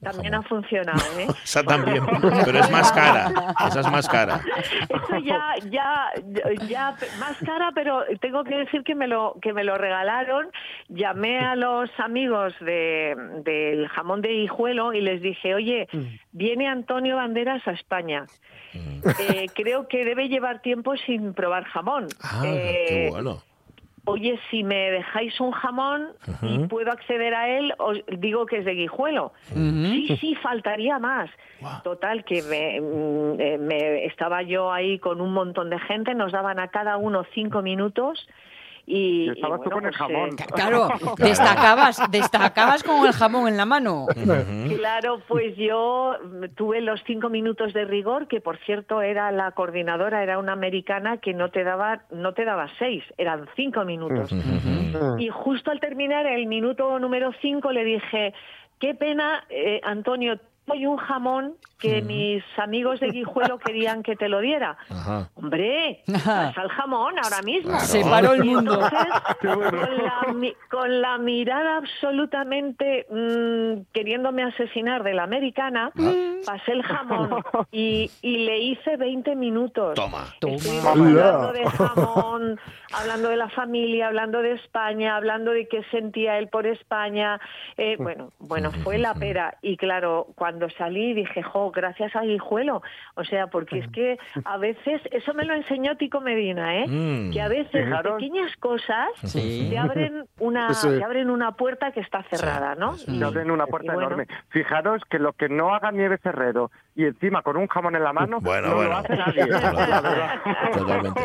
también 0.02 0.34
ha 0.34 0.42
funcionado, 0.42 1.00
¿eh? 1.18 1.26
Esa 1.44 1.62
también, 1.62 2.04
pero 2.44 2.58
es 2.58 2.70
más 2.70 2.90
cara. 2.92 3.54
Esa 3.68 3.80
es 3.80 3.90
más 3.90 4.08
cara. 4.08 4.40
Eso 4.88 5.18
ya, 5.18 5.54
ya, 5.70 6.10
ya 6.68 6.96
más 7.18 7.36
cara, 7.44 7.70
pero 7.74 8.04
tengo 8.20 8.44
que 8.44 8.56
decir 8.56 8.82
que 8.82 8.94
me 8.94 9.06
lo 9.06 9.36
que 9.42 9.52
me 9.52 9.64
lo 9.64 9.76
regalaron. 9.76 10.48
Llamé 10.88 11.38
a 11.38 11.56
los 11.56 11.90
amigos 11.98 12.54
de, 12.60 13.14
del 13.44 13.88
jamón 13.88 14.22
de 14.22 14.32
Hijuelo 14.32 14.92
y 14.92 15.00
les 15.00 15.20
dije, 15.22 15.54
oye, 15.54 15.88
viene 16.32 16.68
Antonio 16.68 17.16
Banderas 17.16 17.66
a 17.66 17.72
España. 17.72 18.24
Eh, 18.72 19.46
creo 19.54 19.88
que 19.88 20.04
debe 20.04 20.28
llevar 20.28 20.62
tiempo 20.62 20.96
sin 20.96 21.34
probar 21.34 21.64
jamón. 21.64 22.06
Ah, 22.22 22.42
Eh, 22.44 22.84
qué 22.88 23.08
bueno. 23.10 23.42
Oye, 24.06 24.38
si 24.50 24.64
me 24.64 24.90
dejáis 24.90 25.38
un 25.40 25.50
jamón 25.52 26.08
y 26.42 26.58
puedo 26.68 26.90
acceder 26.90 27.34
a 27.34 27.48
él, 27.48 27.74
os 27.78 27.98
digo 28.18 28.46
que 28.46 28.58
es 28.58 28.64
de 28.64 28.74
Guijuelo. 28.74 29.32
Sí, 29.92 30.16
sí, 30.20 30.34
faltaría 30.36 30.98
más. 30.98 31.30
Total, 31.82 32.24
que 32.24 32.42
me, 32.42 32.80
mm, 32.80 33.40
eh, 33.40 33.58
me- 33.58 34.04
estaba 34.06 34.42
yo 34.42 34.72
ahí 34.72 34.98
con 34.98 35.20
un 35.20 35.32
montón 35.32 35.70
de 35.70 35.78
gente, 35.80 36.14
nos 36.14 36.32
daban 36.32 36.58
a 36.58 36.68
cada 36.68 36.96
uno 36.96 37.24
cinco 37.34 37.62
minutos 37.62 38.26
y... 38.86 39.26
Y 39.26 39.28
estabas 39.30 39.60
y 39.60 39.64
tú 39.64 39.70
con 39.70 39.84
el 39.84 39.90
pues, 39.90 39.96
jamón. 39.96 40.30
eh, 40.30 40.46
Claro, 40.54 40.88
destacabas, 41.18 42.00
destacabas 42.10 42.82
con 42.82 43.06
el 43.06 43.12
jamón 43.12 43.48
en 43.48 43.56
la 43.56 43.64
mano. 43.66 44.06
Claro, 44.76 45.20
pues 45.28 45.56
yo 45.56 46.16
tuve 46.56 46.80
los 46.80 47.02
cinco 47.06 47.28
minutos 47.28 47.72
de 47.72 47.84
rigor, 47.84 48.28
que 48.28 48.40
por 48.40 48.58
cierto 48.58 49.02
era 49.02 49.30
la 49.32 49.52
coordinadora, 49.52 50.22
era 50.22 50.38
una 50.38 50.52
americana 50.52 51.18
que 51.18 51.34
no 51.34 51.50
te 51.50 51.64
daba, 51.64 52.02
no 52.10 52.34
te 52.34 52.44
daba 52.44 52.68
seis, 52.78 53.04
eran 53.18 53.48
cinco 53.56 53.84
minutos. 53.84 54.30
Y 55.18 55.28
justo 55.28 55.70
al 55.70 55.80
terminar 55.80 56.26
el 56.26 56.46
minuto 56.46 56.98
número 56.98 57.32
5 57.40 57.72
le 57.72 57.84
dije, 57.84 58.34
qué 58.78 58.94
pena, 58.94 59.44
eh, 59.48 59.80
Antonio, 59.84 60.38
hay 60.68 60.86
un 60.86 60.96
jamón 60.98 61.54
que 61.78 62.02
mis 62.02 62.44
amigos 62.58 63.00
de 63.00 63.08
Guijuelo 63.08 63.58
querían 63.64 64.02
que 64.02 64.14
te 64.14 64.28
lo 64.28 64.40
diera. 64.40 64.76
Ajá. 64.90 65.30
Hombre, 65.34 66.02
pasa 66.06 66.62
el 66.62 66.68
jamón 66.68 67.14
ahora 67.22 67.40
mismo. 67.42 67.70
Claro. 67.70 67.84
Se 67.86 68.02
paró 68.04 68.32
el 68.34 68.44
Y 68.44 68.48
mundo. 68.50 68.74
entonces, 68.74 69.08
con, 69.40 69.96
la, 70.04 70.32
mi- 70.34 70.54
con 70.70 71.00
la 71.00 71.18
mirada 71.18 71.78
absolutamente 71.78 73.06
mm, 73.10 73.92
queriéndome 73.92 74.42
asesinar 74.44 75.02
de 75.02 75.14
la 75.14 75.22
americana, 75.22 75.90
pasé 76.46 76.72
el 76.72 76.82
jamón 76.82 77.42
y, 77.72 78.10
y 78.22 78.38
le 78.44 78.58
hice 78.58 78.96
20 78.96 79.34
minutos. 79.36 79.94
Toma. 79.94 80.24
Estuvimos 80.34 80.82
Toma. 80.82 80.90
hablando 81.08 81.52
de 81.52 81.66
jamón, 81.66 82.60
hablando 82.92 83.28
de 83.30 83.36
la 83.36 83.48
familia, 83.48 84.08
hablando 84.08 84.42
de 84.42 84.52
España, 84.52 85.16
hablando 85.16 85.52
de 85.52 85.66
qué 85.66 85.82
sentía 85.90 86.38
él 86.38 86.48
por 86.48 86.66
España. 86.66 87.40
Eh, 87.78 87.96
bueno, 87.98 88.32
bueno, 88.38 88.70
fue 88.70 88.98
la 88.98 89.14
pera. 89.14 89.56
Y 89.62 89.76
claro, 89.78 90.26
cuando 90.34 90.49
salí 90.76 91.14
dije, 91.14 91.42
jo, 91.42 91.70
gracias 91.70 92.14
a 92.16 92.22
Guijuelo. 92.22 92.82
O 93.14 93.24
sea, 93.24 93.46
porque 93.48 93.78
es 93.78 93.88
que 93.88 94.18
a 94.44 94.56
veces, 94.58 95.00
eso 95.10 95.34
me 95.34 95.44
lo 95.44 95.54
enseñó 95.54 95.96
Tico 95.96 96.20
Medina, 96.20 96.76
¿eh? 96.78 96.86
Mm. 96.88 97.32
Que 97.32 97.40
a 97.40 97.48
veces 97.48 97.86
pequeñas 98.02 98.56
cosas 98.58 99.08
Sí. 99.24 99.68
te 99.70 99.78
abren 99.78 100.24
una, 100.38 100.72
Sí. 100.74 100.88
te 100.98 101.04
abren 101.04 101.30
una 101.30 101.52
puerta 101.52 101.92
que 101.92 102.00
está 102.00 102.22
cerrada, 102.24 102.74
¿no? 102.74 102.94
Sí, 102.94 103.18
Te 103.18 103.24
abren 103.24 103.50
una 103.50 103.66
puerta 103.66 103.92
bueno, 103.94 104.08
enorme. 104.08 104.26
Fijaros 104.50 105.02
que 105.08 105.18
lo 105.18 105.32
que 105.32 105.48
no 105.48 105.74
haga 105.74 105.90
Nieves 105.92 106.20
Herrero 106.24 106.70
y 106.94 107.04
encima 107.04 107.42
con 107.42 107.56
un 107.56 107.66
jamón 107.68 107.96
en 107.96 108.04
la 108.04 108.12
mano, 108.12 108.38
Bueno, 108.40 108.68
no 108.68 108.74
bueno. 108.76 108.90
lo 108.90 108.96
hace 108.98 109.16
nadie. 109.16 109.46
Claro. 109.46 109.78
la 109.88 110.00
verdad. 110.00 110.40
Totalmente. 110.72 111.20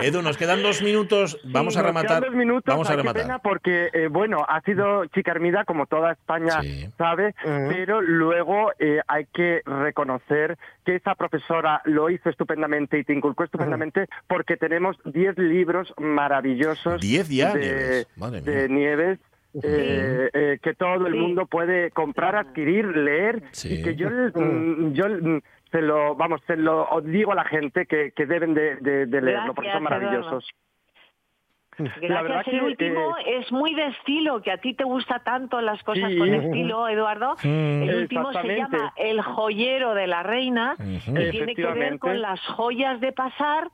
Edu, 0.00 0.22
nos 0.22 0.36
quedan 0.36 0.62
dos 0.62 0.82
minutos. 0.82 1.38
Vamos 1.44 1.74
Sí, 1.74 1.80
a 1.80 1.82
rematar. 1.82 2.08
quedan 2.18 2.22
dos 2.22 2.34
minutos, 2.34 2.64
Vamos 2.74 2.90
a 2.90 2.96
rematar. 2.96 3.22
pena 3.22 3.38
porque, 3.38 3.90
eh, 3.92 4.08
bueno, 4.08 4.44
ha 4.48 4.60
sido 4.62 5.04
chica 5.06 5.30
Hermida, 5.32 5.64
como 5.64 5.86
toda 5.86 6.12
España 6.12 6.60
Sí. 6.62 6.88
sabe, 6.96 7.34
pero 7.68 8.00
luego 8.00 8.47
eh, 8.78 9.00
hay 9.08 9.26
que 9.26 9.62
reconocer 9.64 10.56
que 10.84 10.96
esa 10.96 11.14
profesora 11.14 11.80
lo 11.84 12.08
hizo 12.10 12.28
estupendamente 12.30 12.98
y 12.98 13.04
te 13.04 13.12
inculcó 13.12 13.44
estupendamente 13.44 14.06
porque 14.26 14.56
tenemos 14.56 14.96
10 15.04 15.36
libros 15.38 15.92
maravillosos 15.98 17.00
10 17.00 17.28
ya, 17.28 17.52
de 17.54 17.60
Nieves. 17.60 18.06
Madre 18.16 18.40
mía. 18.42 18.50
de 18.52 18.68
Nieves. 18.68 19.18
eh, 19.62 20.30
eh, 20.34 20.58
que 20.62 20.74
todo 20.74 21.06
el 21.06 21.14
Sí. 21.14 21.18
mundo 21.18 21.46
puede 21.46 21.90
comprar, 21.90 22.36
adquirir, 22.36 22.84
leer 22.96 23.42
Sí. 23.52 23.80
y 23.80 23.82
que 23.82 23.96
yo, 23.96 24.08
mm, 24.10 24.92
yo 24.92 25.08
mm, 25.08 25.40
se 25.72 25.80
lo 25.82 26.14
vamos 26.14 26.40
se 26.46 26.56
lo 26.56 26.86
digo 27.02 27.32
a 27.32 27.34
la 27.34 27.44
gente 27.44 27.86
que, 27.86 28.12
que 28.14 28.26
deben 28.26 28.52
de, 28.54 28.76
de- 28.76 29.06
de 29.06 29.20
leerlo 29.22 29.54
porque 29.54 29.72
son 29.72 29.82
maravillosos. 29.82 30.46
Gracias. 31.84 32.10
La 32.10 32.22
verdad 32.22 32.42
el 32.46 32.58
que, 32.58 32.60
último 32.64 33.16
eh, 33.18 33.38
es 33.38 33.52
muy 33.52 33.74
de 33.74 33.86
estilo, 33.86 34.42
que 34.42 34.50
a 34.50 34.58
ti 34.58 34.74
te 34.74 34.84
gusta 34.84 35.20
tanto 35.20 35.60
las 35.60 35.82
cosas 35.82 36.10
Sí. 36.10 36.18
con 36.18 36.32
estilo, 36.34 36.88
Eduardo. 36.88 37.34
Mm. 37.42 37.82
El 37.82 37.94
último 38.02 38.32
se 38.32 38.56
llama 38.56 38.92
El 38.96 39.20
joyero 39.22 39.94
de 39.94 40.06
la 40.06 40.22
reina 40.22 40.74
Ujú. 40.78 41.18
y 41.20 41.30
tiene 41.30 41.54
que 41.54 41.66
ver 41.66 41.98
con 41.98 42.20
las 42.20 42.40
joyas 42.48 43.00
de 43.00 43.12
pasar 43.12 43.68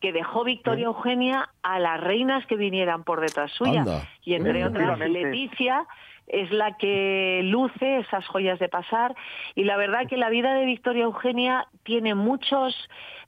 que 0.00 0.12
dejó 0.12 0.44
Victoria 0.44 0.86
Eugenia 0.86 1.50
a 1.62 1.78
las 1.78 2.00
reinas 2.00 2.46
que 2.46 2.56
vinieran 2.56 3.04
por 3.04 3.20
detrás 3.20 3.50
suya. 3.52 3.80
Anda. 3.80 4.08
Y 4.22 4.34
entre 4.34 4.64
otras. 4.64 4.98
Leticia 4.98 5.84
es 6.26 6.50
la 6.50 6.76
que 6.76 7.42
luce 7.44 7.98
esas 7.98 8.26
joyas 8.26 8.58
de 8.58 8.68
pasar. 8.68 9.14
Y 9.54 9.64
la 9.64 9.76
verdad 9.76 10.08
que 10.08 10.16
la 10.16 10.30
vida 10.30 10.54
de 10.54 10.64
Victoria 10.64 11.04
Eugenia 11.04 11.66
tiene 11.82 12.14
muchos 12.14 12.74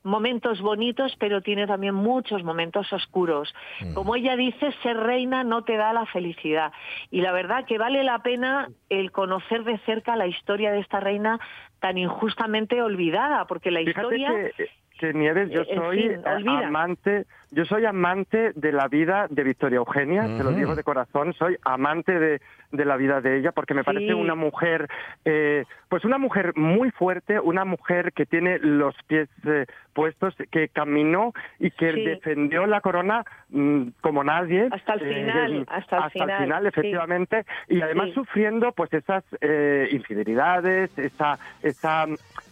momentos 0.02 0.60
bonitos, 0.60 1.14
pero 1.18 1.42
tiene 1.42 1.66
también 1.66 1.94
muchos 1.94 2.44
momentos 2.44 2.92
oscuros. 2.92 3.52
Como 3.92 4.14
ella 4.14 4.36
dice, 4.36 4.72
ser 4.82 4.96
reina 4.96 5.42
no 5.42 5.64
te 5.64 5.76
da 5.76 5.92
la 5.92 6.06
felicidad. 6.06 6.72
Y 7.10 7.20
la 7.20 7.32
verdad 7.32 7.66
que 7.66 7.76
vale 7.76 8.04
la 8.04 8.20
pena 8.20 8.68
el 8.88 9.10
conocer 9.10 9.64
de 9.64 9.78
cerca 9.78 10.16
la 10.16 10.28
historia 10.28 10.70
de 10.70 10.78
esta 10.78 11.00
reina 11.00 11.40
tan 11.80 11.98
injustamente 11.98 12.80
olvidada, 12.82 13.46
porque 13.46 13.70
la 13.70 13.80
Fíjate 13.80 14.00
historia... 14.00 14.52
que, 14.56 14.70
que 14.98 15.12
Nieves, 15.12 15.50
yo 15.50 15.62
Eh, 15.62 15.66
en 15.70 15.78
soy 15.78 15.98
fin, 16.02 16.12
eh, 16.12 16.64
amante, 16.64 17.24
yo 17.50 17.64
soy 17.64 17.84
amante 17.84 18.52
de 18.54 18.72
la 18.72 18.88
vida 18.88 19.26
de 19.30 19.44
Victoria 19.44 19.76
Eugenia, 19.76 20.22
te 20.36 20.42
lo 20.44 20.52
digo 20.52 20.74
de 20.74 20.82
corazón, 20.82 21.32
soy 21.34 21.56
amante 21.64 22.18
de, 22.18 22.40
de 22.72 22.84
la 22.84 22.96
vida 22.96 23.20
de 23.20 23.38
ella 23.38 23.52
porque 23.52 23.74
me 23.74 23.82
Sí. 23.82 23.86
parece 23.86 24.14
una 24.14 24.34
mujer, 24.34 24.88
eh, 25.24 25.64
pues 25.88 26.04
una 26.04 26.18
mujer 26.18 26.52
muy 26.56 26.90
fuerte, 26.90 27.38
una 27.40 27.64
mujer 27.64 28.12
que 28.12 28.26
tiene 28.26 28.58
los 28.58 28.94
pies 29.06 29.28
eh, 29.46 29.66
puestos, 29.96 30.34
que 30.52 30.68
caminó 30.68 31.32
y 31.58 31.70
que 31.70 31.92
Sí. 31.94 32.04
defendió 32.04 32.66
la 32.66 32.82
corona 32.82 33.24
mm, 33.48 33.88
como 34.02 34.22
nadie. 34.22 34.68
Hasta 34.70 34.92
el 34.94 35.02
eh, 35.02 35.14
final, 35.14 35.66
hasta 35.68 36.04
el 36.04 36.10
final, 36.42 36.62
sí. 36.62 36.68
efectivamente, 36.68 37.46
y 37.68 37.80
además 37.80 38.08
Sí. 38.08 38.14
sufriendo 38.14 38.72
pues 38.72 38.92
esas 38.92 39.24
eh, 39.40 39.88
infidelidades, 39.90 40.90
esa, 40.98 41.38
esa 41.62 42.04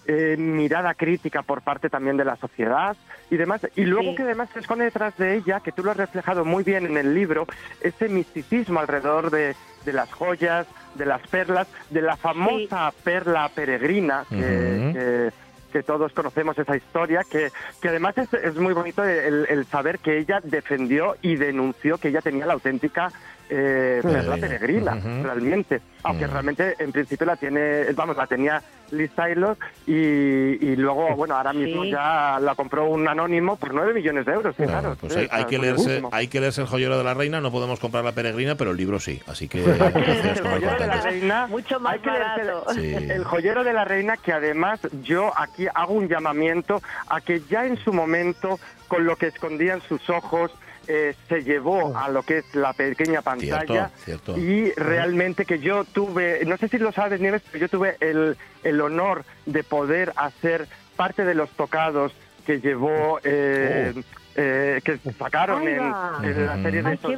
eh, 0.07 0.37
mirada 0.39 0.95
crítica 0.95 1.43
por 1.43 1.61
parte 1.63 1.91
también 1.91 2.17
de 2.17 2.25
la 2.25 2.37
sociedad 2.37 2.97
y 3.31 3.37
demás. 3.37 3.61
Y 3.77 3.85
luego 3.85 4.11
Sí. 4.11 4.17
que 4.17 4.23
además 4.23 4.49
se 4.55 4.61
esconde 4.61 4.85
detrás 4.87 5.17
de 5.19 5.37
ella, 5.37 5.61
que 5.61 5.73
tú 5.73 5.85
lo 5.85 5.91
has 5.91 5.97
reflejado 5.99 6.45
muy 6.47 6.65
bien 6.65 6.87
en 6.87 6.97
el 6.97 7.15
libro, 7.15 7.47
ese 7.83 8.09
misticismo 8.09 8.81
alrededor 8.81 9.31
de, 9.31 9.55
de 9.85 9.93
las 9.93 10.11
joyas, 10.13 10.67
de 10.95 11.05
las 11.07 11.21
perlas, 11.29 11.69
de 11.91 12.01
la 12.03 12.17
famosa 12.17 12.91
perla 13.05 13.51
peregrina 13.55 14.25
que- 14.31 15.31
que 15.75 15.83
todos 15.83 16.13
conocemos 16.13 16.57
esa 16.57 16.77
historia, 16.77 17.23
que, 17.29 17.51
que 17.83 17.89
además 17.89 18.17
es, 18.17 18.33
es 18.33 18.55
muy 18.55 18.73
bonito 18.73 19.03
el, 19.03 19.45
el 19.49 19.67
saber 19.67 19.99
que 19.99 20.19
ella 20.19 20.39
defendió 20.41 21.17
y 21.21 21.35
denunció 21.35 21.99
que 21.99 22.11
ella 22.11 22.21
tenía 22.21 22.47
la 22.47 22.53
auténtica 22.53 23.11
eh, 23.57 24.01
perla 24.03 24.35
Peregrina. 24.35 24.93
peregrina, 24.93 24.95
Ujú. 24.97 25.23
realmente. 25.25 25.81
Aunque 26.03 26.27
Mm. 26.27 26.31
realmente 26.31 26.75
en 26.79 26.93
principio 26.93 27.27
la 27.27 27.37
tiene, 27.37 27.85
vamos, 27.95 28.17
la 28.17 28.27
tenía 28.27 28.63
Liz 28.91 29.11
Taylor 29.13 29.57
y, 29.87 29.93
y 29.95 30.77
luego, 30.77 31.15
bueno, 31.17 31.37
ahora 31.37 31.53
mismo 31.53 31.85
Sí. 31.85 31.91
ya 31.93 32.39
la 32.41 32.55
compró 32.55 32.87
un 32.87 33.07
anónimo 33.09 33.57
por 33.57 33.73
9 33.73 33.95
millones 33.95 34.27
de 34.27 34.33
euros. 34.33 34.55
Claro, 34.57 34.97
pues 35.01 35.13
sí, 35.15 35.21
hay, 35.21 35.29
hay 35.31 35.41
está 35.41 35.47
que 35.49 35.59
leerse, 35.59 35.83
buenísimo. 35.85 36.11
hay 36.13 36.29
que 36.29 36.41
leerse 36.41 36.61
el 36.63 36.67
joyero 36.67 36.99
de 36.99 37.05
la 37.05 37.15
reina, 37.15 37.41
no 37.41 37.51
podemos 37.53 37.81
comprar 37.81 38.05
la 38.05 38.13
peregrina, 38.13 38.55
pero 38.57 38.73
el 38.73 38.77
libro 38.77 38.99
sí, 39.01 39.21
así 39.27 39.49
que 39.49 39.59
Hay 39.65 39.93
que 39.93 40.01
leerse 40.01 40.23
gracias, 40.23 40.39
el 40.41 40.47
joyero 40.51 40.79
de 40.79 40.87
la 40.87 41.01
reina. 41.01 41.47
Mucho 41.47 41.81
más 41.81 41.95
hay 41.95 42.01
que 42.01 42.11
leerse 42.11 42.45
barato. 42.45 42.75
Sí. 42.75 42.95
El 42.95 43.25
joyero 43.25 43.65
de 43.65 43.73
la 43.73 43.85
reina, 43.85 44.17
que 44.17 44.33
además 44.33 44.81
yo 45.03 45.33
aquí 45.39 45.67
hago 45.75 45.95
un 45.95 46.09
llamamiento 46.09 46.83
a 47.09 47.21
que 47.21 47.41
ya 47.49 47.65
en 47.67 47.77
su 47.79 47.93
momento, 47.93 48.59
con 48.89 49.07
lo 49.07 49.17
que 49.17 49.29
escondían 49.29 49.81
sus 49.83 50.09
ojos, 50.11 50.51
eh, 50.89 51.15
se 51.29 51.43
llevó 51.43 51.97
a 51.97 52.09
lo 52.09 52.23
que 52.23 52.39
es 52.39 52.55
la 52.55 52.73
pequeña 52.73 53.23
pantalla 53.23 53.91
cierto. 54.05 54.37
y 54.37 54.71
realmente 54.73 55.45
que 55.45 55.59
yo 55.59 55.85
tuve, 55.85 56.45
no 56.47 56.57
sé 56.57 56.69
si 56.69 56.79
lo 56.79 56.93
sabes 56.93 57.21
Nieves, 57.21 57.43
pero 57.51 57.63
yo 57.63 57.69
tuve 57.69 57.97
el, 58.01 58.37
el 58.63 58.81
honor 58.81 59.25
de 59.47 59.63
poder 59.65 60.13
hacer 60.17 60.67
parte 60.97 61.25
de 61.25 61.35
los 61.35 61.51
tocados 61.51 62.13
que 62.47 62.61
llevó 62.61 63.19
eh, 63.25 63.93
Oh. 63.97 64.01
eh, 64.37 64.81
que 64.85 64.99
sacaron 65.13 65.63
en, 65.69 65.79
la 65.79 66.57
serie 66.63 66.83
de 66.83 66.89
Ay, 66.91 66.99
qué 66.99 67.17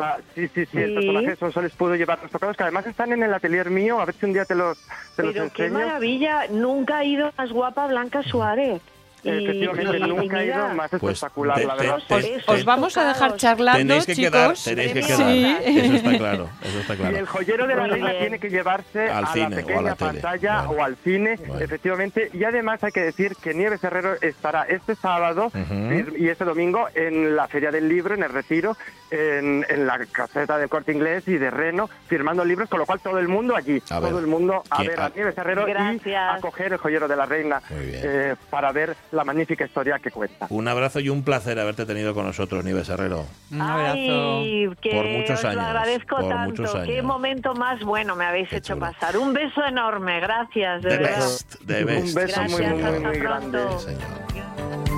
sea, 0.00 0.18
sí, 0.34 0.48
sí, 0.48 0.66
sí, 0.66 0.78
el 0.78 0.88
Sí. 0.88 0.94
personaje 0.96 1.26
de 1.28 1.36
Sonsoles 1.36 1.72
pudo 1.74 1.94
llevar 1.94 2.18
los 2.20 2.30
tocados, 2.32 2.56
que 2.56 2.64
además 2.64 2.86
están 2.88 3.12
en 3.12 3.22
el 3.22 3.32
atelier 3.32 3.70
mío, 3.70 4.00
a 4.00 4.04
ver 4.04 4.16
si 4.16 4.26
un 4.26 4.32
día 4.32 4.44
te 4.44 4.56
los, 4.56 4.76
te 5.14 5.22
los 5.22 5.32
Pero 5.32 5.52
qué 5.52 5.66
enseño. 5.66 5.86
maravilla, 5.86 6.46
nunca 6.50 6.98
ha 6.98 7.04
ido 7.04 7.32
más 7.38 7.52
guapa 7.52 7.86
Blanca 7.86 8.22
Suárez. 8.24 8.82
Y- 9.22 9.30
Efectivamente, 9.44 9.98
y- 9.98 10.00
nunca 10.02 10.36
ha 10.38 10.44
ido 10.44 10.68
más 10.74 10.90
Pues 10.90 11.14
espectacular, 11.14 11.56
te- 11.58 11.66
la 11.66 11.74
verdad. 11.74 11.98
te- 12.06 12.22
te- 12.22 12.42
Os 12.46 12.64
vamos 12.64 12.96
a 12.96 13.08
dejar 13.08 13.36
charlando, 13.36 13.78
Tenéis 13.78 14.06
que 14.06 14.14
chicos. 14.14 14.30
quedar, 14.32 14.54
tenéis 14.64 14.92
que 14.92 15.00
premio. 15.00 15.16
quedar. 15.16 15.62
Sí. 15.64 15.78
Eso 15.78 15.94
está 15.94 16.18
claro, 16.18 16.50
eso 16.62 16.78
está 16.80 17.10
Y 17.12 17.14
el 17.16 17.26
joyero 17.26 17.66
de 17.66 17.74
la 17.76 17.86
reina 17.86 18.08
bien. 18.10 18.20
tiene 18.20 18.38
que 18.38 18.48
llevarse 18.50 19.08
Al 19.10 19.24
a 19.24 19.32
cine 19.32 19.44
o 19.44 19.48
a 19.48 19.50
la 19.50 19.56
pequeña 19.56 19.94
pantalla 19.96 20.62
Bueno. 20.66 20.80
o 20.80 20.84
al 20.84 20.96
cine, 20.96 21.36
Bueno. 21.46 21.64
efectivamente. 21.64 22.30
Y 22.32 22.44
además 22.44 22.82
hay 22.84 22.92
que 22.92 23.00
decir 23.00 23.34
que 23.42 23.54
Nieves 23.54 23.82
Herrero 23.82 24.14
estará 24.20 24.62
este 24.64 24.94
sábado 24.94 25.50
fir- 25.50 26.14
y 26.16 26.28
este 26.28 26.44
domingo 26.44 26.86
en 26.94 27.34
la 27.34 27.48
Feria 27.48 27.70
del 27.70 27.88
Libro, 27.88 28.14
en 28.14 28.22
el 28.22 28.30
Retiro, 28.32 28.76
en, 29.10 29.64
en 29.68 29.86
la 29.86 29.98
caseta 30.12 30.58
de 30.58 30.68
Corte 30.68 30.92
Inglés 30.92 31.26
y 31.26 31.38
de 31.38 31.50
Reno, 31.50 31.88
firmando 32.08 32.44
libros, 32.44 32.68
con 32.68 32.78
lo 32.78 32.86
cual 32.86 33.00
todo 33.00 33.18
el 33.18 33.26
mundo 33.28 33.56
allí, 33.56 33.82
A 33.90 34.00
ver. 34.00 34.10
todo 34.10 34.20
el 34.20 34.26
mundo 34.26 34.62
a 34.70 34.76
¿Quién- 34.76 34.88
ver 34.88 35.00
a- 35.00 35.06
a 35.06 35.08
Nieves 35.10 35.38
Herrero 35.38 35.66
y 35.68 36.14
a 36.14 36.36
coger 36.40 36.72
el 36.74 36.78
joyero 36.78 37.08
de 37.08 37.16
la 37.16 37.26
reina 37.26 37.60
eh, 37.70 38.34
para 38.50 38.70
ver 38.72 38.94
la 39.12 39.24
magnífica 39.24 39.64
historia 39.64 39.98
que 39.98 40.10
cuenta. 40.10 40.46
Un 40.50 40.68
abrazo 40.68 41.00
y 41.00 41.08
un 41.08 41.22
placer 41.22 41.58
haberte 41.58 41.86
tenido 41.86 42.14
con 42.14 42.26
nosotros, 42.26 42.64
Nieves 42.64 42.88
Herrero. 42.88 43.26
Un 43.50 43.60
abrazo. 43.60 43.96
Ay, 43.96 44.68
que 44.80 44.90
Por 44.90 45.06
muchos 45.06 45.38
os 45.38 45.44
años, 45.44 45.56
lo 45.56 45.62
agradezco 45.62 46.16
por 46.16 46.28
tanto. 46.28 46.62
muchos 46.62 46.72
Qué 46.84 46.92
años. 46.92 47.04
momento 47.04 47.54
más 47.54 47.80
bueno 47.80 48.14
me 48.16 48.24
habéis 48.24 48.48
Qué 48.48 48.56
hecho 48.56 48.74
chulo. 48.74 48.86
pasar. 48.86 49.16
Un 49.16 49.32
beso 49.32 49.64
enorme, 49.64 50.20
gracias, 50.20 50.82
de 50.82 50.88
The 50.90 50.96
verdad. 50.98 51.16
best, 51.18 51.54
the 51.66 51.84
best. 51.84 52.06
Un 52.08 52.14
beso 52.14 52.40
muy, 52.42 52.62
muy, 52.66 53.00
muy, 53.00 53.18
grande. 53.18 53.58
señor. 53.78 54.97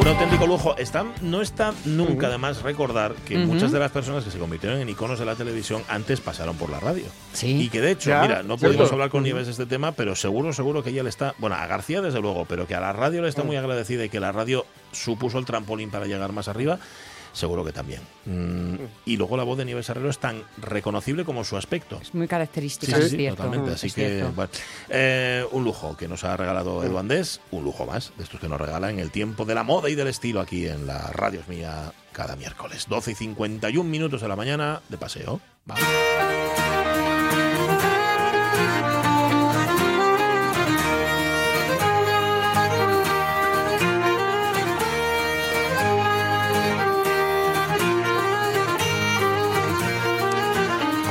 Un 0.00 0.08
auténtico 0.08 0.46
lujo. 0.46 0.76
Está, 0.78 1.04
no 1.20 1.42
está 1.42 1.74
nunca 1.84 2.30
de 2.30 2.38
más 2.38 2.62
recordar 2.62 3.14
que 3.26 3.36
muchas 3.36 3.70
de 3.70 3.78
las 3.78 3.90
personas 3.92 4.24
que 4.24 4.30
se 4.30 4.38
convirtieron 4.38 4.80
en 4.80 4.88
iconos 4.88 5.18
de 5.18 5.26
la 5.26 5.34
televisión 5.36 5.82
antes 5.88 6.20
pasaron 6.20 6.56
por 6.56 6.70
la 6.70 6.80
radio. 6.80 7.04
Sí. 7.34 7.60
Y 7.64 7.68
que 7.68 7.80
de 7.82 7.90
hecho, 7.92 8.08
Ya, 8.10 8.22
mira, 8.22 8.42
no 8.42 8.56
cierto. 8.56 8.68
pudimos 8.76 8.92
hablar 8.92 9.10
con 9.10 9.22
Nieves 9.22 9.46
de 9.46 9.52
este 9.52 9.66
tema, 9.66 9.92
pero 9.92 10.16
seguro, 10.16 10.52
seguro 10.54 10.82
que 10.82 10.90
ella 10.90 11.02
le 11.02 11.10
está, 11.10 11.34
bueno, 11.38 11.56
a 11.56 11.66
García 11.66 12.00
desde 12.00 12.20
luego, 12.20 12.46
pero 12.46 12.66
que 12.66 12.74
a 12.74 12.80
la 12.80 12.92
radio 12.94 13.20
le 13.20 13.28
está 13.28 13.42
muy 13.42 13.56
agradecida 13.56 14.04
y 14.04 14.08
que 14.08 14.20
la 14.20 14.32
radio 14.32 14.64
supuso 14.92 15.38
el 15.38 15.44
trampolín 15.44 15.90
para 15.90 16.06
llegar 16.06 16.32
más 16.32 16.48
arriba. 16.48 16.78
Seguro 17.32 17.64
que 17.64 17.72
también. 17.72 18.00
Mm, 18.26 18.74
y 19.06 19.16
luego 19.16 19.36
la 19.36 19.44
voz 19.44 19.56
de 19.58 19.64
Nieves 19.64 19.88
Herrero 19.88 20.10
es 20.10 20.18
tan 20.18 20.42
reconocible 20.58 21.24
como 21.24 21.44
su 21.44 21.56
aspecto. 21.56 21.98
Es 22.02 22.14
muy 22.14 22.26
característica, 22.28 22.96
Sí, 22.96 23.02
es 23.02 23.10
sí, 23.10 23.16
cierto. 23.16 23.42
totalmente. 23.44 23.74
Así 23.74 23.86
es 23.88 23.94
que, 23.94 24.08
cierto. 24.08 24.32
bueno, 24.32 24.50
eh, 24.88 25.44
un 25.52 25.64
lujo 25.64 25.96
que 25.96 26.08
nos 26.08 26.24
ha 26.24 26.36
regalado 26.36 26.82
Edu 26.84 26.98
Andés, 26.98 27.40
un 27.50 27.64
lujo 27.64 27.86
más 27.86 28.12
de 28.16 28.24
estos 28.24 28.40
que 28.40 28.48
nos 28.48 28.60
regalan 28.60 28.98
el 28.98 29.10
tiempo 29.10 29.44
de 29.44 29.54
la 29.54 29.62
moda 29.62 29.88
y 29.90 29.94
del 29.94 30.08
estilo 30.08 30.40
aquí 30.40 30.66
en 30.66 30.86
la 30.86 30.98
Radio 31.12 31.40
Mía 31.48 31.92
cada 32.12 32.34
miércoles. 32.36 32.86
12 32.88 33.12
y 33.12 33.14
51 33.14 33.88
minutos 33.88 34.20
de 34.20 34.28
la 34.28 34.36
mañana 34.36 34.80
de 34.88 34.98
paseo. 34.98 35.40
Vamos. 35.66 35.84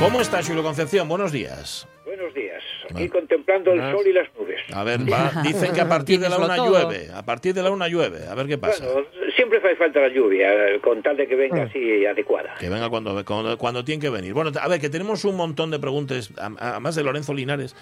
¿Cómo 0.00 0.20
está 0.20 0.42
Julio 0.42 0.62
Concepción? 0.62 1.08
Buenos 1.08 1.30
días. 1.30 1.86
Buenos 2.06 2.32
días. 2.34 2.62
Aquí 2.84 2.92
Bueno. 2.94 3.12
contemplando 3.12 3.72
el 3.72 3.80
sol 3.92 4.04
y 4.06 4.12
las 4.12 4.26
nubes. 4.38 4.58
A 4.72 4.82
ver, 4.82 5.00
va- 5.00 5.30
dicen 5.42 5.72
que 5.72 5.80
a 5.80 5.88
partir 5.88 6.18
de 6.18 6.28
la 6.28 6.38
una 6.38 6.56
llueve. 6.56 7.08
A 7.14 7.22
partir 7.22 7.52
de 7.54 7.62
la 7.62 7.70
una 7.70 7.86
llueve. 7.86 8.26
A 8.26 8.34
ver 8.34 8.46
qué 8.46 8.56
pasa. 8.58 8.84
Bueno, 8.90 9.06
siempre 9.36 9.58
hace 9.58 9.76
falta 9.76 10.00
la 10.00 10.08
lluvia, 10.08 10.52
eh, 10.68 10.80
con 10.80 11.02
tal 11.02 11.16
de 11.16 11.28
que 11.28 11.36
venga 11.36 11.64
Mm. 11.64 11.68
así 11.68 12.06
adecuada. 12.06 12.56
Que 12.58 12.68
venga 12.70 12.88
cuando, 12.88 13.22
cuando, 13.24 13.56
cuando 13.58 13.84
tiene 13.84 14.00
que 14.00 14.10
venir. 14.10 14.32
Bueno, 14.32 14.50
a 14.60 14.68
ver, 14.68 14.80
que 14.80 14.88
tenemos 14.88 15.24
un 15.24 15.36
montón 15.36 15.70
de 15.70 15.78
preguntas, 15.78 16.32
además 16.38 16.94
de 16.94 17.04
Lorenzo 17.04 17.34
Linares, 17.34 17.76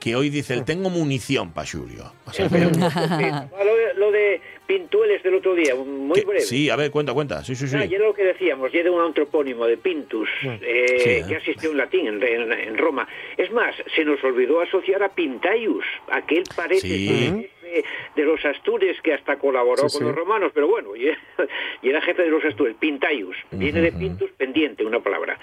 que 0.00 0.16
hoy 0.16 0.30
dice, 0.30 0.54
el 0.54 0.64
tengo 0.64 0.88
munición 0.90 1.52
para 1.52 1.68
Julio. 1.70 2.12
O 2.24 2.32
sea, 2.32 2.48
que- 2.48 2.58
Sí. 2.58 2.70
Ah, 2.80 3.46
lo, 3.64 3.74
de, 3.76 3.94
lo 3.94 4.10
de 4.10 4.40
Pintueles 4.68 5.22
del 5.22 5.34
otro 5.36 5.54
día, 5.54 5.74
muy 5.74 6.20
breve. 6.20 6.40
sí, 6.42 6.68
a 6.68 6.76
ver, 6.76 6.90
cuenta, 6.90 7.14
cuenta. 7.14 7.42
Sí, 7.42 7.54
sí, 7.56 7.66
sí. 7.66 7.74
Ah, 7.76 7.86
y 7.86 7.94
era 7.94 8.04
lo 8.04 8.12
que 8.12 8.22
decíamos, 8.22 8.72
y 8.74 8.78
era 8.78 8.92
un 8.92 9.00
antropónimo 9.00 9.66
de 9.66 9.78
Pintus, 9.78 10.28
eh, 10.44 10.84
Sí, 10.98 11.10
¿eh? 11.10 11.24
que 11.26 11.36
asistió 11.36 11.70
en 11.70 11.78
latín 11.78 12.06
en, 12.06 12.22
en- 12.22 12.52
en 12.52 12.76
Roma. 12.76 13.08
Es 13.38 13.50
más, 13.50 13.74
se 13.96 14.04
nos 14.04 14.22
olvidó 14.22 14.60
asociar 14.60 15.02
a 15.02 15.08
Pintaius, 15.08 15.84
aquel 16.10 16.44
parece 16.54 16.86
Sí. 16.86 17.08
jefe 17.08 17.84
de 18.14 18.22
los 18.24 18.44
Astures 18.44 19.00
que 19.02 19.12
hasta 19.14 19.36
colaboró 19.38 19.88
Sí, 19.88 19.98
con 19.98 20.00
sí. 20.00 20.04
los 20.04 20.14
romanos, 20.14 20.52
pero 20.54 20.68
bueno, 20.68 20.94
y, 20.96 21.06
y 21.82 21.88
era 21.88 22.00
jefe 22.02 22.22
de 22.24 22.30
los 22.30 22.44
Astures, 22.44 22.76
Pintaius. 22.78 23.36
Viene 23.50 23.80
de. 23.80 23.92
Pintus, 23.92 24.30
pendiente, 24.32 24.84
una 24.84 25.00
palabra. 25.00 25.38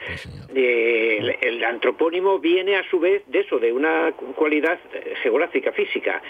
Eh, 0.54 1.18
el, 1.20 1.36
el 1.42 1.64
antropónimo 1.64 2.40
viene 2.40 2.76
a 2.78 2.90
su 2.90 3.00
vez 3.00 3.24
de 3.28 3.40
eso, 3.40 3.58
de 3.60 3.74
una 3.74 4.12
cualidad 4.36 4.80
eh, 4.94 5.14
geográfica, 5.24 5.72
física. 5.72 6.22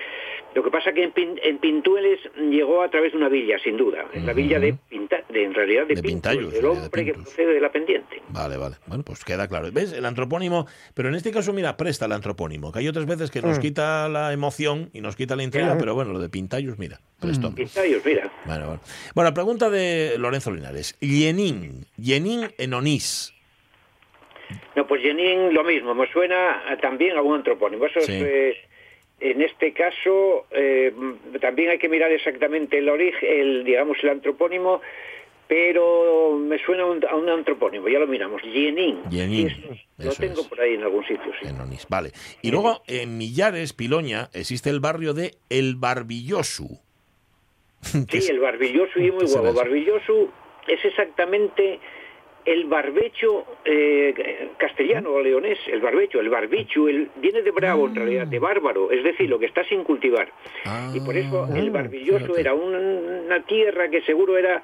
Lo 0.56 0.64
que 0.64 0.72
pasa 0.72 0.94
que 0.94 1.04
en, 1.04 1.12
Pin- 1.14 1.38
en 1.44 1.58
Pintueles 1.58 2.18
llegó 2.50 2.82
a 2.82 2.90
través 2.90 3.12
de 3.12 3.18
una 3.18 3.28
villa, 3.28 3.60
sin 3.62 3.76
duda. 3.76 4.06
En 4.14 4.26
la 4.26 4.32
villa 4.32 4.58
de, 4.58 4.74
Pinta, 4.90 5.18
de 5.28 5.44
en 5.44 5.54
realidad 5.54 5.86
de, 5.86 5.96
De 5.96 6.02
Pintayus, 6.02 6.54
el 6.54 6.62
de 6.62 6.68
hombre 6.68 6.90
que 7.06 7.12
Pintus. 7.12 7.24
procede 7.34 7.54
de 7.56 7.60
la 7.60 7.72
pendiente. 7.74 8.22
Vale, 8.30 8.56
vale. 8.56 8.78
Bueno, 8.88 9.04
pues 9.04 9.26
queda 9.26 9.50
claro. 9.50 9.68
¿Ves? 9.74 9.92
El 9.92 10.06
antropónimo, 10.06 10.66
pero 10.94 11.10
en 11.10 11.16
este 11.16 11.32
caso, 11.32 11.52
mira, 11.52 11.76
presta 11.76 12.06
el 12.06 12.14
antropónimo, 12.14 12.72
que 12.72 12.80
hay 12.80 12.88
otras 12.88 13.06
veces 13.06 13.32
que 13.32 13.42
nos 13.42 13.58
Mm. 13.60 13.62
quita 13.62 14.08
la 14.08 14.32
emoción 14.32 14.90
y 14.94 15.02
nos 15.02 15.18
quita 15.18 15.36
la 15.36 15.44
intriga, 15.44 15.76
pero 15.78 15.94
bueno, 15.94 16.14
lo 16.14 16.20
de 16.20 16.30
Pintayus, 16.30 16.80
mira, 16.80 17.02
prestó. 17.20 17.54
Pintayus, 17.54 18.06
mira. 18.06 18.32
Bueno, 18.46 18.66
bueno. 18.68 18.82
Bueno, 19.14 19.34
pregunta 19.34 19.70
de 19.70 20.16
Lorenzo 20.18 20.52
Linares. 20.52 20.98
Yenin, 21.02 21.86
Yenin 21.98 22.48
en 22.58 22.74
Onís. 22.74 23.34
No, 24.76 24.88
pues 24.88 25.02
Jenin 25.02 25.54
lo 25.54 25.64
mismo, 25.64 25.94
me 25.96 26.10
suena 26.12 26.62
también 26.82 27.18
a 27.18 27.22
un 27.22 27.36
antropónimo. 27.36 27.86
Eso 27.88 28.00
es, 28.00 28.06
Sí. 28.06 28.14
En 29.32 29.42
este 29.42 29.74
caso, 29.74 30.46
eh, 30.52 30.94
también 31.42 31.70
hay 31.72 31.78
que 31.80 31.90
mirar 31.90 32.12
exactamente 32.12 32.78
el 32.78 32.90
origen, 32.90 33.30
el, 33.30 33.64
digamos, 33.64 33.98
el 34.04 34.10
antropónimo, 34.10 34.82
pero 35.48 36.38
me 36.40 36.58
suena 36.60 36.84
a 36.84 36.86
un, 36.88 37.06
a 37.06 37.16
un 37.16 37.30
antropónimo, 37.30 37.88
ya 37.88 38.00
lo 38.00 38.08
miramos. 38.08 38.42
Yenin. 38.42 39.04
Yenin, 39.10 39.50
sí, 39.50 39.64
lo 40.00 40.10
eso 40.12 40.20
tengo 40.22 40.42
es. 40.42 40.48
por 40.48 40.60
ahí 40.60 40.74
en 40.74 40.84
algún 40.84 41.04
sitio, 41.06 41.32
sí. 41.40 41.48
En 41.48 41.58
vale. 41.90 42.12
Y 42.42 42.50
luego, 42.52 42.82
en 42.88 43.18
Millares, 43.18 43.74
Piloña, 43.74 44.30
existe 44.34 44.70
el 44.70 44.80
barrio 44.80 45.14
de 45.14 45.36
El 45.50 45.76
Barbillosu. 45.76 46.80
Sí, 47.86 48.06
es- 48.18 48.30
el 48.30 48.40
Barbillosu 48.40 49.00
y 49.00 49.12
muy 49.12 49.22
¿qué 49.22 49.28
será 49.28 49.42
guapo. 49.42 49.56
eso? 49.60 49.64
Barbillosu 49.66 50.30
es 50.68 50.84
exactamente 50.84 51.80
el 52.46 52.66
barbecho 52.66 53.44
eh, 53.66 54.50
castellano 54.58 55.12
o 55.12 55.22
leonés, 55.22 55.58
el 55.68 55.82
barbecho, 55.82 56.20
el 56.20 56.30
barbichu, 56.30 56.88
el, 56.88 57.10
viene 57.16 57.42
de 57.42 57.52
bravo 57.52 57.88
en 57.88 57.96
realidad, 57.96 58.28
de 58.28 58.40
bárbaro, 58.40 58.92
es 58.92 59.04
decir, 59.04 59.28
lo 59.30 59.40
que 59.40 59.48
está 59.48 59.64
sin 59.66 59.84
cultivar. 59.84 60.30
y 60.94 61.00
por 61.00 61.16
eso 61.18 61.48
el 61.56 61.72
barbilloso 61.72 62.38
era 62.38 62.54
un- 62.54 62.76
una 63.26 63.42
tierra 63.44 63.90
que 63.90 64.02
seguro 64.02 64.38
era, 64.38 64.62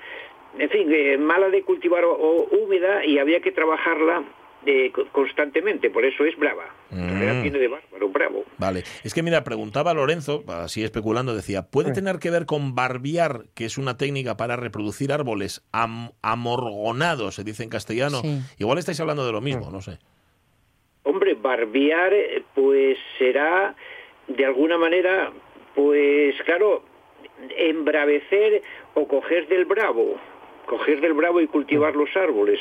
en 0.59 0.69
fin, 0.69 0.87
eh, 0.93 1.17
mala 1.17 1.49
de 1.49 1.63
cultivar 1.63 2.03
o, 2.05 2.11
o 2.13 2.43
húmeda 2.55 3.03
y 3.05 3.17
había 3.17 3.39
que 3.39 3.51
trabajarla 3.51 4.23
co- 4.93 5.07
constantemente, 5.11 5.89
por 5.89 6.05
eso 6.05 6.23
es 6.25 6.37
brava. 6.37 6.65
Mm. 6.91 7.41
viene 7.41 7.57
de 7.59 7.67
bárbaro, 7.67 8.09
bravo. 8.09 8.43
Vale, 8.57 8.83
es 9.03 9.13
que 9.13 9.23
mira, 9.23 9.43
preguntaba 9.43 9.93
Lorenzo, 9.93 10.43
así 10.47 10.83
especulando, 10.83 11.35
decía, 11.35 11.63
¿puede 11.63 11.91
tener 11.93 12.19
que 12.19 12.29
ver 12.29 12.45
con 12.45 12.75
barbiar, 12.75 13.45
que 13.55 13.65
es 13.65 13.77
una 13.77 13.97
técnica 13.97 14.37
para 14.37 14.55
reproducir 14.57 15.11
árboles 15.11 15.63
am- 15.71 16.11
amorgonados, 16.21 17.35
se 17.35 17.43
dice 17.43 17.63
en 17.63 17.69
castellano? 17.69 18.21
Sí. 18.21 18.39
Igual 18.59 18.77
estáis 18.77 18.99
hablando 18.99 19.25
de 19.25 19.31
lo 19.31 19.41
mismo, 19.41 19.71
no 19.71 19.81
sé. 19.81 19.97
Hombre, 21.03 21.33
barbear, 21.33 22.13
eh, 22.13 22.43
pues 22.53 22.97
será 23.17 23.75
de 24.27 24.45
alguna 24.45 24.77
manera, 24.77 25.31
pues 25.73 26.35
claro, 26.45 26.83
embravecer 27.57 28.61
o 28.93 29.07
coger 29.07 29.47
del 29.47 29.65
bravo, 29.65 30.15
coger 30.67 31.01
del 31.01 31.13
bravo 31.13 31.41
y 31.41 31.47
cultivar 31.47 31.95
los 31.95 32.15
árboles. 32.15 32.59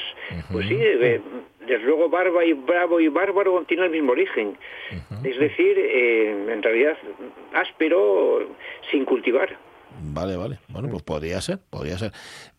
Pues 0.50 0.66
sí, 0.68 0.76
eh, 0.78 1.20
desde 1.60 1.84
luego 1.84 2.08
barba 2.08 2.44
y 2.44 2.52
bravo 2.52 3.00
y 3.00 3.08
bárbaro 3.08 3.64
tienen 3.66 3.86
el 3.86 3.92
mismo 3.92 4.12
origen. 4.12 4.56
Es 5.24 5.38
decir, 5.38 5.78
eh, 5.78 6.52
en 6.52 6.62
realidad 6.62 6.96
áspero 7.54 8.40
sin 8.90 9.04
cultivar. 9.04 9.56
Vale, 10.02 10.36
vale. 10.36 10.58
Bueno, 10.68 10.88
pues 10.88 11.02
podría 11.02 11.40
ser, 11.40 11.58
podría 11.70 11.98
ser. 11.98 12.12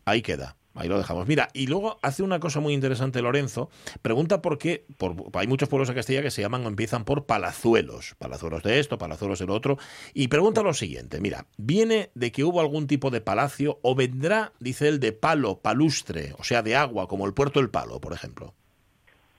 Ahí 0.05 0.21
queda. 0.21 0.55
Ahí 0.73 0.87
lo 0.87 0.97
dejamos. 0.97 1.27
Mira, 1.27 1.49
y 1.53 1.67
luego 1.67 1.99
hace 2.01 2.23
una 2.23 2.39
cosa 2.39 2.61
muy 2.61 2.73
interesante 2.73 3.21
Lorenzo. 3.21 3.69
Pregunta 4.01 4.41
por 4.41 4.57
qué, 4.57 4.85
por, 4.97 5.15
hay 5.33 5.47
muchos 5.47 5.67
pueblos 5.67 5.89
en 5.89 5.95
Castilla 5.95 6.21
que 6.21 6.31
se 6.31 6.41
llaman 6.41 6.65
o 6.65 6.69
empiezan 6.69 7.03
por 7.03 7.25
palazuelos. 7.25 8.15
Palazuelos 8.17 8.63
de 8.63 8.79
esto, 8.79 8.97
palazuelos 8.97 9.39
del 9.39 9.49
otro. 9.49 9.77
Y 10.13 10.29
pregunta 10.29 10.63
lo 10.63 10.73
siguiente, 10.73 11.19
mira, 11.19 11.45
¿viene 11.57 12.11
de 12.15 12.31
que 12.31 12.45
hubo 12.45 12.61
algún 12.61 12.87
tipo 12.87 13.09
de 13.09 13.19
palacio 13.19 13.79
o 13.81 13.95
vendrá, 13.95 14.53
dice 14.59 14.87
él, 14.87 15.01
de 15.01 15.11
palo, 15.11 15.59
palustre, 15.59 16.33
o 16.37 16.43
sea, 16.45 16.61
de 16.61 16.77
agua, 16.77 17.07
como 17.07 17.25
el 17.25 17.33
puerto 17.33 17.59
del 17.59 17.69
Palo, 17.69 17.99
por 17.99 18.13
ejemplo? 18.13 18.53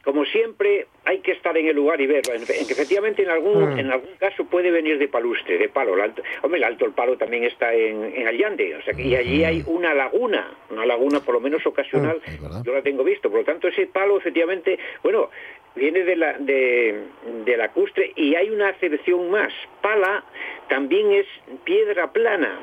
Como 0.04 0.24
siempre, 0.24 0.88
hay 1.04 1.20
que 1.20 1.32
estar 1.32 1.56
en 1.56 1.68
el 1.68 1.76
lugar 1.76 2.00
y 2.00 2.06
verlo. 2.06 2.34
En, 2.34 2.40
en 2.42 2.66
que 2.66 2.72
efectivamente 2.72 3.22
en 3.22 3.30
algún, 3.30 3.78
en 3.78 3.90
algún 3.90 4.16
caso 4.18 4.44
puede 4.44 4.70
venir 4.70 4.98
de 4.98 5.06
palustre, 5.06 5.58
de 5.58 5.68
palo. 5.68 5.94
El 5.94 6.00
alto, 6.00 6.22
hombre, 6.42 6.58
el 6.58 6.64
Alto 6.64 6.84
el 6.86 6.92
Palo 6.92 7.16
también 7.16 7.44
está 7.44 7.72
en, 7.72 8.12
en 8.16 8.26
Allande. 8.26 8.74
O 8.74 8.82
sea, 8.82 8.94
que, 8.94 9.02
y 9.02 9.14
allí 9.14 9.44
hay 9.44 9.62
una 9.66 9.94
laguna, 9.94 10.52
una 10.70 10.84
laguna 10.86 11.20
por 11.20 11.34
lo 11.34 11.40
menos 11.40 11.64
ocasional. 11.66 12.20
Yo 12.64 12.74
la 12.74 12.82
tengo 12.82 13.04
visto. 13.04 13.30
Por 13.30 13.40
lo 13.40 13.44
tanto, 13.44 13.68
ese 13.68 13.86
palo 13.86 14.18
efectivamente, 14.18 14.78
bueno, 15.02 15.30
viene 15.76 16.02
de 16.02 16.16
la, 16.16 16.36
de, 16.38 17.04
de 17.44 17.56
lacustre 17.56 18.12
y 18.16 18.34
hay 18.34 18.50
una 18.50 18.70
acepción 18.70 19.30
más. 19.30 19.52
Pala 19.80 20.24
también 20.68 21.12
es 21.12 21.26
piedra 21.64 22.12
plana. 22.12 22.58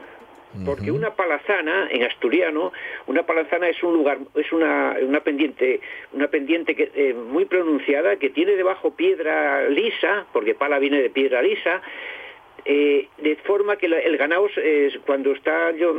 Porque 0.66 0.92
una 0.92 1.12
palazana, 1.16 1.88
en 1.92 2.04
asturiano, 2.04 2.72
una 3.06 3.24
palazana 3.24 3.70
es 3.70 3.82
un 3.84 3.94
lugar, 3.94 4.18
es 4.36 4.52
una, 4.52 4.96
una 5.02 5.20
pendiente, 5.22 5.80
una 6.12 6.28
pendiente 6.28 6.76
que, 6.76 6.92
eh, 6.96 7.14
muy 7.14 7.46
pronunciada 7.46 8.16
que 8.18 8.30
tiene 8.32 8.54
debajo 8.56 8.96
piedra 8.96 9.70
lisa, 9.70 10.26
porque 10.34 10.56
pala 10.56 10.80
viene 10.80 11.02
de 11.02 11.10
piedra 11.12 11.42
lisa, 11.44 11.82
eh, 12.66 13.08
de 13.20 13.36
forma 13.38 13.78
que 13.78 13.88
la- 13.88 14.00
el 14.00 14.18
ganado 14.18 14.48
eh, 14.58 14.92
cuando 15.06 15.32
está 15.34 15.72
yo, 15.72 15.96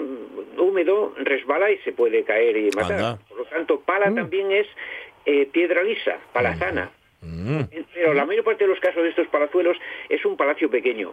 húmedo 0.59 1.14
resbala 1.18 1.70
y 1.70 1.78
se 1.78 1.92
puede 1.92 2.24
caer 2.24 2.57
y 2.57 2.70
matar. 2.76 2.92
Anda. 2.92 3.18
Por 3.28 3.38
lo 3.38 3.44
tanto, 3.44 3.80
pala 3.80 4.07
también 4.14 4.51
es 4.53 4.66
eh, 5.26 5.46
piedra 5.53 5.82
lisa, 5.82 6.18
palazana. 6.32 6.90
Pero 7.95 8.14
la 8.14 8.25
mayor 8.25 8.45
parte 8.45 8.64
de 8.64 8.71
los 8.71 8.81
casos 8.81 9.03
de 9.03 9.11
estos 9.11 9.27
palazuelos 9.29 9.77
es 10.09 10.25
un 10.25 10.37
palacio 10.37 10.71
pequeño. 10.71 11.12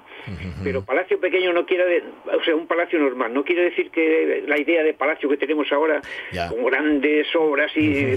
Pero 0.64 0.84
palacio 0.86 1.20
pequeño 1.20 1.52
no 1.54 1.66
quiere, 1.66 1.86
de- 1.86 2.04
o 2.36 2.44
sea, 2.44 2.56
un 2.56 2.68
palacio 2.68 2.98
normal, 3.00 3.34
no 3.34 3.44
quiere 3.44 3.64
decir 3.64 3.92
que 3.92 4.44
la 4.48 4.60
idea 4.60 4.84
de 4.84 4.94
palacio 4.94 5.28
que 5.30 5.38
tenemos 5.38 5.72
ahora, 5.72 6.02
Ya. 6.32 6.50
con 6.50 6.64
grandes 6.66 7.28
obras 7.36 7.72
y, 7.76 8.16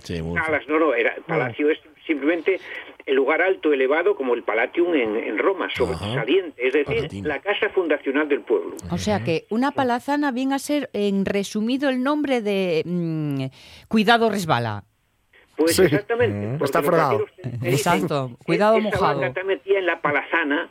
Sí, 0.00 0.22
salas, 0.44 0.68
no, 0.68 0.78
no, 0.78 0.94
era, 0.94 1.14
palacio 1.26 1.70
es 1.70 1.78
simplemente 2.06 2.60
el 3.06 3.16
lugar 3.16 3.40
alto, 3.42 3.72
elevado, 3.72 4.14
como 4.14 4.34
el 4.34 4.42
Palatium 4.42 4.94
en, 4.94 5.16
en 5.16 5.38
Roma, 5.38 5.68
sobresaliente, 5.74 6.66
es 6.66 6.72
decir, 6.74 7.24
la 7.24 7.40
casa 7.40 7.70
fundacional 7.70 8.28
del 8.28 8.40
pueblo. 8.42 8.76
O 8.90 8.98
sea 8.98 9.24
que 9.24 9.46
una 9.50 9.70
palazana 9.72 10.30
viene 10.32 10.54
a 10.54 10.58
ser, 10.58 10.90
en 10.92 11.24
resumido, 11.24 11.88
el 11.88 12.02
nombre 12.02 12.40
de 12.42 12.82
mm, 12.84 13.44
Cuidado 13.88 14.30
resbala. 14.30 14.84
Pues 15.60 15.76
Sí. 15.76 15.82
exactamente. 15.82 16.48
porque 16.58 16.64
Está 16.64 16.82
fregado. 16.82 17.26
Exacto, 17.62 18.30
cuidado 18.46 18.76
esa 18.78 18.84
mojado. 18.84 19.04
banda 19.06 19.26
está 19.26 19.44
metida 19.44 19.78
en 19.78 19.86
la 19.86 20.00
palazana. 20.00 20.68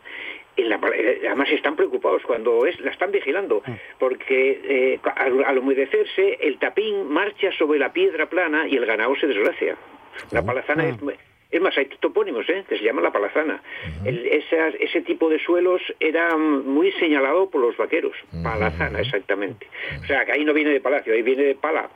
En 0.57 0.67
la, 0.67 0.77
pala- 0.79 0.95
eh, 0.97 1.21
además 1.27 1.47
están 1.51 1.75
preocupados 1.77 2.21
cuando 2.23 2.65
es, 2.65 2.77
la 2.81 2.91
están 2.91 3.11
vigilando, 3.11 3.61
porque 3.99 4.59
eh, 4.95 4.99
al, 5.15 5.43
al 5.45 5.57
humedecerse 5.59 6.37
el 6.41 6.57
tapín 6.59 7.07
marcha 7.07 7.49
sobre 7.57 7.79
la 7.79 7.93
piedra 7.93 8.25
plana 8.27 8.67
y 8.67 8.75
el 8.75 8.85
ganado 8.85 9.15
se 9.15 9.27
desgracia. 9.27 9.77
La 10.31 10.43
palazana 10.43 10.85
es, 10.89 10.95
es 11.51 11.61
más, 11.61 11.77
hay 11.77 11.85
topónimos 12.01 12.49
¿eh? 12.49 12.65
que 12.67 12.77
se 12.77 12.83
llaman 12.83 13.03
la 13.05 13.11
palazana. 13.11 13.61
El- 14.03 14.25
ese 14.27 15.01
tipo 15.01 15.29
de 15.29 15.39
suelos 15.39 15.81
era 15.99 16.35
mm, 16.35 16.67
muy 16.67 16.91
señalado 16.93 17.49
por 17.49 17.61
los 17.61 17.77
vaqueros. 17.77 18.13
Palazana, 18.43 18.99
exactamente. 18.99 19.65
O 20.01 20.05
sea, 20.07 20.25
que 20.25 20.31
ahí 20.33 20.43
no 20.43 20.53
viene 20.53 20.71
de 20.71 20.81
palacio, 20.81 21.13
ahí 21.13 21.21
viene 21.21 21.43
de 21.43 21.55
pala 21.55 21.89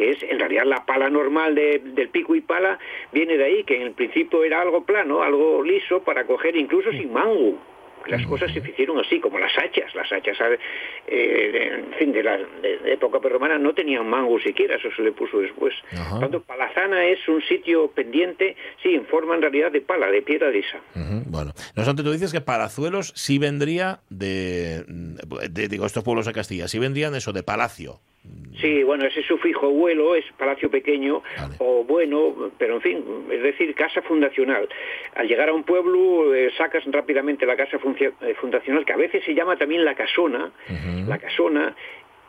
que 0.00 0.10
es 0.12 0.22
en 0.22 0.38
realidad 0.38 0.64
la 0.64 0.86
pala 0.86 1.10
normal 1.10 1.54
de- 1.54 1.78
del 1.84 2.08
pico 2.08 2.34
y 2.34 2.40
pala, 2.40 2.78
viene 3.12 3.36
de 3.36 3.44
ahí, 3.44 3.64
que 3.64 3.76
en 3.76 3.82
el 3.82 3.92
principio 3.92 4.42
era 4.44 4.62
algo 4.62 4.82
plano, 4.86 5.22
algo 5.22 5.62
liso 5.62 6.02
para 6.02 6.24
coger 6.24 6.56
incluso 6.56 6.90
sin 6.90 7.12
mango. 7.12 7.58
Las 8.06 8.24
cosas 8.24 8.50
se 8.50 8.60
hicieron 8.60 8.98
así, 8.98 9.20
como 9.20 9.38
las 9.38 9.52
hachas. 9.58 9.94
Las 9.94 10.10
hachas, 10.10 10.38
eh, 11.06 11.84
en 11.86 11.92
fin, 11.98 12.12
de 12.12 12.22
la 12.22 12.38
de- 12.38 12.78
de 12.78 12.92
época 12.94 13.20
prerromana 13.20 13.58
no 13.58 13.74
tenían 13.74 14.08
mango 14.08 14.40
siquiera, 14.40 14.76
eso 14.76 14.88
se 14.96 15.02
le 15.02 15.12
puso 15.12 15.38
después. 15.38 15.74
Ajá. 15.92 16.18
Tanto 16.18 16.40
Palazana 16.42 17.04
es 17.04 17.26
un 17.28 17.42
sitio 17.42 17.88
pendiente, 17.88 18.56
sí, 18.82 18.94
en 18.94 19.04
forma 19.04 19.34
en 19.34 19.42
realidad 19.42 19.70
de 19.70 19.82
pala, 19.82 20.10
de 20.10 20.22
piedra 20.22 20.48
lisa. 20.50 20.80
Bueno, 21.26 21.52
no 21.76 21.82
obstante, 21.82 22.02
tú 22.02 22.10
dices 22.10 22.32
que 22.32 22.40
Palazuelos 22.40 23.12
sí 23.16 23.38
vendría 23.38 24.00
de, 24.08 24.82
de- 25.50 25.68
digo, 25.68 25.84
estos 25.84 26.02
pueblos 26.02 26.24
de 26.24 26.32
Castilla, 26.32 26.68
sí 26.68 26.78
vendrían 26.78 27.14
eso, 27.14 27.34
de 27.34 27.42
palacio. 27.42 28.00
Sí, 28.60 28.82
bueno, 28.82 29.06
ese 29.06 29.22
sufijo 29.22 29.70
vuelo 29.70 30.14
es 30.14 30.24
palacio 30.36 30.70
pequeño 30.70 31.22
o 31.58 31.82
bueno, 31.84 32.52
pero 32.58 32.74
en 32.74 32.80
fin, 32.82 33.04
es 33.30 33.42
decir, 33.42 33.74
casa 33.74 34.02
fundacional. 34.02 34.68
Al 35.14 35.26
llegar 35.26 35.48
a 35.48 35.54
un 35.54 35.62
pueblo 35.64 36.34
eh, 36.34 36.50
sacas 36.58 36.84
rápidamente 36.86 37.46
la 37.46 37.56
casa 37.56 37.78
eh, 37.78 38.34
fundacional, 38.34 38.84
que 38.84 38.92
a 38.92 38.96
veces 38.98 39.24
se 39.24 39.34
llama 39.34 39.56
también 39.56 39.82
la 39.84 39.94
casona, 39.94 40.52
la 41.08 41.18
casona, 41.18 41.74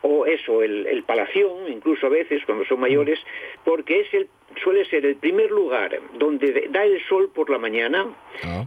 o 0.04 0.24
eso, 0.26 0.62
el, 0.62 0.86
el 0.86 1.02
palación, 1.04 1.68
incluso 1.70 2.06
a 2.06 2.10
veces 2.10 2.42
cuando 2.46 2.64
son 2.64 2.80
mayores, 2.80 3.20
porque 3.64 4.00
es 4.00 4.14
el 4.14 4.28
suele 4.64 4.84
ser 4.86 5.04
el 5.06 5.16
primer 5.16 5.50
lugar 5.50 5.98
donde 6.14 6.50
de- 6.52 6.68
da 6.70 6.84
el 6.84 7.00
sol 7.08 7.30
por 7.34 7.50
la 7.50 7.58
mañana 7.58 8.06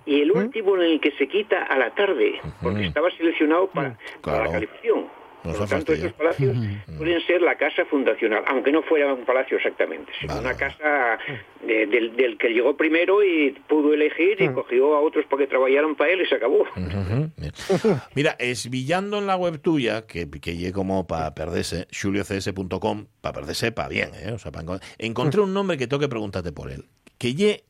y 0.06 0.22
el 0.22 0.32
último 0.32 0.76
en 0.78 0.84
el 0.84 1.00
que 1.02 1.12
se 1.14 1.28
quita 1.28 1.64
a 1.64 1.78
la 1.78 1.94
tarde, 1.96 2.40
porque 2.62 2.86
estaba 2.86 3.10
seleccionado 3.12 3.68
para, 3.68 3.98
para 4.22 4.38
la 4.38 4.44
Claro. 4.52 4.68
Por 5.52 5.60
lo 5.60 5.68
tanto, 5.68 5.93
estos 5.93 6.14
palacios 6.14 6.58
pueden 6.98 7.22
ser 7.26 7.41
la 7.41 7.56
casa 7.56 7.86
fundacional, 7.86 8.43
aunque 8.48 8.72
no 8.72 8.82
fuera 8.84 9.14
un 9.14 9.26
palacio 9.26 9.58
exactamente, 9.58 10.12
sino 10.20 10.39
una 10.39 10.56
casa 10.58 11.18
de- 11.66 11.86
del, 11.88 12.16
del 12.16 12.38
que 12.38 12.50
llegó 12.50 12.76
primero 12.76 13.24
y 13.24 13.52
pudo 13.68 13.93
elegir 13.93 14.41
y 14.41 14.50
cogió 14.50 14.96
a 14.96 15.02
otros 15.02 15.26
para 15.28 15.43
que 15.43 15.48
trabajaran 15.48 15.96
para 15.96 16.12
él 16.12 16.22
y 16.22 16.26
se 16.28 16.36
acabó. 16.36 16.62
Ujú, 16.62 17.30
bien. 17.38 17.52
Mira, 18.16 18.36
esvillando 18.39 19.18
en 19.20 19.28
la 19.28 19.36
web 19.36 19.60
tuya, 19.62 20.06
que, 20.06 20.30
que 20.30 20.56
llegue 20.58 20.72
como 20.74 21.08
para 21.08 21.34
perderse, 21.36 21.88
juliocs.com, 21.91 23.06
para 23.22 23.34
perderse, 23.34 23.72
para 23.72 23.89
bien, 23.89 24.10
¿eh? 24.16 24.32
O 24.32 24.39
sea, 24.39 24.52
pa 24.52 24.62
encon- 24.64 24.82
encontré 24.98 25.41
un 25.41 25.54
nombre 25.54 25.78
que 25.78 25.88
tengo 25.88 26.00
que 26.02 26.10
preguntarte 26.10 26.52
por 26.52 26.72
él. 26.72 26.86
Que 27.18 27.34
ye... 27.34 27.64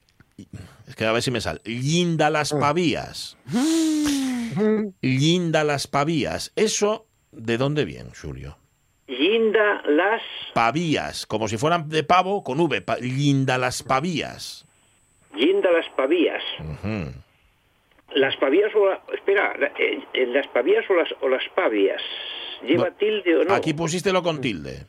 Es 0.88 0.96
que 0.96 1.06
a 1.06 1.12
ver 1.14 1.22
si 1.22 1.32
me 1.32 1.40
sale. 1.40 1.62
Linda 1.64 2.30
las 2.30 2.52
pavías. 2.54 3.38
Linda 5.02 5.64
las 5.64 5.88
pavías. 5.88 6.52
Eso, 6.56 7.05
¿de 7.36 7.58
dónde 7.58 7.86
viene, 7.86 8.10
Julio? 8.20 8.58
Linda 9.08 9.82
las 9.88 10.22
Pavías, 10.54 11.26
como 11.28 11.48
si 11.48 11.58
fueran 11.58 11.88
de 11.90 12.04
pavo 12.04 12.44
con 12.44 12.60
V. 12.60 12.82
pa- 12.82 12.98
linda 12.98 13.58
las 13.58 13.84
pavías. 13.84 14.66
Linda 15.36 15.70
las 15.72 15.88
pavías. 15.96 16.42
Las 18.14 18.36
pavías 18.38 18.74
o 18.76 18.88
la- 18.90 19.02
espera, 19.14 19.54
eh, 19.78 20.00
eh, 20.14 20.26
las 20.28 20.48
pavías 20.48 20.86
o 20.90 20.94
las 20.96 21.10
o 21.22 21.28
las 21.30 21.44
pavias. 21.56 22.02
¿Lleva 22.66 22.90
No, 22.90 22.96
tilde 22.96 23.36
o 23.38 23.44
no? 23.44 23.54
Aquí 23.54 23.74
pusiste 23.74 24.12
lo 24.14 24.24
con 24.24 24.40
tilde. 24.42 24.86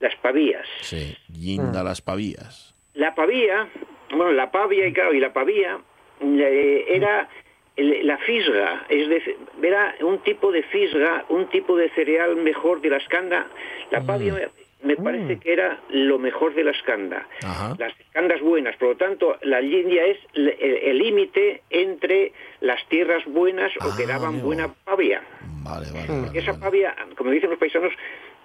Las 0.00 0.14
pavías. 0.16 0.66
Sí, 0.80 1.16
linda 1.32 1.82
las 1.84 2.00
pavías. 2.02 2.74
La 2.94 3.14
pavía, 3.14 3.68
bueno, 4.10 4.32
la 4.32 4.50
pavia 4.50 4.86
y 4.86 4.92
claro, 4.92 5.14
y 5.14 5.20
la 5.20 5.32
pavía 5.32 5.78
eh, 6.20 6.84
era 6.88 7.28
la 7.76 8.18
fisga, 8.18 8.84
es 8.88 9.08
decir, 9.08 9.36
era 9.62 9.94
un 10.00 10.18
tipo 10.18 10.52
de 10.52 10.62
fisga, 10.64 11.24
un 11.28 11.46
tipo 11.48 11.76
de 11.76 11.88
cereal 11.90 12.36
mejor 12.36 12.80
de 12.80 12.90
la 12.90 12.98
escanda. 12.98 13.46
La 13.90 14.02
pavia 14.02 14.50
me 14.82 14.96
parece 14.96 15.38
que 15.38 15.52
era 15.52 15.80
lo 15.88 16.18
mejor 16.18 16.54
de 16.54 16.62
la 16.62 16.70
escanda. 16.70 17.26
Ajá. 17.42 17.74
Las 17.78 17.98
escandas 17.98 18.40
buenas, 18.42 18.76
por 18.76 18.88
lo 18.90 18.96
tanto, 18.96 19.38
la 19.42 19.60
línea 19.60 20.04
es 20.04 20.18
el 20.34 20.98
límite 20.98 21.62
entre 21.70 22.32
las 22.60 22.86
tierras 22.88 23.24
buenas 23.24 23.72
o 23.78 23.96
que 23.96 24.06
daban 24.06 24.40
buena 24.42 24.72
pavia. 24.84 25.22
Vale, 25.64 25.86
vale. 25.92 26.22
Porque 26.24 26.38
esa 26.38 26.58
pavia, 26.60 26.94
como 27.16 27.30
dicen 27.30 27.50
los 27.50 27.58
paisanos, 27.58 27.92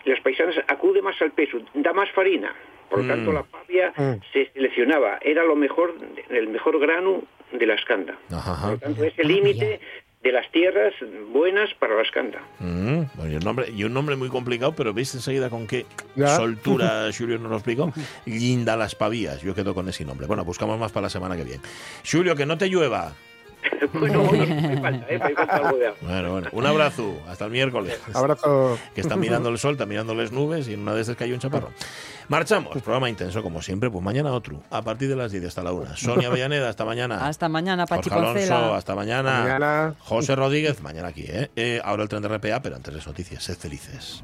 las 0.06 0.20
paisanas 0.22 0.56
acude 0.68 1.02
más 1.02 1.22
al 1.22 1.32
peso, 1.32 1.60
da 1.74 1.94
más 1.94 2.10
farina. 2.12 2.56
Por 2.90 3.00
lo 3.00 3.04
Mm. 3.06 3.08
tanto, 3.10 3.32
la 3.34 3.44
pavia 3.44 3.94
se 4.34 4.50
seleccionaba, 4.54 5.20
era 5.22 5.44
lo 5.44 5.56
mejor, 5.56 5.94
el 6.30 6.48
mejor 6.48 6.80
grano 6.80 7.22
de 7.52 7.66
la 7.66 7.76
escanda. 7.76 8.18
Ajá. 8.32 8.62
Por 8.62 8.72
lo 8.72 8.78
tanto, 8.80 9.04
ese 9.04 9.24
límite 9.24 9.80
de 10.22 10.32
las 10.34 10.52
tierras 10.52 10.94
buenas 11.32 11.70
para 11.80 11.96
la 11.96 12.02
escanda. 12.02 12.40
Mm, 12.60 13.04
y, 13.32 13.36
un 13.36 13.40
nombre, 13.44 13.70
y 13.74 13.84
un 13.86 13.94
nombre 13.94 14.16
muy 14.18 14.28
complicado, 14.28 14.74
pero 14.76 14.94
veis 14.94 15.16
enseguida 15.16 15.50
con 15.50 15.66
qué 15.66 15.86
Ya. 16.16 16.36
soltura 16.36 17.10
Julio 17.18 17.40
nos 17.40 17.50
lo 17.50 17.56
explicó. 17.58 17.92
Linda 18.26 18.76
las 18.76 18.96
pavías. 18.96 19.42
Yo 19.42 19.56
quedo 19.56 19.74
con 19.74 19.88
ese 19.88 20.04
nombre. 20.04 20.28
Bueno, 20.28 20.44
buscamos 20.44 20.78
más 20.78 20.92
para 20.92 21.06
la 21.06 21.10
semana 21.10 21.38
que 21.38 21.44
viene. 21.46 21.62
Julio, 22.10 22.36
que 22.36 22.46
no 22.46 22.58
te 22.58 22.68
llueva. 22.68 23.14
Bueno, 23.94 24.24
oye, 24.30 24.46
me 24.46 24.82
falta, 24.82 25.06
¿eh? 25.10 25.20
Me 25.20 25.36
falta 25.36 25.56
algo 25.56 25.78
de 25.78 25.88
agua. 25.88 25.98
Bueno, 26.02 26.32
bueno. 26.32 26.50
Un 26.52 26.66
abrazo. 26.66 27.22
Hasta 27.28 27.46
el 27.46 27.52
miércoles. 27.52 28.00
Abrazo. 28.14 28.78
Que 28.94 29.02
está 29.02 29.16
mirando 29.16 29.50
el 29.50 29.58
sol, 29.58 29.74
está 29.74 29.86
mirando 29.86 30.14
las 30.16 30.32
nubes 30.32 30.68
y 30.68 30.74
en 30.74 30.82
una 30.82 30.94
de 30.94 31.02
esas 31.02 31.16
cayó 31.16 31.34
un 31.34 31.40
chaparrón. 31.40 31.72
Marchamos. 32.28 32.72
Programa 32.82 33.10
intenso, 33.10 33.42
como 33.42 33.62
siempre. 33.62 33.90
Pues 33.90 34.04
mañana 34.04 34.32
otro. 34.32 34.62
A 34.70 34.82
partir 34.82 35.10
de 35.10 35.16
las 35.16 35.32
10 35.32 35.46
hasta 35.46 35.64
la 35.64 35.72
1. 35.72 35.98
Sonia 35.98 36.28
Avellaneda, 36.30 36.70
hasta 36.70 36.86
mañana. 36.86 37.28
Hasta 37.28 37.50
mañana, 37.50 37.86
Pachi 37.86 38.10
Jorge 38.10 38.46
Alonso, 38.46 38.76
hasta 38.76 38.96
mañana. 38.96 39.42
Mañana. 39.42 39.94
José 40.00 40.36
Rodríguez, 40.36 40.82
mañana 40.82 41.08
aquí, 41.10 41.26
¿eh? 41.28 41.50
Eh, 41.56 41.82
Ahora 41.84 42.04
el 42.04 42.10
tren 42.10 42.22
de 42.22 42.28
RPA, 42.30 42.62
pero 42.62 42.76
antes 42.76 42.94
las 42.94 43.08
noticias. 43.08 43.44
Sed 43.44 43.58
felices. 43.58 44.24